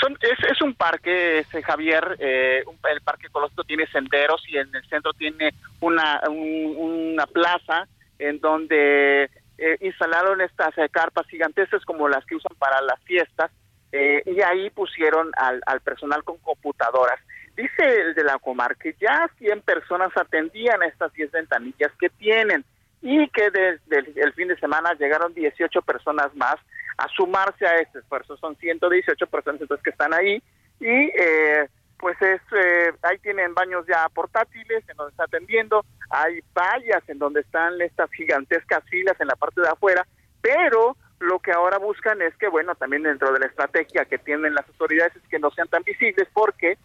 [0.00, 4.56] Son, es, es un parque, este, Javier, eh, un- el parque ecológico tiene senderos y
[4.56, 6.76] en el centro tiene una, un-
[7.14, 7.88] una plaza
[8.18, 9.24] en donde
[9.60, 13.50] eh, instalaron estas eh, carpas gigantescas como las que usan para las fiestas
[13.90, 17.18] eh, y ahí pusieron al, al personal con computadoras.
[17.58, 22.64] Dice el de la Comar que ya 100 personas atendían estas 10 ventanillas que tienen
[23.02, 26.54] y que desde el, el fin de semana llegaron 18 personas más
[26.98, 28.36] a sumarse a este esfuerzo.
[28.36, 30.40] Son 118 personas entonces que están ahí
[30.78, 31.68] y eh,
[31.98, 37.18] pues es eh, ahí tienen baños ya portátiles en donde está atendiendo, hay vallas en
[37.18, 40.06] donde están estas gigantescas filas en la parte de afuera,
[40.40, 44.54] pero lo que ahora buscan es que bueno, también dentro de la estrategia que tienen
[44.54, 46.78] las autoridades es que no sean tan visibles porque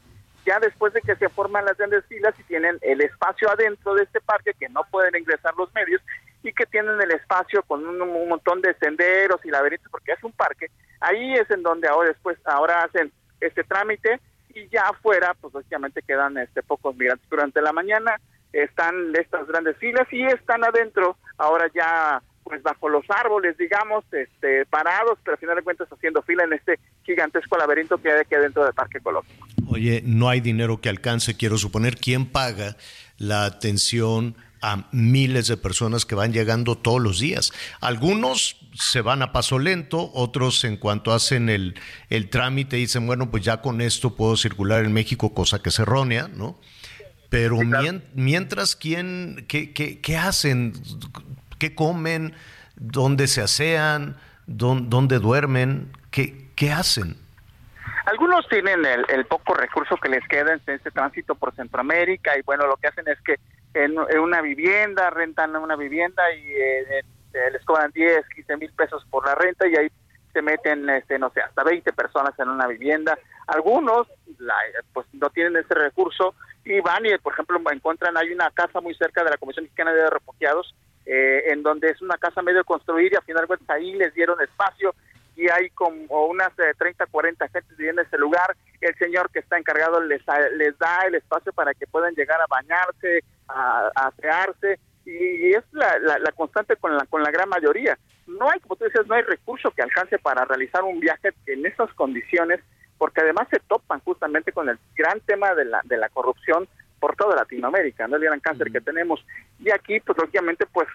[0.46, 4.04] ya después de que se forman las grandes filas y tienen el espacio adentro de
[4.04, 6.02] este parque que no pueden ingresar los medios
[6.44, 10.34] y que tienen el espacio con un, montón de senderos y laberintos porque es un
[10.34, 10.68] parque,
[11.00, 14.20] ahí es en donde ahora después ahora hacen este trámite
[14.54, 17.28] y ya afuera pues lógicamente quedan este pocos migrantes.
[17.30, 18.20] Durante la mañana
[18.52, 24.66] están estas grandes filas y están adentro ahora ya pues bajo los árboles digamos este
[24.66, 28.36] parados pero al final de cuentas haciendo fila en este gigantesco laberinto que hay aquí
[28.36, 31.96] adentro del parque ecológico Oye, no hay dinero que alcance, quiero suponer.
[31.96, 32.76] ¿Quién paga
[33.18, 37.52] la atención a miles de personas que van llegando todos los días?
[37.80, 41.74] Algunos se van a paso lento, otros en cuanto hacen el,
[42.10, 45.80] el trámite dicen, bueno, pues ya con esto puedo circular en México, cosa que es
[45.80, 46.60] errónea, ¿no?
[47.30, 50.74] Pero mien- mientras, ¿quién, qué, qué, qué hacen?
[51.64, 52.34] ¿Qué comen?
[52.76, 54.18] ¿Dónde se asean?
[54.48, 55.94] ¿Dón- ¿Dónde duermen?
[56.12, 57.16] ¿Qué, hacen?
[58.06, 62.42] Algunos tienen el, el poco recurso que les queda en este tránsito por Centroamérica y
[62.42, 63.40] bueno, lo que hacen es que
[63.76, 69.06] en, una vivienda, rentan una vivienda y eh, eh, les cobran 10, 15 mil pesos
[69.10, 69.88] por la renta y ahí
[70.34, 73.18] se meten, este, no sé, hasta 20 personas en una vivienda.
[73.48, 74.10] Algunos
[74.92, 76.36] pues no tienen ese recurso
[76.66, 79.94] y van y, por ejemplo, encuentran, hay una casa muy cerca de la Comisión Mexicana
[79.94, 83.70] de Refugiados eh, en donde es una casa medio construida y al final de cuentas
[83.70, 84.94] ahí les dieron espacio
[85.36, 88.56] y hay como unas eh, 30, 40 gentes viviendo en ese lugar.
[88.82, 90.22] El señor que está encargado les,
[90.58, 94.14] les da el espacio para que puedan llegar a bañarse, a, a
[95.06, 97.98] y, es la, la, constante con la, con la gran mayoría.
[98.28, 101.66] No hay, como tú decías, no hay recurso que alcance para realizar un viaje en
[101.66, 102.62] esas condiciones,
[102.98, 106.68] porque además se topan justamente con el gran tema de la, de la corrupción
[107.04, 108.16] por toda Latinoamérica, ¿no?
[108.16, 109.20] el gran cáncer que tenemos.
[109.60, 110.88] Y aquí, pues, lógicamente, pues,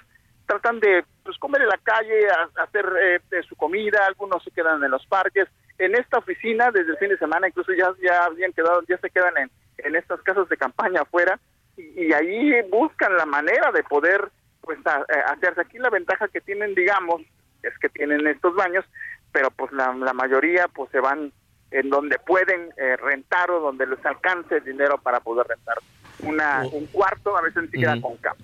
[0.46, 4.50] tratan de pues, comer en la calle, a- hacer eh, de su comida, algunos se
[4.50, 5.46] quedan en los parques.
[5.76, 9.10] En esta oficina, desde el fin de semana, incluso ya, ya habían quedado, ya se
[9.10, 11.38] quedan en, en estas casas de campaña afuera
[11.76, 14.30] y, y ahí buscan la manera de poder
[14.62, 15.60] pues a- eh, hacerse.
[15.60, 17.20] Aquí la ventaja que tienen, digamos,
[17.62, 18.86] es que tienen estos baños,
[19.30, 21.30] pero pues la, la mayoría pues se van
[21.70, 25.76] en donde pueden eh, rentar o donde les alcance el dinero para poder rentar
[26.20, 28.36] una, un cuarto, a veces ni siquiera con cama.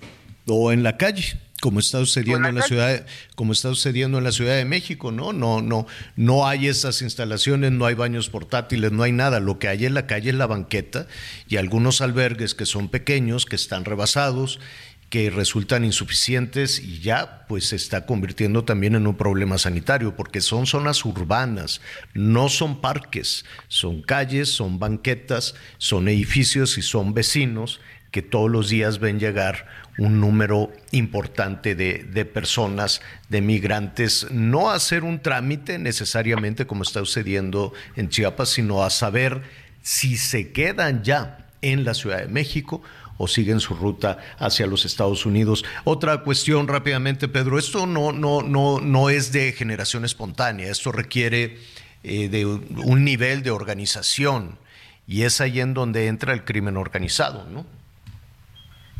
[0.46, 3.04] o en la calle como está sucediendo en la la ciudad de-
[3.36, 7.72] como está sucediendo en la Ciudad de México no no no no hay esas instalaciones
[7.72, 9.40] no hay baños portátiles no hay nada.
[9.40, 11.06] Lo que hay en la calle es la banqueta
[11.48, 14.60] y algunos albergues que son pequeños que están rebasados
[15.10, 20.40] que resultan insuficientes y ya pues se está convirtiendo también en un problema sanitario porque
[20.40, 21.80] son zonas urbanas,
[22.14, 28.68] no son parques, son calles, son banquetas, son edificios y son vecinos que todos los
[28.68, 29.66] días ven llegar
[29.98, 36.82] un número importante de, de personas, de migrantes, no a hacer un trámite necesariamente como
[36.82, 39.42] está sucediendo en Chiapas, sino a saber
[39.82, 42.82] si se quedan ya en la Ciudad de México
[43.18, 45.64] o siguen su ruta hacia los Estados Unidos.
[45.84, 51.58] Otra cuestión rápidamente, Pedro, esto no, no, no, no es de generación espontánea, esto requiere
[52.02, 54.58] eh, de un nivel de organización
[55.06, 57.64] y es ahí en donde entra el crimen organizado, ¿no?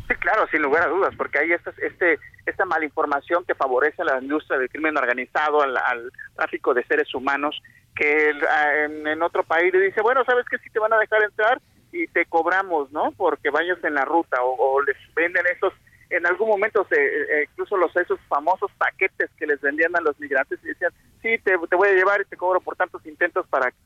[0.07, 4.05] Sí, claro, sin lugar a dudas, porque hay esta, este, esta malinformación que favorece a
[4.05, 7.59] la industria del crimen organizado, al, tráfico de seres humanos,
[7.95, 10.59] que el- a- en, en otro país le dice, bueno, ¿sabes qué?
[10.59, 11.59] Si te van a dejar entrar
[11.95, 13.11] y te cobramos, ¿no?
[13.15, 15.73] Porque vayas en la ruta o, o les venden esos
[16.09, 20.19] en algún momento se, eh, incluso los esos famosos paquetes que les vendían a los
[20.19, 20.91] migrantes y decían,
[21.21, 23.77] sí, te, te voy a llevar y te cobro por tantos intentos para que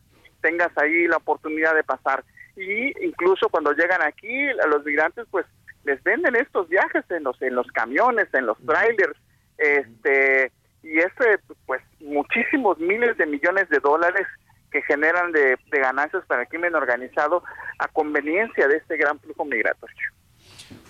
[0.41, 2.23] tengas ahí la oportunidad de pasar.
[2.55, 5.45] Y incluso cuando llegan aquí, a los migrantes, pues
[5.85, 9.17] les venden estos viajes en los en los camiones, en los trailers,
[9.57, 10.51] este
[10.83, 14.27] y este pues muchísimos miles de millones de dólares
[14.71, 17.43] que generan de, de ganancias para el crimen organizado
[17.79, 19.95] a conveniencia de este gran flujo migratorio.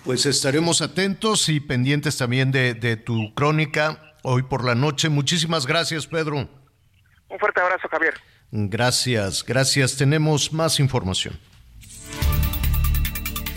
[0.04, 5.08] Pues estaremos atentos y pendientes también de, de tu crónica hoy por la noche.
[5.08, 6.36] Muchísimas gracias, Pedro.
[6.36, 8.14] Un fuerte abrazo, Javier.
[8.50, 9.96] Gracias, gracias.
[9.96, 11.38] Tenemos más información.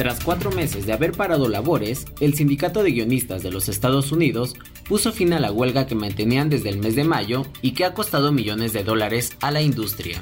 [0.03, 4.53] Tras cuatro meses de haber parado labores, el Sindicato de Guionistas de los Estados Unidos
[4.85, 7.93] puso fin a la huelga que mantenían desde el mes de mayo y que ha
[7.93, 10.21] costado millones de dólares a la industria.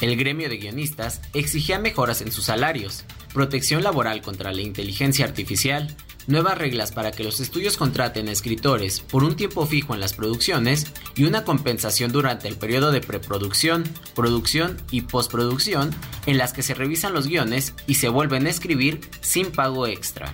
[0.00, 5.94] El gremio de guionistas exigía mejoras en sus salarios, protección laboral contra la inteligencia artificial,
[6.26, 10.12] nuevas reglas para que los estudios contraten a escritores por un tiempo fijo en las
[10.12, 15.94] producciones y una compensación durante el periodo de preproducción, producción y postproducción
[16.26, 20.32] en las que se revisan los guiones y se vuelven a escribir sin pago extra.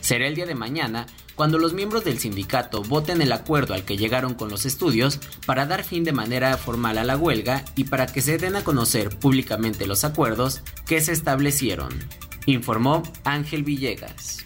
[0.00, 3.96] Será el día de mañana cuando los miembros del sindicato voten el acuerdo al que
[3.96, 8.06] llegaron con los estudios para dar fin de manera formal a la huelga y para
[8.06, 11.92] que se den a conocer públicamente los acuerdos que se establecieron,
[12.46, 14.44] informó Ángel Villegas.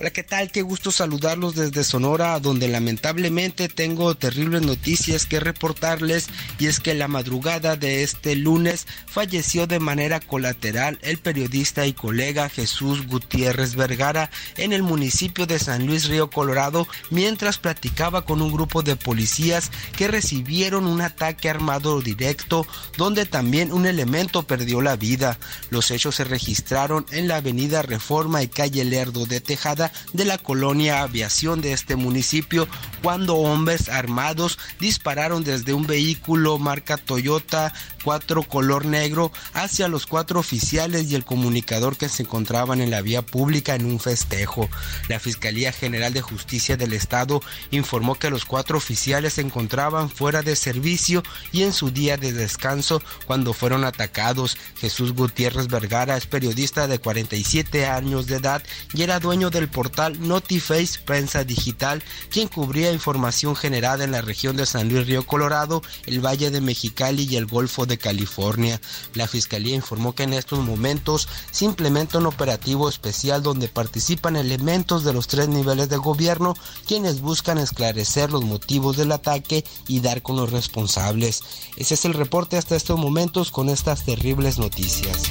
[0.00, 0.52] Hola, ¿qué tal?
[0.52, 6.28] Qué gusto saludarlos desde Sonora, donde lamentablemente tengo terribles noticias que reportarles
[6.60, 11.94] y es que la madrugada de este lunes falleció de manera colateral el periodista y
[11.94, 18.40] colega Jesús Gutiérrez Vergara en el municipio de San Luis Río Colorado mientras platicaba con
[18.40, 22.64] un grupo de policías que recibieron un ataque armado directo
[22.96, 25.40] donde también un elemento perdió la vida.
[25.70, 30.38] Los hechos se registraron en la avenida Reforma y calle Lerdo de Tejada de la
[30.38, 32.68] colonia Aviación de este municipio
[33.02, 37.72] cuando hombres armados dispararon desde un vehículo marca Toyota
[38.04, 43.02] 4 color negro hacia los cuatro oficiales y el comunicador que se encontraban en la
[43.02, 44.68] vía pública en un festejo.
[45.08, 50.42] La Fiscalía General de Justicia del Estado informó que los cuatro oficiales se encontraban fuera
[50.42, 54.56] de servicio y en su día de descanso cuando fueron atacados.
[54.80, 58.62] Jesús Gutiérrez Vergara es periodista de 47 años de edad
[58.94, 64.56] y era dueño del portal Notiface Prensa Digital, quien cubría información generada en la región
[64.56, 68.80] de San Luis Río Colorado, el Valle de Mexicali y el Golfo de California.
[69.14, 75.04] La Fiscalía informó que en estos momentos se implementa un operativo especial donde participan elementos
[75.04, 76.56] de los tres niveles de gobierno,
[76.88, 81.40] quienes buscan esclarecer los motivos del ataque y dar con los responsables.
[81.76, 85.30] Ese es el reporte hasta estos momentos con estas terribles noticias.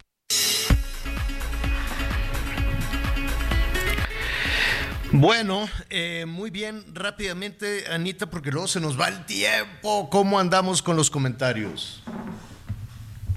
[5.13, 10.09] Bueno, eh, muy bien, rápidamente, Anita, porque luego se nos va el tiempo.
[10.09, 12.01] ¿Cómo andamos con los comentarios?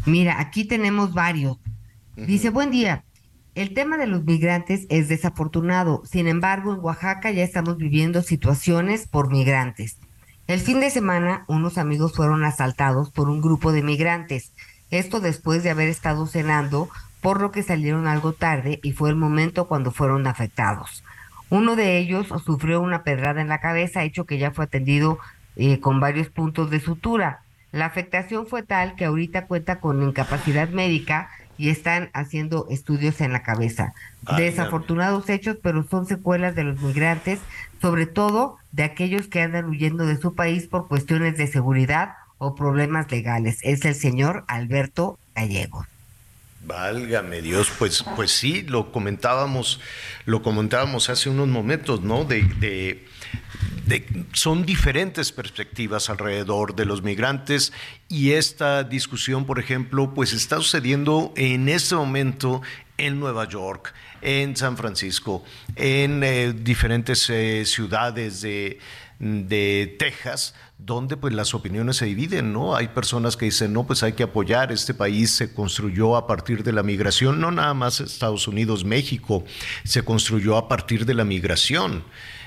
[0.06, 1.56] Mira, aquí tenemos varios.
[2.14, 3.02] Dice, buen día.
[3.56, 6.02] El tema de los migrantes es desafortunado.
[6.04, 9.98] Sin embargo, en Oaxaca ya estamos viviendo situaciones por migrantes.
[10.46, 14.52] El fin de semana, unos amigos fueron asaltados por un grupo de migrantes.
[14.90, 16.88] Esto después de haber estado cenando,
[17.20, 21.02] por lo que salieron algo tarde y fue el momento cuando fueron afectados.
[21.54, 25.20] Uno de ellos sufrió una pedrada en la cabeza, hecho que ya fue atendido
[25.54, 27.42] eh, con varios puntos de sutura.
[27.70, 33.32] La afectación fue tal que ahorita cuenta con incapacidad médica y están haciendo estudios en
[33.32, 33.94] la cabeza.
[34.26, 37.38] Ay, Desafortunados hechos, pero son secuelas de los migrantes,
[37.80, 42.56] sobre todo de aquellos que andan huyendo de su país por cuestiones de seguridad o
[42.56, 43.60] problemas legales.
[43.62, 45.86] Es el señor Alberto Gallegos.
[46.66, 49.80] Válgame Dios, pues, pues sí, lo comentábamos,
[50.24, 52.24] lo comentábamos hace unos momentos, ¿no?
[52.24, 53.04] De,
[54.32, 57.72] son diferentes perspectivas alrededor de los migrantes
[58.08, 62.62] y esta discusión, por ejemplo, pues está sucediendo en este momento
[62.96, 63.92] en Nueva York,
[64.22, 65.44] en San Francisco,
[65.76, 68.78] en eh, diferentes eh, ciudades de,
[69.18, 72.74] de Texas, donde pues las opiniones se dividen, ¿no?
[72.74, 76.62] Hay personas que dicen, no, pues hay que apoyar, este país se construyó a partir
[76.62, 79.44] de la migración, no nada más Estados Unidos, México,
[79.84, 82.04] se construyó a partir de la migración,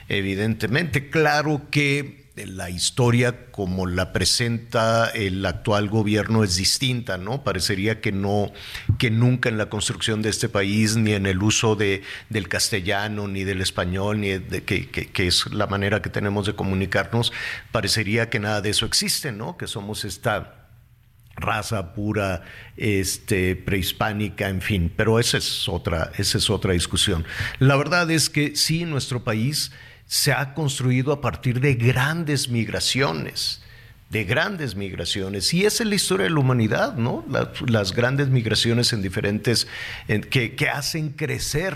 [0.09, 1.09] evidentemente.
[1.09, 7.43] Claro que la historia como la presenta el actual gobierno es distinta, ¿no?
[7.43, 8.51] Parecería que no,
[8.99, 13.27] que nunca en la construcción de este país, ni en el uso de, del castellano,
[13.27, 17.33] ni del español, ni de que, que- que es la manera que tenemos de comunicarnos,
[17.71, 19.57] parecería que nada de eso existe, ¿no?
[19.57, 20.53] Que somos esta
[21.35, 22.41] raza pura,
[22.77, 27.25] este, prehispánica, en fin, pero esa es otra, esa es otra discusión.
[27.59, 29.71] La verdad es que sí, nuestro país
[30.07, 33.61] se ha construido a partir de grandes migraciones
[34.09, 35.53] de grandes migraciones.
[35.53, 37.25] Y esa es la historia de la humanidad, ¿no?
[37.29, 39.67] La- las grandes migraciones en diferentes,
[40.07, 41.75] en- que, hacen crecer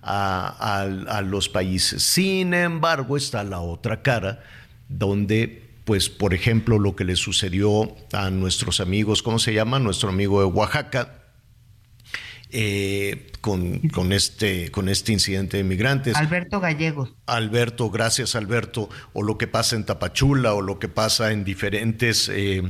[0.00, 2.04] a, a- a los países.
[2.04, 4.44] Sin embargo, está la otra cara,
[4.88, 9.80] donde, pues, por ejemplo, lo que le sucedió a nuestros amigos, ¿cómo se llama?
[9.80, 11.24] Nuestro amigo de Oaxaca,
[12.50, 16.16] eh, con, con este, con este incidente de migrantes.
[16.16, 17.14] Alberto Gallegos.
[17.26, 22.28] Alberto, gracias Alberto, o lo que pasa en Tapachula, o lo que pasa en diferentes
[22.28, 22.62] eh,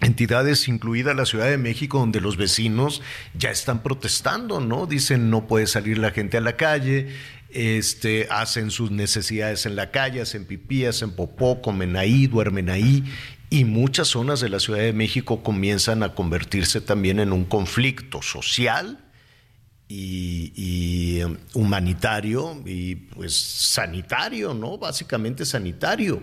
[0.00, 3.02] entidades, incluida la Ciudad de México, donde los vecinos
[3.34, 4.86] ya están protestando, ¿no?
[4.86, 7.08] Dicen no puede salir la gente a la calle,
[7.50, 13.04] este, hacen sus necesidades en la calle, hacen pipí, hacen popó, comen ahí, duermen ahí.
[13.52, 18.22] Y muchas zonas de la Ciudad de México comienzan a convertirse también en un conflicto
[18.22, 18.98] social
[19.88, 24.78] y, um, humanitario y pues sanitario, ¿no?
[24.78, 26.22] Básicamente sanitario.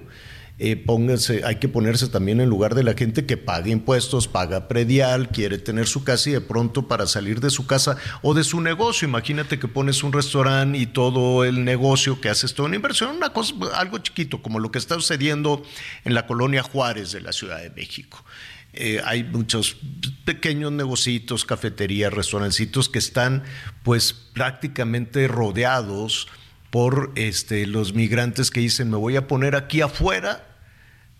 [0.59, 4.67] Eh, pónganse, hay que ponerse también en lugar de la gente que paga impuestos, paga
[4.67, 8.43] predial, quiere tener su casa y de pronto para salir de su casa o de
[8.43, 12.75] su negocio, imagínate que pones un restaurante y todo el negocio que haces toda una
[12.75, 15.61] inversión, una cosa, algo chiquito, como lo que está sucediendo
[16.05, 18.25] en la colonia Juárez de la Ciudad de México.
[18.73, 19.77] Eh, hay muchos
[20.25, 23.43] pequeños negocios, cafeterías, restaurancitos que están
[23.83, 26.27] pues prácticamente rodeados
[26.69, 30.47] por este, los migrantes que dicen me voy a poner aquí afuera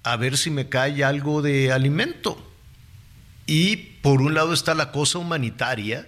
[0.04, 2.44] a ver si me cae algo de alimento.
[3.46, 6.08] Y por un lado está la cosa humanitaria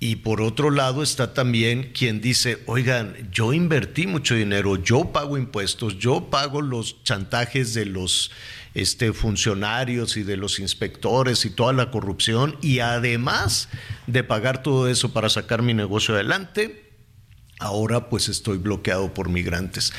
[0.00, 5.36] y por otro lado está también quien dice, oigan, yo invertí mucho dinero, yo pago
[5.36, 8.30] impuestos, yo pago los chantajes de los
[8.74, 13.68] este, funcionarios y de los inspectores y toda la corrupción y además
[14.06, 16.87] de pagar todo eso para sacar mi negocio adelante,
[17.58, 19.92] ahora pues estoy bloqueado por migrantes.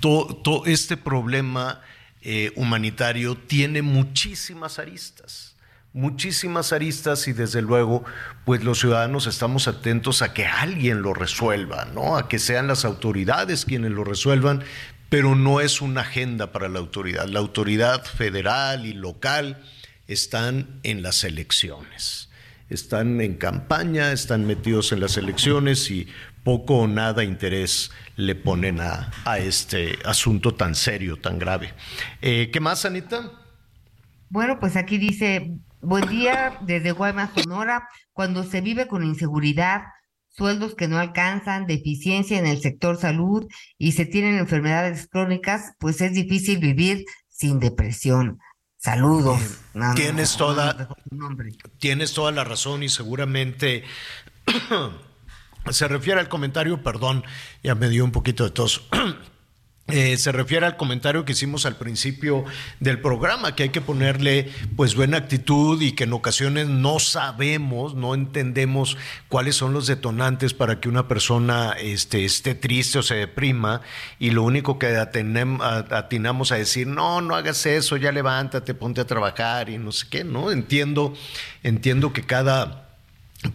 [0.00, 1.82] Todo, este problema
[2.22, 5.56] eh, humanitario tiene muchísimas aristas,
[5.92, 8.04] muchísimas aristas y desde luego
[8.44, 12.16] pues los ciudadanos estamos atentos a que alguien lo resuelva, ¿no?
[12.16, 14.62] A que sean las autoridades quienes lo resuelvan,
[15.10, 17.26] pero no es una agenda para la autoridad.
[17.26, 19.62] La autoridad federal y local
[20.06, 22.30] están en las elecciones
[22.70, 26.06] están en campaña, están metidos en las elecciones y
[26.44, 31.74] poco o nada interés le ponen a, a este asunto tan serio, tan grave.
[32.22, 33.30] Eh, ¿Qué más, Anita?
[34.28, 39.82] Bueno, pues aquí dice, buen día desde Guaymas, Sonora, cuando se vive con inseguridad,
[40.28, 43.46] sueldos que no alcanzan, deficiencia en el sector salud
[43.76, 48.38] y se tienen enfermedades crónicas, pues es difícil vivir sin depresión.
[48.78, 49.40] Saludos.
[49.74, 51.52] No, no, Tienes no, toda, no, no, hombre.
[51.78, 53.84] tienes toda la razón y seguramente
[55.70, 57.24] se refiere al comentario, perdón,
[57.62, 58.82] ya me dio un poquito de tos.
[59.92, 62.44] Eh, se refiere al comentario que hicimos al principio
[62.78, 67.94] del programa, que hay que ponerle pues buena actitud y que en ocasiones no sabemos,
[67.94, 68.96] no entendemos
[69.28, 73.80] cuáles son los detonantes para que una persona este, esté triste o se deprima
[74.18, 79.06] y lo único que atinamos a decir, no, no hagas eso, ya levántate, ponte a
[79.06, 80.52] trabajar y no sé qué, ¿no?
[80.52, 81.14] Entiendo,
[81.64, 82.89] entiendo que cada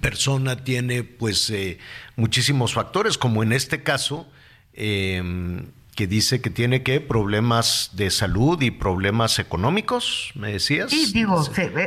[0.02, 1.78] persona tiene pues eh,
[2.16, 4.28] muchísimos factores, como en este caso,
[4.74, 5.62] eh,
[5.96, 10.92] que dice que tiene que problemas de salud y problemas económicos, me decías.
[10.92, 11.42] Sí, digo,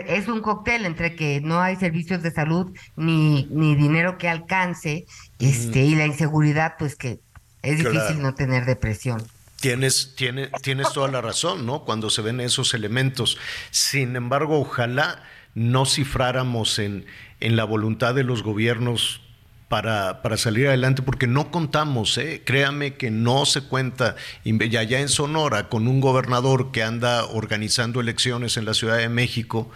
[0.06, 5.04] es un cóctel entre que no hay servicios de salud ni, ni dinero que alcance,
[5.38, 7.20] este, y la inseguridad, pues que
[7.60, 9.22] es difícil no tener depresión.
[9.60, 11.84] Tienes, tiene- tienes toda la razón, ¿no?
[11.84, 13.36] Cuando se ven esos elementos.
[13.72, 15.22] Sin embargo, ojalá
[15.59, 17.05] no cifráramos en,
[17.40, 19.20] en la voluntad de los gobiernos
[19.68, 22.43] para, para salir adelante, porque no contamos, ¿eh?
[22.44, 24.16] créame que no se cuenta.
[24.44, 29.09] Ya allá en Sonora, con un gobernador que anda organizando elecciones en la Ciudad de
[29.09, 29.70] México,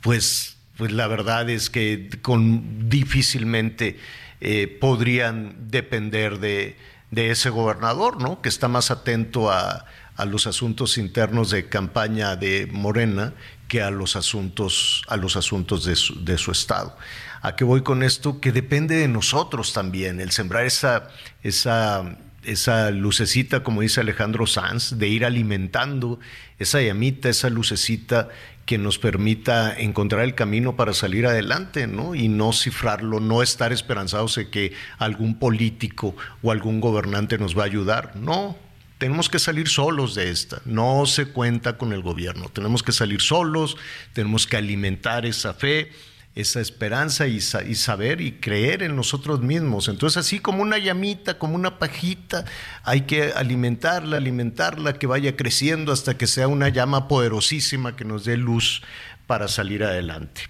[0.00, 3.98] pues, pues la verdad es que con, difícilmente
[4.40, 6.76] eh, podrían depender de,
[7.10, 8.42] de ese gobernador, ¿no?
[8.42, 9.86] Que está más atento a,
[10.16, 13.34] a los asuntos internos de campaña de Morena
[13.68, 16.96] que a los asuntos, a los asuntos de su, de su estado.
[17.40, 18.40] ¿A qué voy con esto?
[18.40, 21.08] Que depende de nosotros también, el sembrar esa,
[21.42, 26.18] esa esa lucecita, como dice Alejandro Sanz, de ir alimentando
[26.58, 28.28] esa llamita, esa lucecita
[28.66, 32.14] que nos permita encontrar el camino para salir adelante, ¿no?
[32.14, 37.62] Y no cifrarlo, no estar esperanzados de que algún político o algún gobernante nos va
[37.62, 38.16] a ayudar.
[38.16, 38.56] No,
[39.02, 40.62] tenemos que salir solos de esta.
[40.64, 42.48] No se cuenta con el gobierno.
[42.50, 43.76] Tenemos que salir solos,
[44.12, 45.90] tenemos que alimentar esa fe
[46.36, 49.88] esa esperanza y, saber y creer en nosotros mismos.
[49.88, 52.44] Entonces, así como una llamita, como una pajita,
[52.84, 58.24] hay que alimentarla, alimentarla, que vaya creciendo hasta que sea una llama poderosísima que nos
[58.24, 58.82] dé luz
[59.26, 60.42] para salir adelante.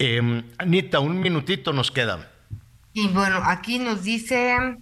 [0.00, 2.28] Eh, Anita, un minutito nos queda.
[2.92, 4.76] Y bueno, aquí nos dice,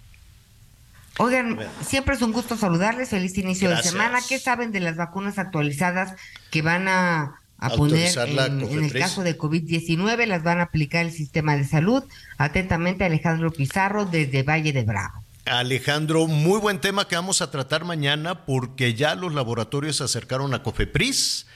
[1.17, 3.93] oigan, siempre es un gusto saludarles, feliz inicio Gracias.
[3.93, 4.19] de semana.
[4.27, 6.13] ¿Qué saben de las vacunas actualizadas
[6.51, 11.05] que van a a poner en, en, el caso de COVID-19, las van a aplicar
[11.05, 12.03] el sistema de salud.
[12.37, 15.23] Atentamente, Alejandro Pizarro, desde Valle de Bravo.
[15.45, 20.53] Alejandro, muy buen tema que vamos a tratar mañana porque ya los laboratorios se acercaron
[20.53, 21.47] a Cofepris.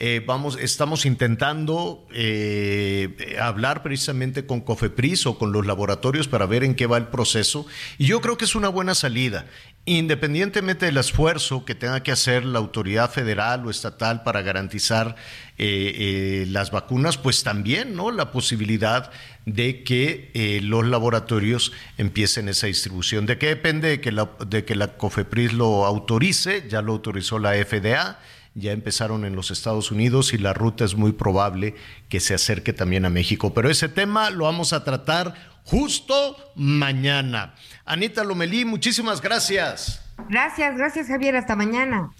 [0.00, 6.64] Eh, vamos, estamos intentando eh, hablar precisamente con Cofepris o con los laboratorios para ver
[6.64, 7.64] en qué va el proceso.
[7.96, 9.46] Y yo creo que es una buena salida.
[9.84, 15.14] Independientemente del esfuerzo que tenga que hacer la autoridad federal o estatal para garantizar
[15.58, 18.10] eh, las vacunas, pues también ¿no?
[18.10, 19.12] la posibilidad
[19.46, 23.26] de que los laboratorios empiecen esa distribución.
[23.26, 23.90] ¿De qué depende?
[23.90, 28.18] De que, la, de que la Cofepris lo autorice, ya lo autorizó la FDA
[28.54, 31.74] ya empezaron en los Estados Unidos y la ruta es muy probable
[32.08, 33.52] que se acerque también a México.
[33.52, 37.54] Pero ese tema lo vamos a tratar justo mañana.
[37.84, 40.00] Anita Lomelí, muchísimas gracias.
[40.28, 42.10] Gracias, gracias Javier, hasta mañana.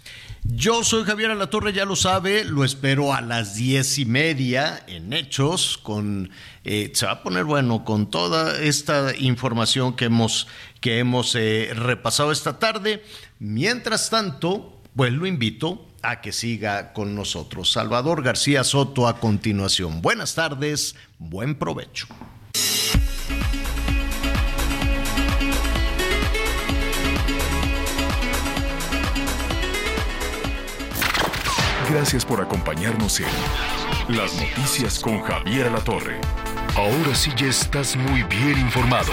[0.47, 5.15] Yo soy Javier Alatorre, ya lo sabe, lo espero a las diez y media en
[5.15, 6.31] Hechos, con,
[6.65, 10.47] eh, se va a poner bueno con toda esta información que hemos,
[10.81, 13.03] que hemos eh, repasado esta tarde.
[13.39, 17.73] Mientras tanto, pues lo invito a que siga con nosotros.
[17.73, 20.03] Salvador García Soto a continuación.
[20.03, 22.07] Buenas tardes, buen provecho.
[31.91, 36.21] Gracias por acompañarnos en Las Noticias con Javier La Torre.
[36.77, 39.13] Ahora sí ya estás muy bien informado.